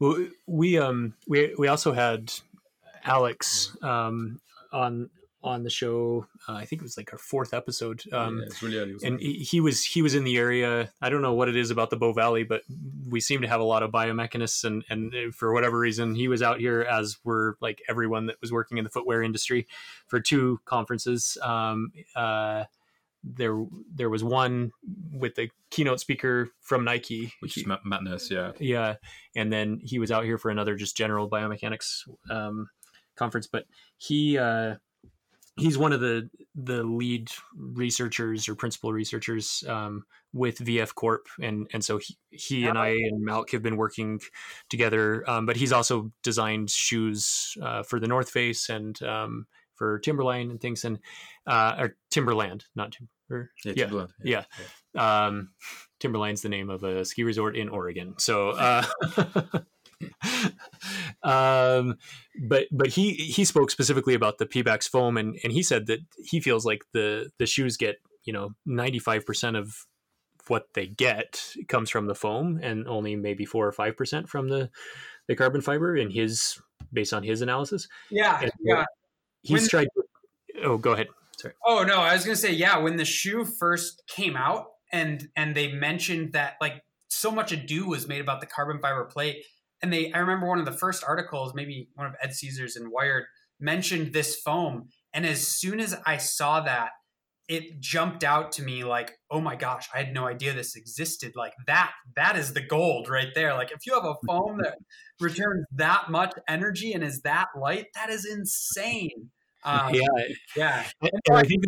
[0.00, 2.32] Well, we um we we also had
[3.04, 4.40] Alex um,
[4.72, 5.10] on
[5.44, 6.26] on the show.
[6.48, 8.02] Uh, I think it was like our fourth episode.
[8.12, 10.90] Um, yeah, it's really early, and he, he, was he was in the area.
[11.02, 12.62] I don't know what it is about the Bow Valley, but
[13.08, 16.42] we seem to have a lot of biomechanists, and and for whatever reason, he was
[16.42, 19.66] out here as were like everyone that was working in the footwear industry
[20.06, 21.36] for two conferences.
[21.42, 22.64] Um, uh,
[23.24, 24.72] there there was one
[25.12, 28.94] with the keynote speaker from Nike, which is Matt, Matt Nurse, yeah, yeah,
[29.36, 32.68] and then he was out here for another just general biomechanics um,
[33.16, 33.64] conference, but
[33.98, 34.76] he uh,
[35.56, 41.68] he's one of the the lead researchers or principal researchers um, with VF Corp, and
[41.72, 44.20] and so he, he and I and Malk have been working
[44.68, 45.28] together.
[45.28, 50.50] Um, but he's also designed shoes uh, for the North Face and um, for Timberline
[50.50, 50.98] and things, and
[51.46, 53.50] uh, or Timberland, not Timber.
[53.64, 54.12] Yeah, yeah, Timberland.
[54.22, 54.44] Yeah.
[54.94, 55.26] yeah.
[55.26, 55.50] Um,
[56.00, 58.14] Timberline's the name of a ski resort in Oregon.
[58.18, 58.50] So.
[58.50, 58.84] Uh,
[61.22, 61.96] um,
[62.48, 66.00] but but he he spoke specifically about the Pebax foam, and and he said that
[66.24, 69.86] he feels like the the shoes get you know ninety five percent of
[70.48, 74.48] what they get comes from the foam, and only maybe four or five percent from
[74.48, 74.70] the
[75.28, 75.96] the carbon fiber.
[75.96, 76.60] In his
[76.92, 78.84] based on his analysis, yeah, and yeah.
[79.42, 79.88] He's when, tried.
[79.96, 81.08] To, oh, go ahead.
[81.38, 81.54] Sorry.
[81.66, 82.78] Oh no, I was gonna say yeah.
[82.78, 87.86] When the shoe first came out, and and they mentioned that like so much ado
[87.86, 89.44] was made about the carbon fiber plate
[89.82, 92.90] and they I remember one of the first articles, maybe one of Ed Caesar's in
[92.90, 93.24] Wired,
[93.60, 94.88] mentioned this foam.
[95.12, 96.90] And as soon as I saw that,
[97.52, 101.34] it jumped out to me like, oh my gosh, I had no idea this existed.
[101.36, 103.52] Like that, that is the gold right there.
[103.52, 104.78] Like if you have a foam that
[105.20, 109.28] returns that much energy and is that light, that is insane.
[109.64, 110.06] Um, yeah,
[110.56, 110.84] yeah.
[111.02, 111.62] and I think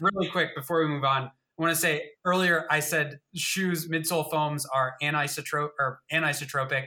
[0.00, 4.28] really quick before we move on, I want to say earlier I said shoes midsole
[4.30, 6.86] foams are anisotropic or anisotropic.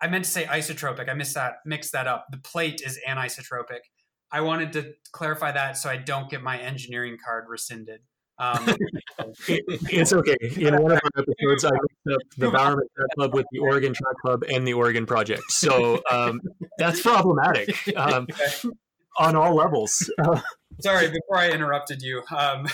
[0.00, 1.08] I meant to say isotropic.
[1.08, 2.26] I missed that, mixed that up.
[2.30, 3.80] The plate is anisotropic.
[4.30, 8.00] I wanted to clarify that so I don't get my engineering card rescinded.
[8.38, 8.76] Um,
[9.48, 10.36] it's okay.
[10.56, 13.94] In one of our episodes, I mixed up the Bowerman Track Club with the Oregon
[13.94, 15.42] Track Club and the Oregon Project.
[15.48, 16.40] So um,
[16.78, 18.26] that's problematic um,
[19.18, 20.10] on all levels.
[20.80, 22.22] Sorry, before I interrupted you.
[22.36, 22.66] Um,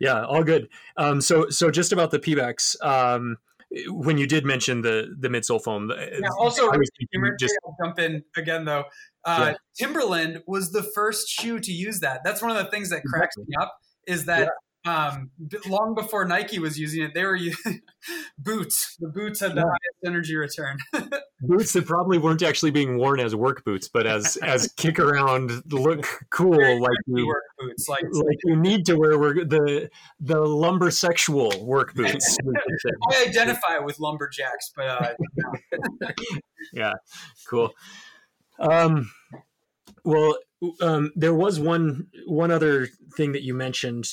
[0.00, 0.68] yeah, all good.
[0.96, 2.74] Um, so, so just about the Pebax.
[3.88, 6.70] When you did mention the the midsole foam, yeah, also
[7.38, 8.84] just I'll jump in again though.
[9.24, 9.54] Uh, yeah.
[9.78, 12.22] Timberland was the first shoe to use that.
[12.24, 13.44] That's one of the things that cracks exactly.
[13.48, 13.74] me up
[14.06, 14.48] is that yeah.
[14.88, 15.30] Um,
[15.66, 17.82] long before Nike was using it, they were using
[18.38, 18.96] boots.
[18.98, 19.62] The boots had the yeah.
[19.62, 20.78] highest energy return.
[21.40, 25.50] boots that probably weren't actually being worn as work boots, but as as kick around,
[25.72, 29.90] look cool, Very like you work boots, like like you need to wear work, the
[30.20, 32.36] the lumber sexual work boots.
[33.10, 35.08] I identify with lumberjacks, but uh,
[36.72, 36.94] yeah,
[37.48, 37.72] cool.
[38.58, 39.10] Um,
[40.08, 40.38] well,
[40.80, 44.08] um, there was one one other thing that you mentioned,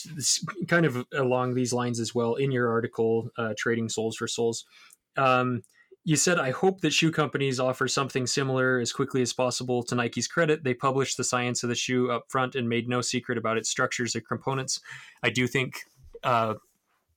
[0.67, 4.65] kind of along these lines as well, in your article, uh, "Trading Souls for Souls."
[5.15, 5.61] Um,
[6.03, 9.95] you said, "I hope that shoe companies offer something similar as quickly as possible." To
[9.95, 13.37] Nike's credit, they published the science of the shoe up front and made no secret
[13.37, 14.81] about its structures or components.
[15.23, 15.85] I do think
[16.23, 16.55] uh,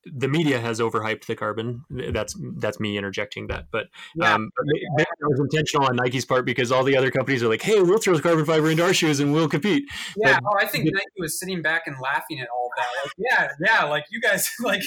[0.05, 1.83] the media has overhyped the carbon.
[1.91, 4.35] That's that's me interjecting that, but yeah.
[4.35, 4.51] um,
[4.97, 7.99] that was intentional on Nike's part because all the other companies are like, "Hey, we'll
[7.99, 9.85] throw carbon fiber into our shoes and we'll compete."
[10.17, 12.87] Yeah, but, oh, I think Nike was sitting back and laughing at all of that.
[13.05, 14.83] Like, yeah, yeah, like you guys, like,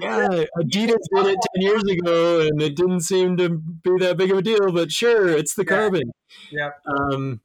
[0.00, 4.30] yeah, Adidas did it ten years ago, and it didn't seem to be that big
[4.30, 4.72] of a deal.
[4.72, 5.76] But sure, it's the yeah.
[5.76, 6.10] carbon.
[6.50, 6.70] Yeah.
[6.86, 7.40] Um,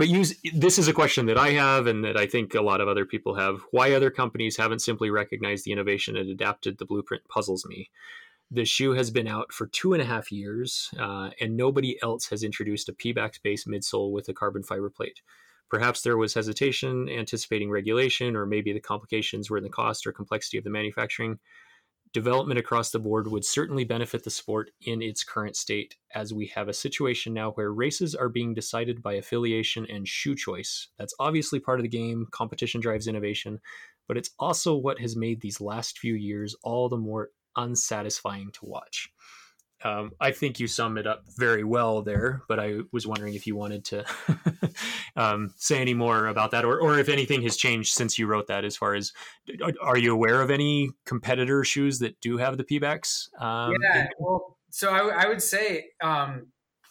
[0.00, 2.80] but use this is a question that I have and that I think a lot
[2.80, 3.60] of other people have.
[3.70, 7.90] Why other companies haven't simply recognized the innovation and adapted the blueprint puzzles me.
[8.50, 12.30] The shoe has been out for two and a half years, uh, and nobody else
[12.30, 15.20] has introduced a Pebax based midsole with a carbon fiber plate.
[15.68, 20.12] Perhaps there was hesitation, anticipating regulation, or maybe the complications were in the cost or
[20.12, 21.40] complexity of the manufacturing
[22.12, 26.46] development across the board would certainly benefit the sport in its current state, as we
[26.46, 30.88] have a situation now where races are being decided by affiliation and shoe choice.
[30.98, 32.26] That's obviously part of the game.
[32.30, 33.60] Competition drives innovation,
[34.08, 38.64] but it's also what has made these last few years all the more unsatisfying to
[38.64, 39.08] watch.
[39.82, 43.46] Um, I think you sum it up very well there, but I was wondering if
[43.46, 44.04] you wanted to
[45.16, 48.48] um, say any more about that, or, or if anything has changed since you wrote
[48.48, 48.64] that.
[48.64, 49.12] As far as,
[49.82, 53.28] are you aware of any competitor shoes that do have the Pebax?
[53.40, 56.48] Um, yeah, well, so I, I would say um,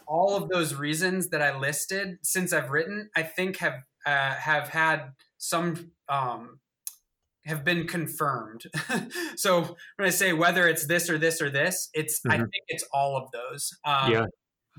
[0.08, 4.70] all of those reasons that I listed since I've written, I think have uh, have
[4.70, 6.60] had some um,
[7.46, 8.64] have been confirmed.
[9.36, 12.32] so when I say whether it's this or this or this, it's mm-hmm.
[12.32, 13.72] I think it's all of those.
[13.86, 14.26] Um, yeah.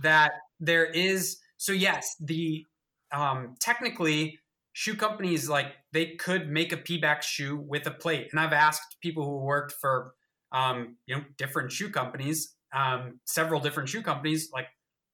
[0.02, 2.64] That there is so yes, the
[3.12, 4.38] um, technically
[4.72, 8.96] shoe companies like they could make a Pebax shoe with a plate, and I've asked
[9.02, 10.14] people who worked for
[10.52, 14.68] um, you know different shoe companies, um, several different shoe companies, like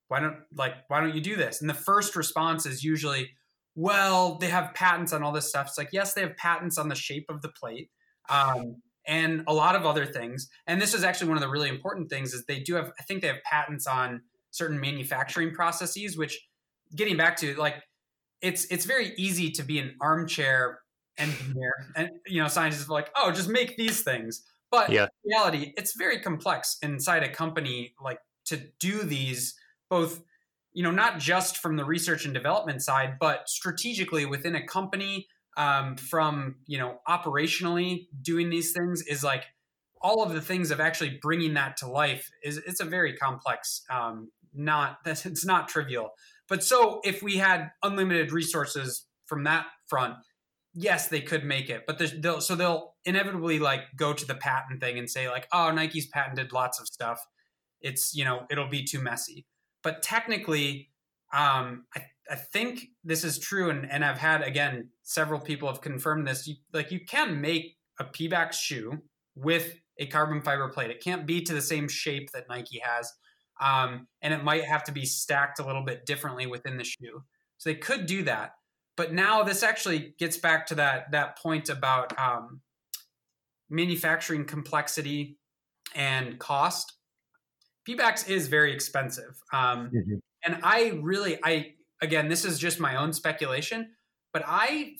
[0.08, 1.60] why don't like why don't you do this?
[1.60, 3.30] And the first response is usually
[3.76, 5.68] well, they have patents on all this stuff.
[5.68, 7.90] It's like, yes, they have patents on the shape of the plate
[8.30, 8.76] um,
[9.06, 10.48] and a lot of other things.
[10.66, 13.02] And this is actually one of the really important things is they do have, I
[13.02, 16.40] think they have patents on certain manufacturing processes, which
[16.96, 17.74] getting back to like,
[18.40, 20.80] it's, it's very easy to be an armchair
[21.18, 24.42] engineer and, you know, scientists are like, oh, just make these things.
[24.70, 25.08] But yeah.
[25.22, 29.54] reality, it's very complex inside a company, like to do these
[29.90, 30.22] both–
[30.76, 35.26] you know, not just from the research and development side, but strategically within a company,
[35.56, 39.44] um, from you know, operationally doing these things is like
[40.02, 43.84] all of the things of actually bringing that to life is it's a very complex.
[43.88, 46.10] Um, not that it's not trivial,
[46.46, 50.16] but so if we had unlimited resources from that front,
[50.74, 54.82] yes, they could make it, but they'll so they'll inevitably like go to the patent
[54.82, 57.18] thing and say like, oh, Nike's patented lots of stuff.
[57.80, 59.46] It's you know it'll be too messy.
[59.86, 60.90] But technically,
[61.32, 65.80] um, I, I think this is true, and, and I've had again several people have
[65.80, 66.48] confirmed this.
[66.48, 68.98] You, like you can make a Pebax shoe
[69.36, 70.90] with a carbon fiber plate.
[70.90, 73.12] It can't be to the same shape that Nike has,
[73.60, 77.22] um, and it might have to be stacked a little bit differently within the shoe.
[77.58, 78.54] So they could do that,
[78.96, 82.60] but now this actually gets back to that that point about um,
[83.70, 85.38] manufacturing complexity
[85.94, 86.95] and cost.
[87.88, 90.16] Pebax is very expensive, um, mm-hmm.
[90.44, 93.92] and I really, I again, this is just my own speculation,
[94.32, 94.94] but I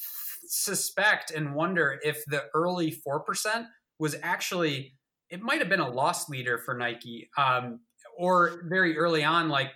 [0.49, 3.67] suspect and wonder if the early four percent
[3.99, 4.97] was actually
[5.31, 7.81] it might have been a loss leader for Nike, um,
[8.17, 9.71] or very early on, like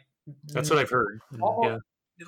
[0.47, 1.21] that's what I've heard.
[1.41, 1.79] All, yeah.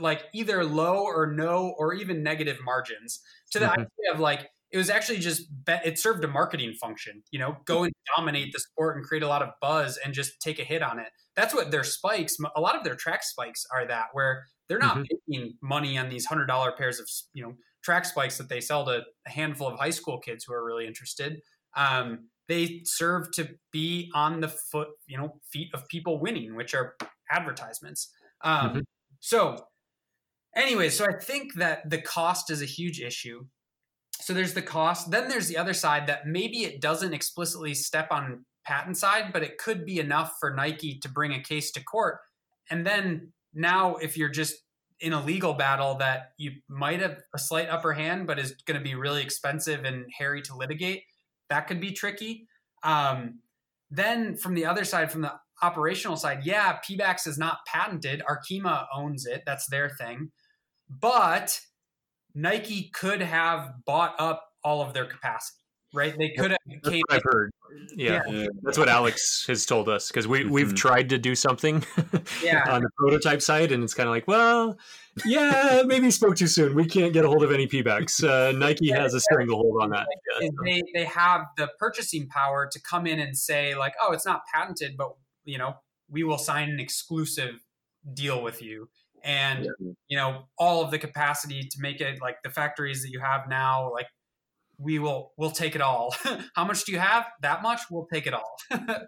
[0.01, 3.81] Like either low or no or even negative margins to the mm-hmm.
[3.83, 7.85] idea of like it was actually just it served a marketing function you know go
[7.85, 10.82] and dominate the sport and create a lot of buzz and just take a hit
[10.82, 14.47] on it that's what their spikes a lot of their track spikes are that where
[14.69, 15.16] they're not mm-hmm.
[15.28, 17.55] making money on these hundred dollar pairs of you know
[17.85, 20.86] track spikes that they sell to a handful of high school kids who are really
[20.86, 21.40] interested
[21.77, 26.74] um, they serve to be on the foot you know feet of people winning which
[26.74, 26.94] are
[27.31, 28.11] advertisements
[28.43, 28.81] um, mm-hmm.
[29.20, 29.57] so
[30.57, 33.44] anyway so i think that the cost is a huge issue
[34.23, 35.11] so there's the cost.
[35.11, 39.43] Then there's the other side that maybe it doesn't explicitly step on patent side, but
[39.43, 42.19] it could be enough for Nike to bring a case to court.
[42.70, 44.55] And then now, if you're just
[45.01, 48.78] in a legal battle that you might have a slight upper hand, but is going
[48.78, 51.03] to be really expensive and hairy to litigate,
[51.51, 52.47] that could be tricky.
[52.85, 53.40] Um,
[53.90, 58.23] then from the other side, from the operational side, yeah, Pebax is not patented.
[58.28, 59.43] Arkema owns it.
[59.44, 60.31] That's their thing.
[60.89, 61.61] But
[62.35, 66.17] Nike could have bought up all of their capacity, right?
[66.17, 66.59] They could have.
[66.83, 67.51] That's what I've heard.
[67.97, 68.23] Yeah.
[68.29, 68.47] yeah.
[68.63, 70.75] that's what Alex has told us because we we've mm-hmm.
[70.75, 71.85] tried to do something
[72.43, 72.65] yeah.
[72.71, 74.79] on the prototype side, and it's kind of like, well,
[75.25, 76.75] yeah, maybe spoke too soon.
[76.75, 78.23] We can't get a hold of any Pebax.
[78.23, 80.07] Uh, Nike has a stranglehold on that.
[80.41, 84.27] Yeah, they they have the purchasing power to come in and say like, oh, it's
[84.27, 85.13] not patented, but
[85.45, 85.75] you know,
[86.09, 87.61] we will sign an exclusive
[88.15, 88.89] deal with you
[89.24, 89.93] and yeah.
[90.09, 93.49] you know all of the capacity to make it like the factories that you have
[93.49, 94.07] now like
[94.82, 96.15] we will we'll take it all.
[96.55, 97.27] How much do you have?
[97.40, 97.81] That much?
[97.90, 98.57] We'll take it all.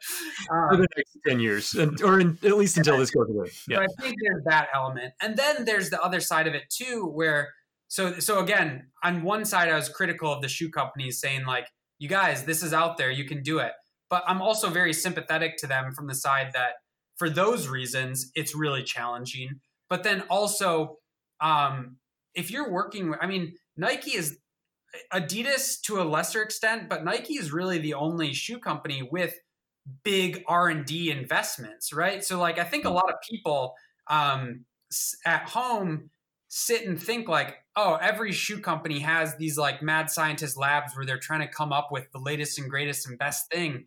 [0.51, 3.49] Um, for the next 10 years or in, at least until this goes away.
[3.67, 5.15] Yeah i think there's that element.
[5.21, 7.53] And then there's the other side of it too where
[7.89, 11.67] so so again on one side i was critical of the shoe companies saying like
[11.99, 13.11] you guys this is out there.
[13.11, 13.73] You can do it.
[14.11, 16.73] But i'm also very sympathetic to them from the side that
[17.17, 19.61] for those reasons it's really challenging
[19.95, 20.99] but then also,
[21.41, 21.99] um,
[22.35, 24.39] if you're working, I mean, Nike is
[25.13, 29.39] Adidas to a lesser extent, but Nike is really the only shoe company with
[30.03, 32.25] big R and D investments, right?
[32.25, 33.77] So, like, I think a lot of people
[34.09, 34.65] um,
[35.25, 36.11] at home
[36.49, 41.07] sit and think like, oh, every shoe company has these like mad scientist labs where
[41.07, 43.85] they're trying to come up with the latest and greatest and best thing.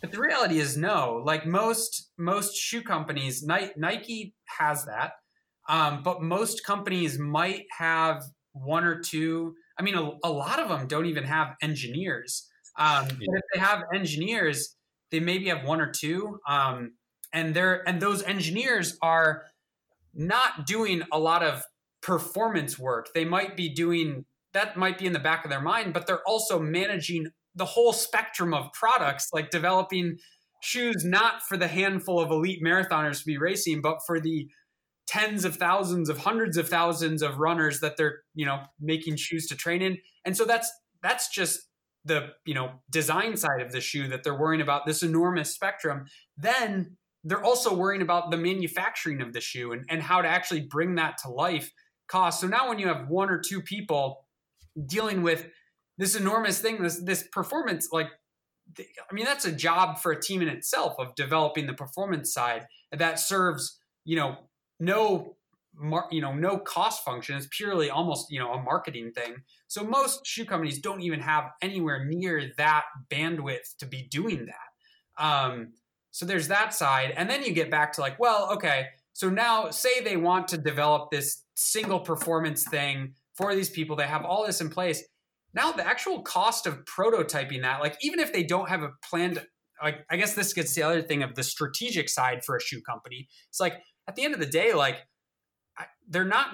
[0.00, 1.20] But the reality is no.
[1.26, 5.14] Like most most shoe companies, Nike has that.
[5.72, 8.22] Um, but most companies might have
[8.52, 9.54] one or two.
[9.78, 12.46] I mean, a, a lot of them don't even have engineers.
[12.78, 13.38] Um, yeah.
[13.38, 14.76] If they have engineers,
[15.10, 16.38] they maybe have one or two.
[16.46, 16.92] Um,
[17.32, 19.44] and they're and those engineers are
[20.14, 21.62] not doing a lot of
[22.02, 23.08] performance work.
[23.14, 26.26] They might be doing that might be in the back of their mind, but they're
[26.26, 30.18] also managing the whole spectrum of products, like developing
[30.60, 34.46] shoes not for the handful of elite marathoners to be racing, but for the
[35.06, 39.46] tens of thousands of hundreds of thousands of runners that they're you know making shoes
[39.48, 39.98] to train in.
[40.24, 40.70] And so that's
[41.02, 41.60] that's just
[42.04, 46.06] the you know design side of the shoe that they're worrying about this enormous spectrum.
[46.36, 50.62] Then they're also worrying about the manufacturing of the shoe and, and how to actually
[50.62, 51.70] bring that to life
[52.08, 52.40] cost.
[52.40, 54.26] So now when you have one or two people
[54.86, 55.46] dealing with
[55.98, 58.08] this enormous thing this this performance like
[58.78, 62.66] i mean that's a job for a team in itself of developing the performance side
[62.90, 64.36] that serves you know
[64.82, 65.36] no
[65.74, 67.36] mar- you know no cost function.
[67.36, 69.36] It's purely almost you know a marketing thing.
[69.68, 75.24] So most shoe companies don't even have anywhere near that bandwidth to be doing that.
[75.24, 75.74] Um,
[76.10, 77.14] so there's that side.
[77.16, 80.58] And then you get back to like well okay so now say they want to
[80.58, 83.94] develop this single performance thing for these people.
[83.94, 85.04] They have all this in place.
[85.54, 89.46] Now the actual cost of prototyping that like even if they don't have a planned
[89.82, 92.80] like i guess this gets the other thing of the strategic side for a shoe
[92.82, 93.28] company.
[93.48, 93.74] It's like
[94.08, 94.96] at the end of the day, like
[96.08, 96.48] they're not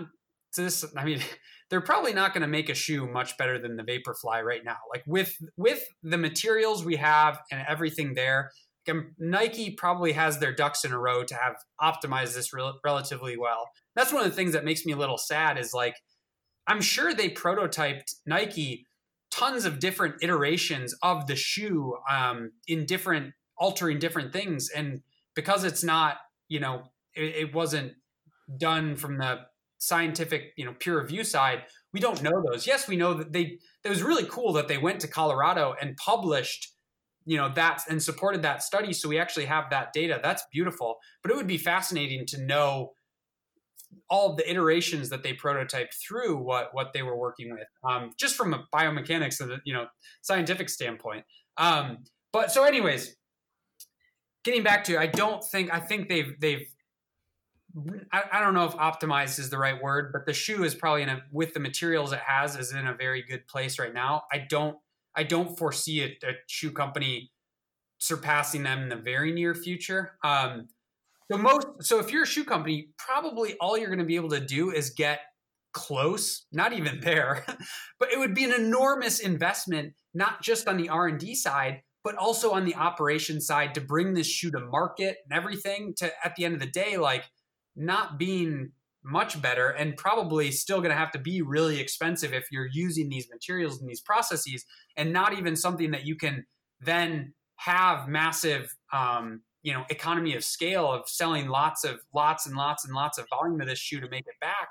[0.57, 0.85] this.
[0.97, 1.21] I mean,
[1.71, 4.77] they're probably not going to make a shoe much better than the Vaporfly right now.
[4.93, 8.51] Like with with the materials we have and everything there,
[9.19, 13.69] Nike probably has their ducks in a row to have optimized this re- relatively well.
[13.95, 15.59] That's one of the things that makes me a little sad.
[15.59, 15.97] Is like
[16.67, 18.87] I'm sure they prototyped Nike
[19.31, 25.01] tons of different iterations of the shoe um, in different altering different things and
[25.35, 26.17] because it's not
[26.49, 26.83] you know
[27.19, 27.93] it, it wasn't
[28.59, 29.41] done from the
[29.79, 31.63] scientific, you know, peer review side,
[31.93, 32.67] we don't know those.
[32.67, 33.59] Yes, we know that they.
[33.85, 36.75] It was really cool that they went to Colorado and published,
[37.25, 38.93] you know, that and supported that study.
[38.93, 40.21] So we actually have that data.
[40.23, 40.97] That's beautiful.
[41.23, 42.93] But it would be fascinating to know
[44.11, 48.37] all the iterations that they prototyped through what what they were working with, um, just
[48.37, 49.87] from a biomechanics and you know
[50.23, 51.25] scientific standpoint.
[51.57, 53.17] Um, but so, anyways,
[54.45, 56.67] getting back to, I don't think I think they've they've
[58.13, 61.03] I, I, don't know if optimized is the right word, but the shoe is probably
[61.03, 64.23] in a with the materials it has is in a very good place right now.
[64.33, 64.77] I don't
[65.15, 67.31] I don't foresee a, a shoe company
[67.99, 70.13] surpassing them in the very near future.
[70.25, 70.69] Um,
[71.31, 74.31] so most so if you're a shoe company, probably all you're going to be able
[74.31, 75.21] to do is get
[75.73, 77.45] close, not even there,
[77.99, 81.83] but it would be an enormous investment, not just on the R and D side,
[82.03, 85.93] but also on the operation side to bring this shoe to market and everything.
[85.99, 87.25] To at the end of the day, like
[87.79, 88.73] not being
[89.05, 93.09] much better and probably still going to have to be really expensive if you're using
[93.09, 94.65] these materials and these processes
[94.97, 96.45] and not even something that you can
[96.81, 102.57] then have massive um, you know economy of scale of selling lots of lots and
[102.57, 104.69] lots and lots of volume of this shoe to make it back.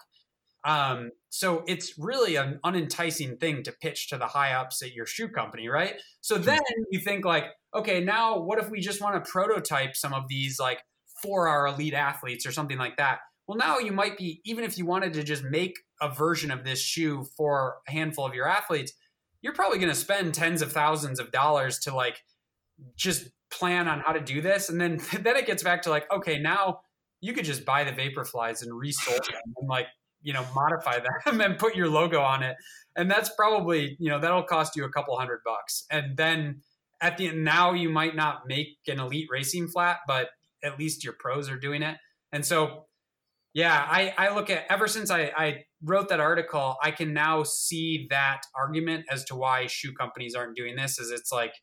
[0.63, 5.05] Um, so it's really an unenticing thing to pitch to the high ups at your
[5.05, 5.95] shoe company right?
[6.21, 6.59] So then
[6.91, 10.59] you think like okay now what if we just want to prototype some of these
[10.59, 10.79] like
[11.21, 13.19] for our elite athletes or something like that.
[13.47, 16.63] Well, now you might be, even if you wanted to just make a version of
[16.63, 18.91] this shoe for a handful of your athletes,
[19.41, 22.23] you're probably going to spend tens of thousands of dollars to like
[22.95, 24.69] just plan on how to do this.
[24.69, 26.81] And then, then it gets back to like, okay, now
[27.21, 29.87] you could just buy the Vaporflies and resole them and like,
[30.21, 32.57] you know, modify them and put your logo on it.
[32.95, 35.85] And that's probably, you know, that'll cost you a couple hundred bucks.
[35.89, 36.61] And then
[36.99, 40.29] at the end, now you might not make an elite racing flat, but
[40.63, 41.97] at least your pros are doing it.
[42.31, 42.85] And so,
[43.53, 47.43] yeah, I, I look at ever since I, I wrote that article, I can now
[47.43, 50.99] see that argument as to why shoe companies aren't doing this.
[50.99, 51.53] Is it's like,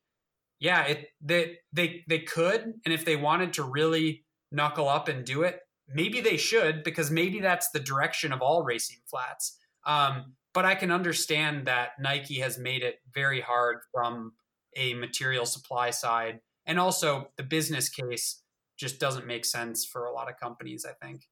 [0.58, 5.24] yeah, it they they they could, and if they wanted to really knuckle up and
[5.24, 9.58] do it, maybe they should because maybe that's the direction of all racing flats.
[9.86, 14.32] Um, but I can understand that Nike has made it very hard from
[14.76, 18.42] a material supply side and also the business case
[18.76, 20.86] just doesn't make sense for a lot of companies.
[20.88, 21.22] I think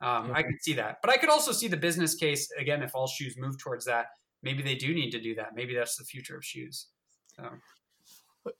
[0.00, 2.94] um, I can see that, but I could also see the business case again if
[2.94, 4.06] all shoes move towards that.
[4.42, 5.54] Maybe they do need to do that.
[5.54, 6.86] Maybe that's the future of shoes.
[7.36, 7.48] So.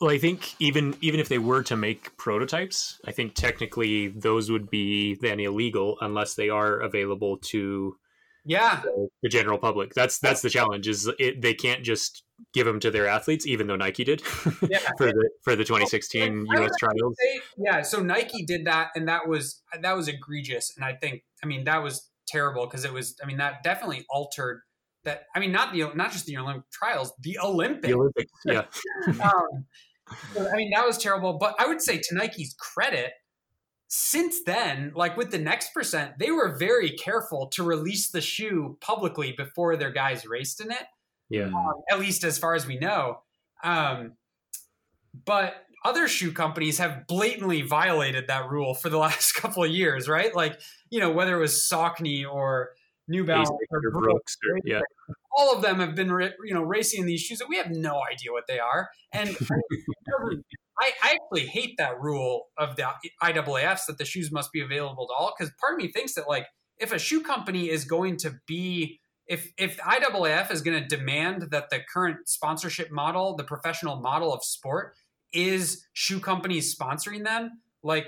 [0.01, 4.51] Well, I think even even if they were to make prototypes, I think technically those
[4.51, 7.97] would be then illegal unless they are available to
[8.45, 8.83] yeah
[9.23, 9.95] the general public.
[9.95, 13.67] That's that's the challenge is it, they can't just give them to their athletes, even
[13.67, 14.23] though Nike did
[14.69, 14.79] yeah.
[14.97, 16.73] for the for the 2016 well, U.S.
[16.79, 17.17] trials.
[17.21, 21.23] Say, yeah, so Nike did that, and that was that was egregious, and I think
[21.43, 24.63] I mean that was terrible because it was I mean that definitely altered
[25.05, 25.25] that.
[25.35, 27.89] I mean not the not just the Olympic trials, the Olympics.
[27.89, 28.65] The Olympics, yeah.
[29.25, 29.67] um,
[30.51, 33.13] I mean that was terrible, but I would say to Nike's credit.
[33.93, 38.79] Since then, like with the next percent, they were very careful to release the shoe
[38.81, 40.87] publicly before their guys raced in it
[41.31, 41.45] yeah.
[41.45, 43.21] Um, at least as far as we know.
[43.65, 44.13] Um,
[45.25, 45.55] but
[45.85, 50.35] other shoe companies have blatantly violated that rule for the last couple of years, right?
[50.35, 50.61] Like,
[50.91, 52.71] you know, whether it was Saucony or
[53.09, 54.81] New Balance or Brooks, or, yeah.
[55.37, 56.09] all of them have been,
[56.45, 58.91] you know, racing these shoes that we have no idea what they are.
[59.13, 59.31] And
[60.81, 62.87] I, I actually hate that rule of the
[63.23, 66.29] IAAFs that the shoes must be available to all because part of me thinks that
[66.29, 66.47] like
[66.79, 71.49] if a shoe company is going to be if if IAAF is going to demand
[71.51, 74.95] that the current sponsorship model, the professional model of sport,
[75.33, 78.07] is shoe companies sponsoring them, like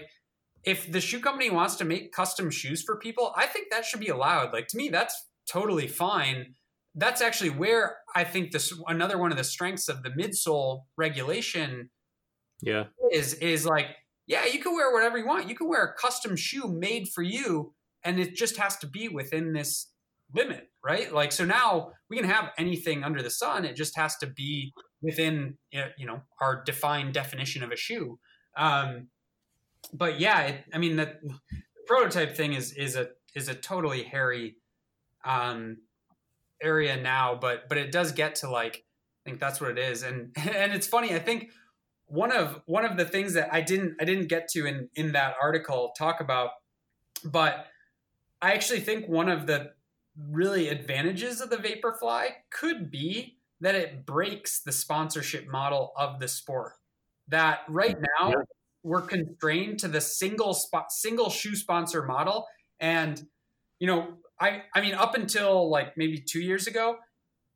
[0.64, 4.00] if the shoe company wants to make custom shoes for people, I think that should
[4.00, 4.52] be allowed.
[4.52, 5.14] Like to me, that's
[5.48, 6.54] totally fine.
[6.94, 11.90] That's actually where I think this another one of the strengths of the midsole regulation.
[12.62, 13.88] Yeah, is is like
[14.26, 15.48] yeah, you can wear whatever you want.
[15.48, 17.74] You can wear a custom shoe made for you,
[18.04, 19.92] and it just has to be within this
[20.34, 21.12] limit, right?
[21.12, 23.64] Like, so now we can have anything under the sun.
[23.64, 28.18] It just has to be within, you know, our defined definition of a shoe.
[28.56, 29.08] Um,
[29.92, 31.34] but yeah, it, I mean, the, the,
[31.86, 34.56] prototype thing is, is a, is a totally hairy,
[35.24, 35.78] um,
[36.62, 38.84] area now, but, but it does get to like,
[39.26, 40.04] I think that's what it is.
[40.04, 41.12] And, and it's funny.
[41.14, 41.50] I think
[42.12, 45.12] one of, one of the things that I didn't, I didn't get to in, in
[45.12, 46.50] that article talk about,
[47.24, 47.66] but
[48.42, 49.70] I actually think one of the
[50.28, 56.28] really advantages of the Vaporfly could be that it breaks the sponsorship model of the
[56.28, 56.74] sport.
[57.28, 58.42] That right now yeah.
[58.82, 62.46] we're constrained to the single spot, single shoe sponsor model,
[62.78, 63.24] and
[63.78, 66.96] you know I I mean up until like maybe 2 years ago,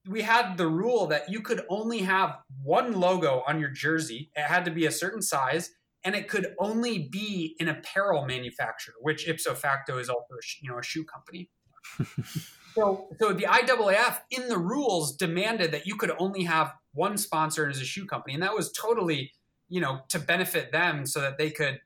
[0.09, 4.31] we had the rule that you could only have one logo on your jersey.
[4.37, 5.71] It had to be a certain size
[6.07, 10.79] and it could only be an apparel manufacturer, which ipso facto is also you know
[10.79, 11.51] a shoe company.
[12.75, 17.69] so, so the IAAF in the rules demanded that you could only have one sponsor
[17.69, 19.33] as a shoe company, and that was totally
[19.69, 21.81] you know to benefit them so that they could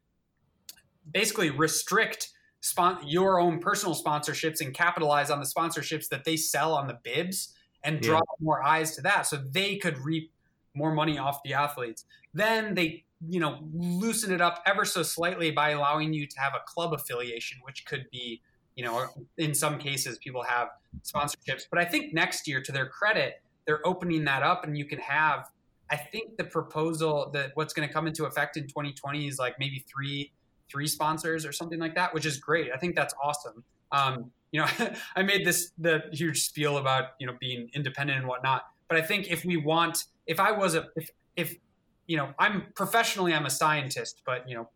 [1.10, 2.28] basically restrict
[2.60, 6.98] spon- your own personal sponsorships and capitalize on the sponsorships that they sell on the
[7.02, 8.44] bibs and draw yeah.
[8.44, 10.32] more eyes to that so they could reap
[10.74, 12.04] more money off the athletes.
[12.34, 16.52] Then they you know loosen it up ever so slightly by allowing you to have
[16.54, 18.40] a club affiliation which could be
[18.76, 20.68] you know in some cases people have
[21.02, 24.86] sponsorships but i think next year to their credit they're opening that up and you
[24.86, 25.50] can have
[25.90, 29.58] i think the proposal that what's going to come into effect in 2020 is like
[29.58, 30.32] maybe three
[30.70, 33.62] three sponsors or something like that which is great i think that's awesome
[33.92, 34.66] um, you know
[35.16, 39.02] i made this the huge spiel about you know being independent and whatnot but i
[39.02, 41.56] think if we want if i was a if if
[42.10, 44.68] you know, I'm professionally I'm a scientist, but you know,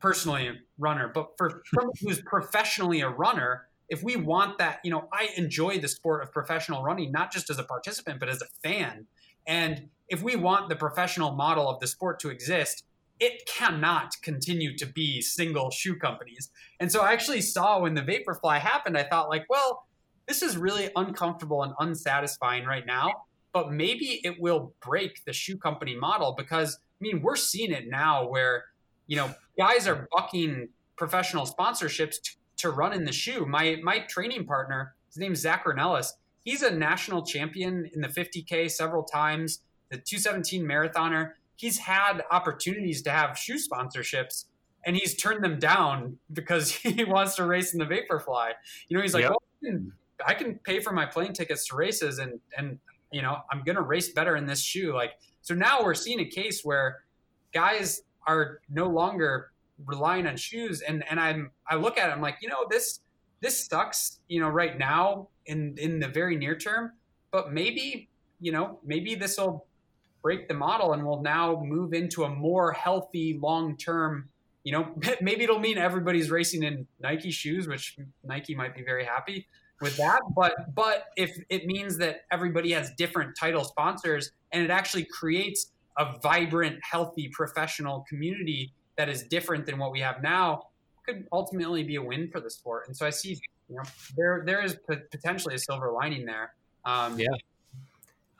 [0.00, 1.10] personally a runner.
[1.12, 5.78] But for someone who's professionally a runner, if we want that, you know, I enjoy
[5.78, 9.06] the sport of professional running not just as a participant but as a fan.
[9.46, 12.84] And if we want the professional model of the sport to exist,
[13.20, 16.50] it cannot continue to be single shoe companies.
[16.80, 19.86] And so I actually saw when the Vaporfly happened, I thought like, well,
[20.26, 23.12] this is really uncomfortable and unsatisfying right now
[23.52, 27.88] but maybe it will break the shoe company model because I mean we're seeing it
[27.88, 28.66] now where
[29.06, 33.46] you know guys are bucking professional sponsorships to, to run in the shoe.
[33.46, 36.12] My my training partner, his name's Zach Ornelas.
[36.44, 39.60] He's a national champion in the 50k several times.
[39.90, 41.32] The 217 marathoner.
[41.60, 44.46] He's had opportunities to have shoe sponsorships,
[44.86, 48.52] and he's turned them down because he wants to race in the Vaporfly.
[48.88, 49.32] You know, he's like, yep.
[49.32, 49.92] well, I can,
[50.26, 52.78] I can pay for my plane tickets to races, and and
[53.12, 54.94] you know, I'm going to race better in this shoe.
[54.94, 55.12] Like,
[55.42, 57.00] so now we're seeing a case where
[57.52, 59.50] guys are no longer
[59.86, 60.82] relying on shoes.
[60.82, 63.00] And, and I'm, I look at it, I'm like, you know, this,
[63.40, 66.92] this sucks, you know, right now in, in the very near term,
[67.30, 68.08] but maybe,
[68.40, 69.66] you know, maybe this will
[70.22, 74.28] break the model and we'll now move into a more healthy long-term,
[74.64, 74.88] you know,
[75.20, 79.46] maybe it'll mean everybody's racing in Nike shoes, which Nike might be very happy
[79.80, 80.20] with that.
[80.34, 85.72] But but if it means that everybody has different title sponsors and it actually creates
[85.98, 90.68] a vibrant, healthy, professional community that is different than what we have now,
[91.06, 92.86] could ultimately be a win for the sport.
[92.86, 93.38] And so I see,
[93.68, 93.82] you know,
[94.16, 94.76] there there is
[95.10, 96.54] potentially a silver lining there.
[96.84, 97.28] Um, yeah,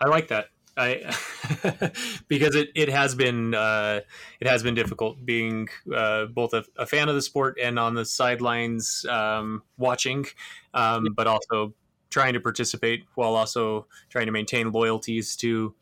[0.00, 0.46] I like that.
[0.80, 1.92] I
[2.28, 4.00] because it, it has been uh,
[4.40, 7.94] it has been difficult being uh, both a, a, fan of the sport and on
[7.94, 10.26] the sidelines um, watching,
[10.72, 11.74] um, but also
[12.08, 15.74] trying to participate while also trying to maintain loyalties to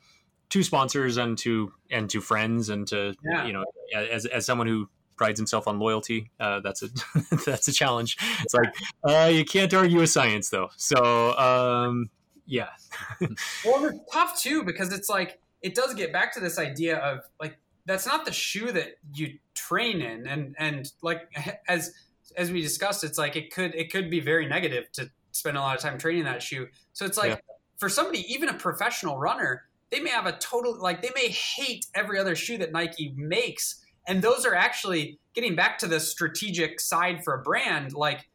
[0.51, 3.47] to sponsors and to and to friends and to yeah.
[3.47, 3.65] you know
[3.95, 4.89] as as someone who
[5.19, 6.31] prides himself on loyalty.
[6.41, 6.89] Uh, that's a
[7.47, 8.17] that's a challenge.
[8.43, 10.71] It's like uh, you can't argue with science, though.
[10.77, 12.09] So um,
[12.49, 12.69] yeah.
[13.65, 17.21] well, it's tough too because it's like it does get back to this idea of
[17.41, 21.31] like that's not the shoe that you train in, and and like
[21.69, 21.93] as
[22.37, 25.61] as we discussed, it's like it could it could be very negative to spend a
[25.61, 26.67] lot of time training that shoe.
[26.95, 27.55] So it's like yeah.
[27.77, 31.87] for somebody, even a professional runner, they may have a total like they may hate
[31.95, 36.81] every other shoe that Nike makes, and those are actually getting back to the strategic
[36.81, 38.27] side for a brand like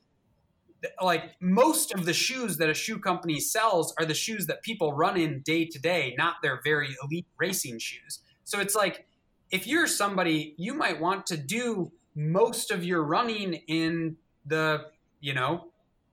[1.02, 4.94] like most of the shoes that a shoe company sells are the shoes that people
[4.94, 8.20] run in day to day, not their very elite racing shoes.
[8.44, 9.06] So it's like
[9.52, 14.88] if you're somebody, you might want to do most of your running in the,
[15.22, 15.70] you know,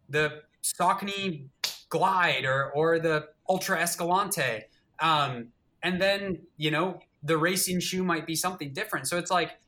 [0.09, 1.47] the Saucony
[1.89, 4.65] Glide or or the Altra Escalante.
[5.01, 5.49] Um,
[5.83, 9.09] and then, you know, the racing shoe might be something different.
[9.09, 9.59] So it's like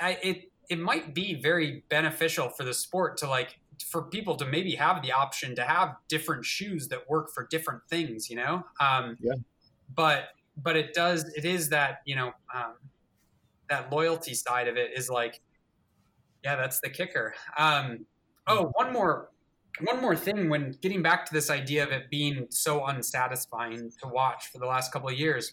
[0.00, 3.58] I, it it might be very beneficial for the sport to like
[3.90, 7.82] for people to maybe have the option to have different shoes that work for different
[7.88, 8.64] things, you know?
[8.80, 9.34] Um, yeah.
[9.94, 12.74] But, but it does, it is that, you know, um,
[13.68, 15.40] that loyalty side of it is like,
[16.44, 17.34] yeah, that's the kicker.
[17.56, 18.06] Um,
[18.46, 19.30] oh, one more,
[19.80, 24.08] one more thing when getting back to this idea of it being so unsatisfying to
[24.08, 25.52] watch for the last couple of years,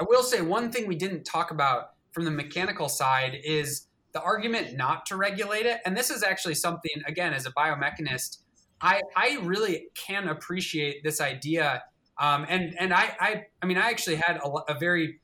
[0.00, 4.22] I will say one thing we didn't talk about from the mechanical side is the
[4.22, 8.38] argument not to regulate it, and this is actually something, again, as a biomechanist,
[8.80, 11.82] I, I really can appreciate this idea.
[12.20, 15.20] Um, and and I, I, I mean, I actually had a, a very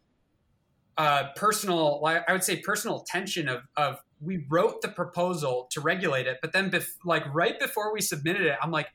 [0.96, 6.26] uh, personal, I would say personal tension of, of we wrote the proposal to regulate
[6.26, 8.88] it, but then bef- like right before we submitted it, I'm like,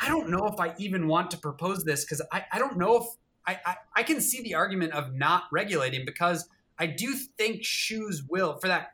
[0.00, 2.96] I don't know if I even want to propose this because I, I don't know
[2.96, 3.06] if
[3.46, 8.24] I, I, I can see the argument of not regulating because I do think shoes
[8.28, 8.93] will for that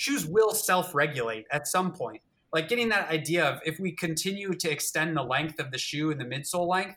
[0.00, 2.22] shoes will self-regulate at some point.
[2.54, 6.10] Like getting that idea of if we continue to extend the length of the shoe
[6.10, 6.96] and the midsole length,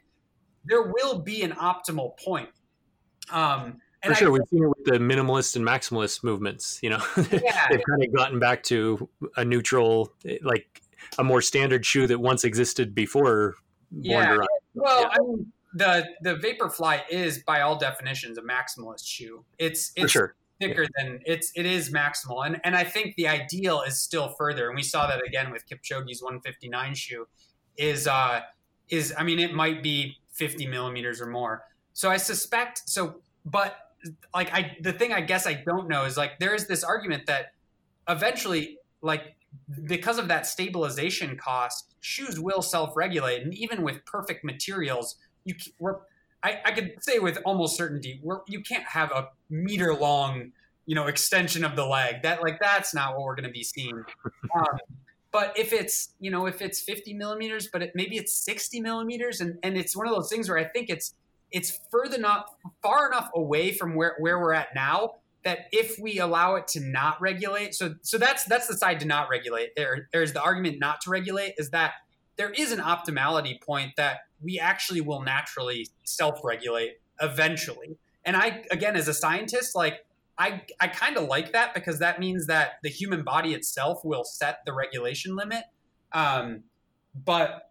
[0.63, 2.47] there will be an optimal point.
[3.29, 6.79] Um, for sure, I, we've seen it with the minimalist and maximalist movements.
[6.81, 10.81] You know, yeah, they've kind of gotten back to a neutral, like
[11.17, 13.55] a more standard shoe that once existed before.
[13.91, 14.37] Yeah.
[14.75, 15.09] Well, yeah.
[15.11, 19.43] I mean, the the Vaporfly is by all definitions a maximalist shoe.
[19.57, 20.35] It's it's sure.
[20.59, 24.67] Thicker than it's it is maximal, and and I think the ideal is still further,
[24.67, 27.27] and we saw that again with Kipchoge's 159 shoe.
[27.77, 28.41] Is uh
[28.89, 31.63] is I mean it might be 50 millimeters or more.
[31.93, 33.75] So I suspect so, but
[34.33, 37.25] like I the thing I guess I don't know is like there is this argument
[37.27, 37.53] that
[38.07, 39.35] eventually like
[39.85, 45.97] because of that stabilization cost, shoes will self-regulate, and even with perfect materials, you we're
[46.43, 50.51] I, I could say with almost certainty we're, you can't have a meter long
[50.85, 52.23] you know extension of the leg.
[52.23, 54.03] That like that's not what we're going to be seeing.
[54.55, 54.77] Um,
[55.31, 59.41] but if it's you know if it's 50 millimeters but it, maybe it's 60 millimeters
[59.41, 61.15] and, and it's one of those things where i think it's
[61.51, 62.47] it's further not
[62.83, 65.13] far enough away from where, where we're at now
[65.43, 69.05] that if we allow it to not regulate so so that's that's the side to
[69.05, 69.75] not regulate.
[69.75, 71.93] There there's the argument not to regulate is that
[72.35, 77.97] there is an optimality point that we actually will naturally self-regulate eventually.
[78.25, 80.05] And I again as a scientist like
[80.37, 84.23] I I kind of like that because that means that the human body itself will
[84.23, 85.63] set the regulation limit.
[86.11, 86.63] Um,
[87.13, 87.69] but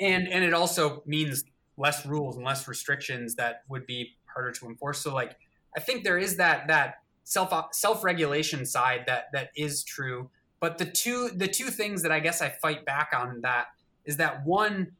[0.00, 1.44] and and it also means
[1.76, 4.98] less rules and less restrictions that would be harder to enforce.
[5.00, 5.36] So like
[5.76, 10.30] I think there is that that self self regulation side that that is true.
[10.60, 13.66] But the two the two things that I guess I fight back on that
[14.06, 14.92] is that one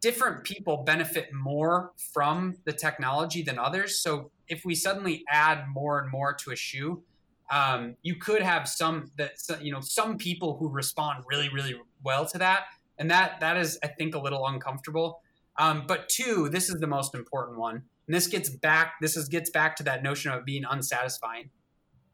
[0.00, 3.98] different people benefit more from the technology than others.
[3.98, 7.02] So if we suddenly add more and more to a shoe,
[7.50, 12.24] um, you could have some that you know some people who respond really really well
[12.26, 12.66] to that,
[12.98, 15.20] and that that is I think a little uncomfortable.
[15.58, 19.28] Um, but two, this is the most important one, and this gets back this is
[19.28, 21.50] gets back to that notion of being unsatisfying.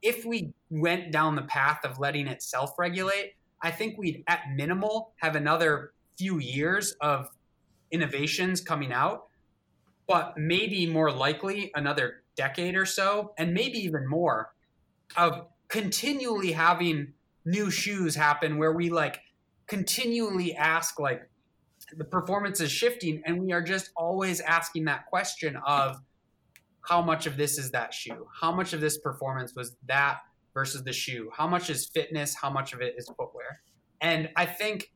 [0.00, 4.40] If we went down the path of letting it self regulate, I think we'd at
[4.54, 7.28] minimal have another few years of
[7.90, 9.26] innovations coming out,
[10.06, 14.52] but maybe more likely another decade or so, and maybe even more
[15.16, 17.12] of continually having
[17.44, 19.20] new shoes happen where we like
[19.66, 21.28] continually ask like
[21.96, 26.00] the performance is shifting and we are just always asking that question of
[26.82, 28.26] how much of this is that shoe?
[28.40, 30.18] How much of this performance was that
[30.54, 31.30] versus the shoe?
[31.36, 32.34] How much is fitness?
[32.34, 33.60] How much of it is footwear?
[34.00, 34.90] And i think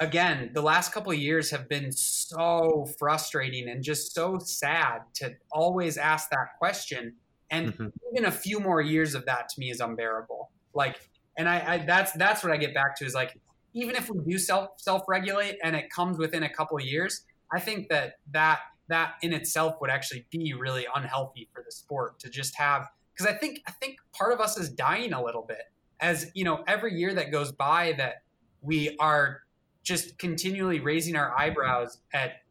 [0.00, 5.34] again, the last couple of years have been so frustrating and just so sad to
[5.52, 7.14] always ask that question.
[7.50, 7.88] And mm-hmm.
[8.12, 10.50] even a few more years of that to me is unbearable.
[10.74, 13.38] Like, and I, I that's that's what I get back to is like,
[13.74, 17.24] even if we do self self regulate and it comes within a couple of years,
[17.52, 22.18] I think that that that in itself would actually be really unhealthy for the sport
[22.20, 25.42] to just have because I think I think part of us is dying a little
[25.42, 25.62] bit
[26.00, 28.22] as you know every year that goes by that
[28.62, 29.42] we are
[29.82, 32.42] just continually raising our eyebrows at,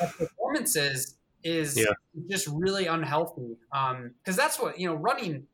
[0.00, 1.92] at performances is yeah.
[2.30, 3.56] just really unhealthy.
[3.70, 5.46] Because um, that's what you know, running.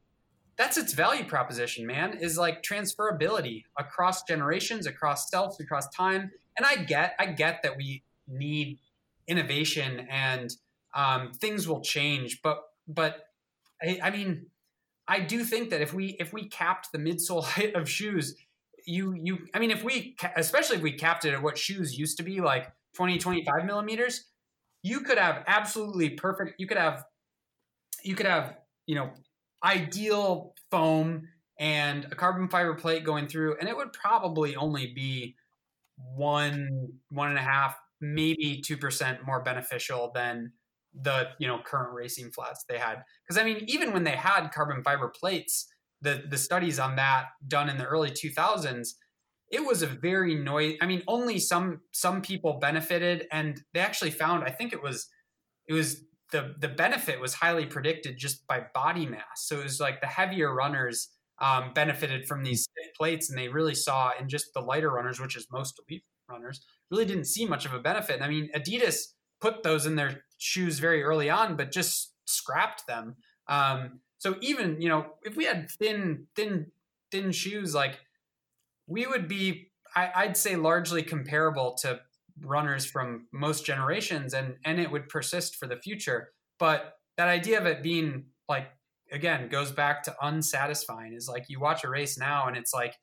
[0.57, 2.19] That's its value proposition, man.
[2.21, 6.31] Is like transferability across generations, across selves, across time.
[6.57, 8.79] And I get, I get that we need
[9.27, 10.55] innovation and
[10.95, 13.29] um, things will change, but but
[13.81, 14.47] I, I mean,
[15.07, 18.35] I do think that if we if we capped the midsole height of shoes
[18.87, 22.17] you you i mean if we especially if we capped it at what shoes used
[22.17, 24.27] to be like 20 25 millimeters
[24.83, 27.05] you could have absolutely perfect you could have
[28.05, 29.11] you could have you know
[29.65, 31.29] ideal foam
[31.59, 35.37] and a carbon fiber plate going through and it would probably only be
[36.15, 40.53] one one and a half maybe two percent more beneficial than
[41.03, 43.03] the you know current racing flats they had.
[43.23, 45.69] Because i mean even when they had carbon fiber plates
[46.03, 48.91] the the studies on that done in the early 2000s
[49.51, 54.11] it was a very noise i mean only some some people benefited and they actually
[54.11, 55.09] found i think it was
[55.69, 59.47] it was the the benefit was highly predicted just by body mass.
[59.47, 61.09] So it was like the heavier runners
[61.41, 62.67] um, benefited from these
[62.97, 66.61] plates and they really saw in just the lighter runners which is most elite runners
[66.91, 68.21] really didn't see much of a benefit.
[68.23, 69.07] I mean adidas
[69.41, 73.17] put those in their shoes very early on but just scrapped them.
[73.49, 76.67] Um, so even you know if we had thin thin
[77.11, 77.99] thin shoes, like
[78.87, 82.01] we would be, I, I'd say largely comparable to
[82.43, 86.29] runners from most generations and and it would persist for the future.
[86.59, 88.69] But that idea of it being like
[89.11, 92.95] again goes back to unsatisfying is like you watch a race now and it's like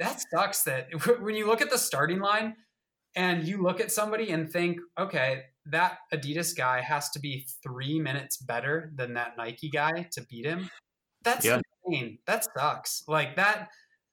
[0.00, 0.88] that sucks that
[1.20, 2.56] when you look at the starting line
[3.14, 8.00] and you look at somebody and think okay that adidas guy has to be three
[8.00, 10.70] minutes better than that nike guy to beat him.
[11.22, 11.60] That's Yeah.
[11.86, 12.18] insane.
[12.26, 13.04] That sucks.
[13.08, 13.68] Like that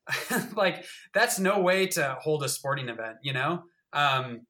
[0.56, 3.64] like that's no way to hold a sporting event you know?
[3.94, 4.42] Um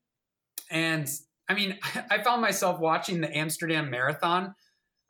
[0.72, 1.08] and
[1.48, 1.78] i mean
[2.10, 4.56] i found myself watching the amsterdam marathon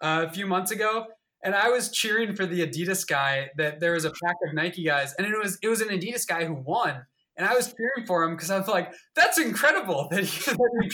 [0.02, 1.08] uh, a few months ago
[1.44, 4.84] and I was cheering for the Adidas guy that there was a pack of Nike
[4.84, 7.06] guys and it was it was an Adidas guy who won
[7.38, 10.82] and I was cheering for him because I was like that's incredible that he, that
[10.84, 10.90] he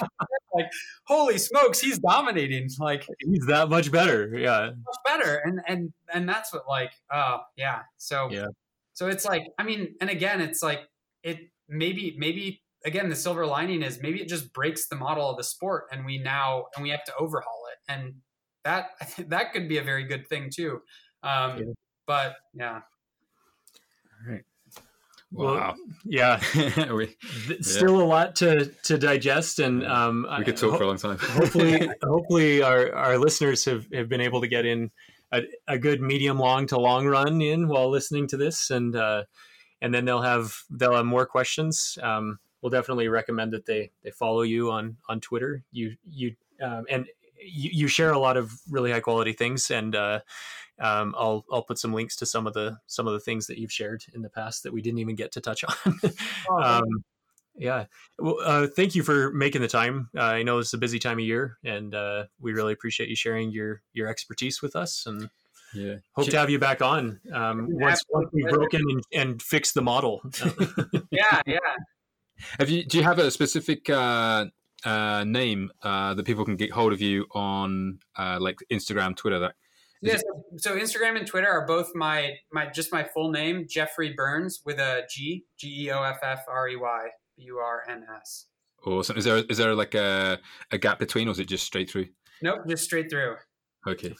[0.53, 0.71] like
[1.05, 4.35] holy smokes he's dominating like He's that much better.
[4.37, 4.71] Yeah.
[4.85, 8.47] much better and and and that's what like oh yeah so Yeah.
[8.93, 10.81] so it's like i mean and again it's like
[11.23, 11.39] it
[11.69, 15.43] maybe maybe again the silver lining is maybe it just breaks the model of the
[15.43, 18.13] sport and we now and we have to overhaul it and
[18.63, 18.87] that
[19.29, 20.81] that could be a very good thing too
[21.23, 21.63] um Yeah.
[22.07, 22.81] but yeah
[24.27, 24.39] Well,
[25.31, 25.75] Wow.
[26.03, 26.41] Yeah.
[26.93, 27.15] we,
[27.47, 30.97] Th- Still a lot to to digest, and um, we could talk for a long
[30.97, 31.17] time.
[31.21, 34.91] hopefully, hopefully our, our listeners have, have been able to get in
[35.31, 39.23] a, a good medium long to long run in while listening to this, and uh,
[39.81, 41.97] and then they'll have they'll have more questions.
[42.01, 45.63] Um, we'll definitely recommend that they they follow you on on Twitter.
[45.71, 47.07] You you um, and
[47.41, 50.19] you, you share a lot of really high quality things, and uh,
[50.81, 53.57] um, I'll I'll put some links to some of the some of the things that
[53.57, 55.99] you've shared in the past that we didn't even get to touch on.
[56.63, 57.03] um,
[57.55, 57.85] yeah.
[58.17, 60.09] Well, uh, thank you for making the time.
[60.15, 63.15] Uh, I know it's a busy time of year, and uh, we really appreciate you
[63.15, 65.05] sharing your your expertise with us.
[65.05, 65.29] And
[65.73, 65.95] yeah.
[66.13, 69.81] hope to have you back on um, once, once we've broken and, and fixed the
[69.81, 70.21] model.
[71.11, 71.57] yeah yeah
[72.59, 72.83] Have you?
[72.83, 74.45] Do you have a specific uh,
[74.83, 79.39] uh, name uh, that people can get hold of you on, uh, like Instagram, Twitter?
[79.39, 79.55] That
[80.01, 84.13] Yeah, so, so Instagram and Twitter are both my my just my full name, Geoffrey
[84.15, 86.99] Burns with a G, G E O F F R E Y
[87.37, 88.47] B U R N S.
[88.83, 89.19] or something?
[89.19, 90.39] Is there is there like a,
[90.71, 92.07] a gap between, or is it just straight through?
[92.41, 93.35] Nope, just straight through.
[93.87, 94.13] Okay.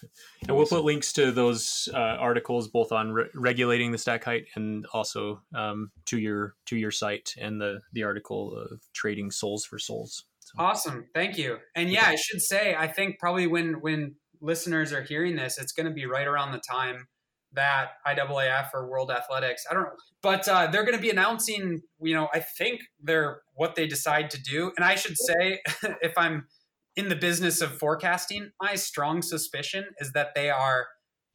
[0.47, 4.45] and we'll put links to those uh, articles both on re- regulating the stack height
[4.55, 9.65] and also um, to your to your site and the the article of trading souls
[9.65, 10.25] for souls.
[10.39, 11.57] So, Awesome, thank you.
[11.75, 15.71] And yeah, I should say, I think probably when when listeners are hearing this, it's
[15.71, 17.07] going to be right around the time
[17.53, 21.81] that IAAF or World Athletics, I don't know, but uh, they're going to be announcing.
[22.01, 24.71] You know, I think they're what they decide to do.
[24.77, 25.59] And I should say,
[26.01, 26.47] if I'm
[26.95, 30.87] in the business of forecasting, my strong suspicion is that they are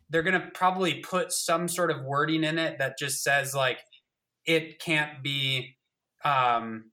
[0.09, 3.78] they're going to probably put some sort of wording in it that just says like
[4.45, 5.77] it can't be
[6.24, 6.91] um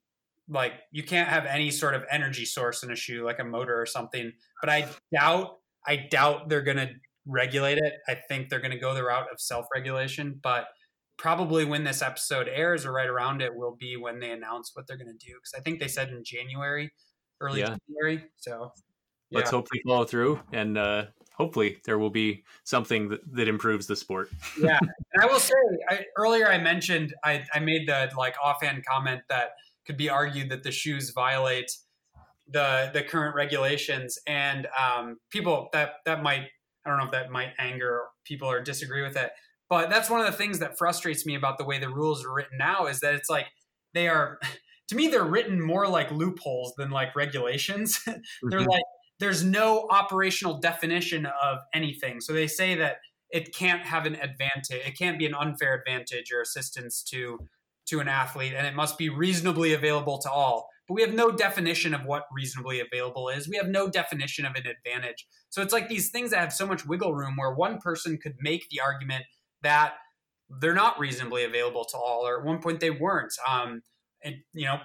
[0.49, 3.80] like you can't have any sort of energy source in a shoe like a motor
[3.80, 6.89] or something but i doubt i doubt they're going to
[7.26, 10.68] regulate it i think they're going to go the route of self-regulation but
[11.18, 14.88] probably when this episode airs or right around it will be when they announce what
[14.88, 16.91] they're going to do because i think they said in january
[17.39, 17.77] early Yeah.
[17.88, 18.72] january so
[19.31, 21.05] let's hope they follow through and uh,
[21.35, 24.30] hopefully there will be something that, that improves the sport.
[24.60, 24.77] yeah
[25.14, 25.53] and i will say
[25.89, 29.51] I, earlier i mentioned I, I made the like offhand comment that
[29.85, 31.72] could be argued that the shoes violate
[32.53, 36.47] the the current regulations and um, people that that might
[36.85, 39.31] i don't know if that might anger people or disagree with it
[39.69, 42.34] but that's one of the things that frustrates me about the way the rules are
[42.34, 43.47] written now is that it's like
[43.93, 44.39] they are
[44.89, 47.99] to me they're written more like loopholes than like regulations.
[48.05, 48.67] They're Mhm.
[48.67, 48.84] like
[49.19, 52.19] there's no operational definition of anything.
[52.19, 52.97] So they say that
[53.31, 57.39] it can't have an advantage it can't be an unfair advantage or assistance to
[57.88, 61.31] to an athlete and it must be reasonably available to all but we have no
[61.31, 63.47] definition of what reasonably available is.
[63.47, 65.26] We have no definition of an advantage.
[65.49, 68.35] So it's like these things that have so much wiggle room where one person could
[68.39, 69.26] make the argument
[69.61, 69.93] that
[70.60, 73.34] they're not reasonably available to all or at one point they weren't.
[73.49, 73.81] Um,
[74.23, 74.80] and you know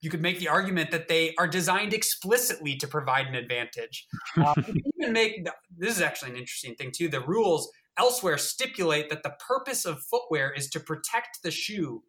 [0.00, 4.06] you could make the argument that they are designed explicitly to provide an advantage.
[4.36, 4.54] Uh,
[5.00, 5.46] even make
[5.78, 7.08] this is actually an interesting thing too.
[7.08, 12.02] The rules elsewhere stipulate that the purpose of footwear is to protect the shoe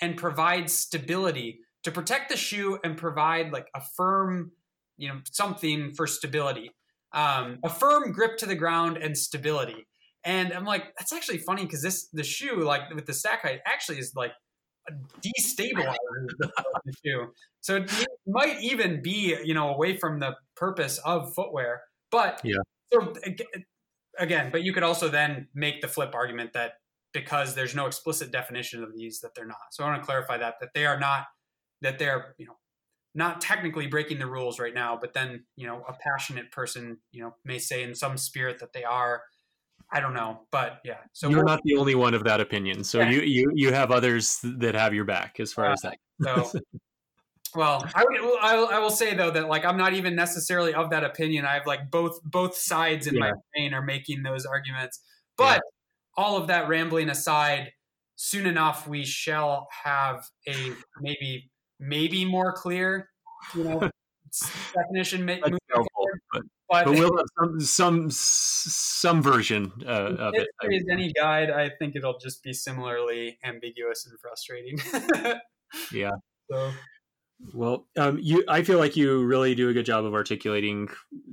[0.00, 4.50] and provide stability to protect the shoe and provide like a firm
[4.96, 6.72] you know something for stability.
[7.12, 9.86] Um, a firm grip to the ground and stability.
[10.24, 13.60] And i'm like that's actually funny because this the shoe like with the stack height
[13.64, 14.32] actually is like
[14.88, 15.94] a destabilizer
[16.42, 17.26] of the shoe.
[17.60, 22.56] So it might even be you know away from the purpose of footwear but Yeah.
[22.92, 23.14] so
[24.18, 26.72] again but you could also then make the flip argument that
[27.12, 29.68] because there's no explicit definition of these that they're not.
[29.70, 31.26] So i want to clarify that that they are not
[31.86, 32.56] that they're you know
[33.14, 37.22] not technically breaking the rules right now, but then you know a passionate person you
[37.22, 39.22] know may say in some spirit that they are.
[39.92, 40.96] I don't know, but yeah.
[41.12, 42.82] So you're not the only one of that opinion.
[42.82, 43.10] So Yeah.
[43.10, 45.90] you you you have others that have your back as far as uh,
[46.20, 46.46] that.
[46.50, 46.58] So,
[47.54, 50.74] well, I, would- I, will- I will say though that like I'm not even necessarily
[50.74, 51.44] of that opinion.
[51.46, 55.00] I have like both both sides in my brain are making those arguments.
[55.38, 55.62] But
[56.16, 57.72] all of that rambling aside,
[58.16, 63.10] soon enough we shall have a maybe maybe more clear,
[63.54, 63.80] you know,
[64.74, 65.26] definition.
[65.26, 70.42] That's moving helpful, but, But, but we'll have some some some version uh, of if
[70.42, 70.48] it.
[70.60, 74.78] there is any guide, I think it'll just be similarly ambiguous and frustrating.
[75.92, 76.12] Yeah.
[76.50, 76.72] So
[77.52, 80.88] Well, um, you, I feel like you really do a good job of articulating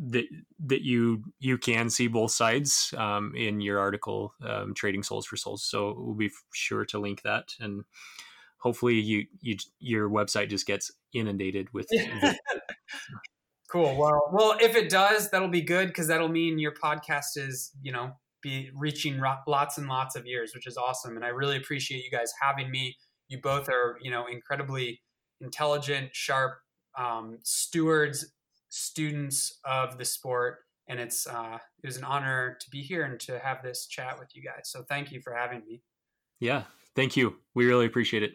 [0.10, 0.26] that
[0.65, 5.38] that you you can see both sides um, in your article, um, "Trading Souls for
[5.38, 7.84] Souls." So we'll be sure to link that, and
[8.64, 11.88] hopefully, you, you your website just gets inundated with.
[13.73, 13.98] Cool.
[13.98, 17.91] Well, well, if it does, that'll be good because that'll mean your podcast is, you
[17.91, 18.11] know,
[18.44, 21.15] be reaching ro- lots and lots of ears, which is awesome.
[21.15, 22.95] And I really appreciate you guys having me.
[23.30, 25.02] You both are, you know, incredibly
[25.41, 26.60] intelligent, sharp
[26.99, 28.31] um, stewards,
[28.69, 33.19] students of the sport, and it's uh, it was an honor to be here and
[33.22, 34.65] to have this chat with you guys.
[34.65, 35.81] So thank you for having me.
[36.40, 36.65] yeah,
[36.95, 37.36] thank you.
[37.53, 38.34] We really appreciate it,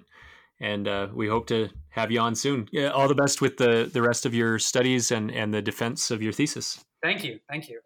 [0.60, 2.68] and uh, we hope to have you on soon.
[2.72, 6.10] Yeah, all the best with the the rest of your studies and and the defense
[6.10, 6.85] of your thesis.
[7.02, 7.40] Thank you.
[7.48, 7.80] Thank you.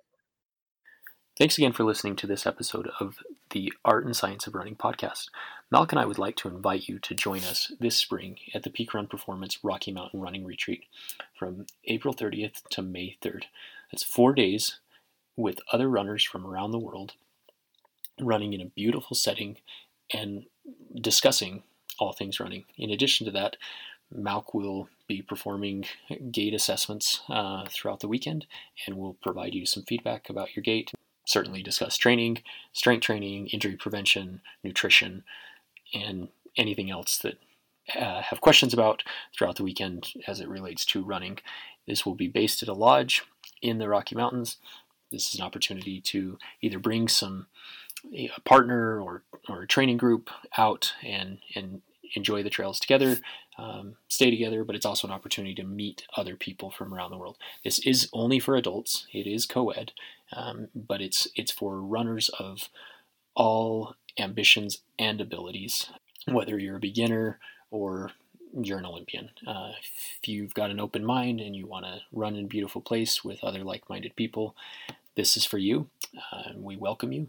[1.39, 3.17] Thanks again for listening to this episode of
[3.51, 5.29] the Art and Science of Running podcast.
[5.71, 8.71] Mark and I would like to invite you to join us this spring at the
[8.71, 10.85] Peak Run Performance Rocky Mountain Running Retreat
[11.39, 13.45] from April 30th to May 3rd.
[13.91, 14.81] That's four days
[15.35, 17.15] with other runners from around the world
[18.21, 19.57] running in a beautiful setting
[20.13, 20.45] and
[21.01, 21.63] discussing
[21.99, 22.65] all things running.
[22.77, 23.57] In addition to that,
[24.15, 25.85] Mark will be performing
[26.31, 28.47] gait assessments uh, throughout the weekend
[28.87, 30.93] and will provide you some feedback about your gait
[31.25, 35.25] certainly discuss training, strength training, injury prevention, nutrition,
[35.95, 37.39] and anything else that
[37.99, 39.03] uh, have questions about
[39.37, 41.39] throughout the weekend as it relates to running.
[41.87, 43.23] This will be based at a lodge
[43.61, 44.59] in the Rocky Mountains.
[45.11, 47.47] This is an opportunity to either bring some
[48.15, 51.83] a partner or, or a training group out and and
[52.15, 53.17] enjoy the trails together,
[53.59, 57.17] um, stay together, but it's also an opportunity to meet other people from around the
[57.17, 57.39] world.
[57.65, 59.07] This is only for adults.
[59.13, 59.93] It is co-ed,
[60.33, 62.69] um, but it's it's for runners of
[63.35, 65.91] all ambitions and abilities,
[66.27, 67.39] whether you're a beginner
[67.71, 68.11] or
[68.55, 69.31] you're an Olympian.
[69.47, 72.83] Uh, if you've got an open mind and you want to run in a beautiful
[72.83, 74.55] place with other like-minded people,
[75.17, 75.89] this is for you.
[76.31, 77.29] Uh, we welcome you.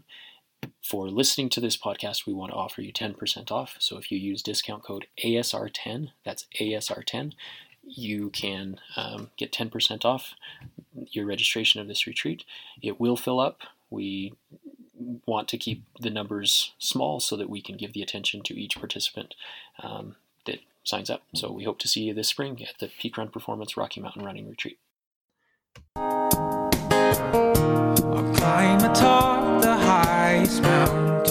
[0.82, 3.76] For listening to this podcast, we want to offer you 10% off.
[3.78, 7.32] So if you use discount code ASR10, that's ASR10,
[7.86, 10.34] you can um, get 10% off
[11.10, 12.44] your registration of this retreat.
[12.82, 13.60] It will fill up.
[13.90, 14.34] We
[15.26, 18.76] want to keep the numbers small so that we can give the attention to each
[18.76, 19.34] participant
[19.82, 20.16] um,
[20.46, 21.22] that signs up.
[21.34, 24.24] So we hope to see you this spring at the Peak Run Performance Rocky Mountain
[24.24, 24.78] Running Retreat.
[30.24, 31.23] Highest mountain.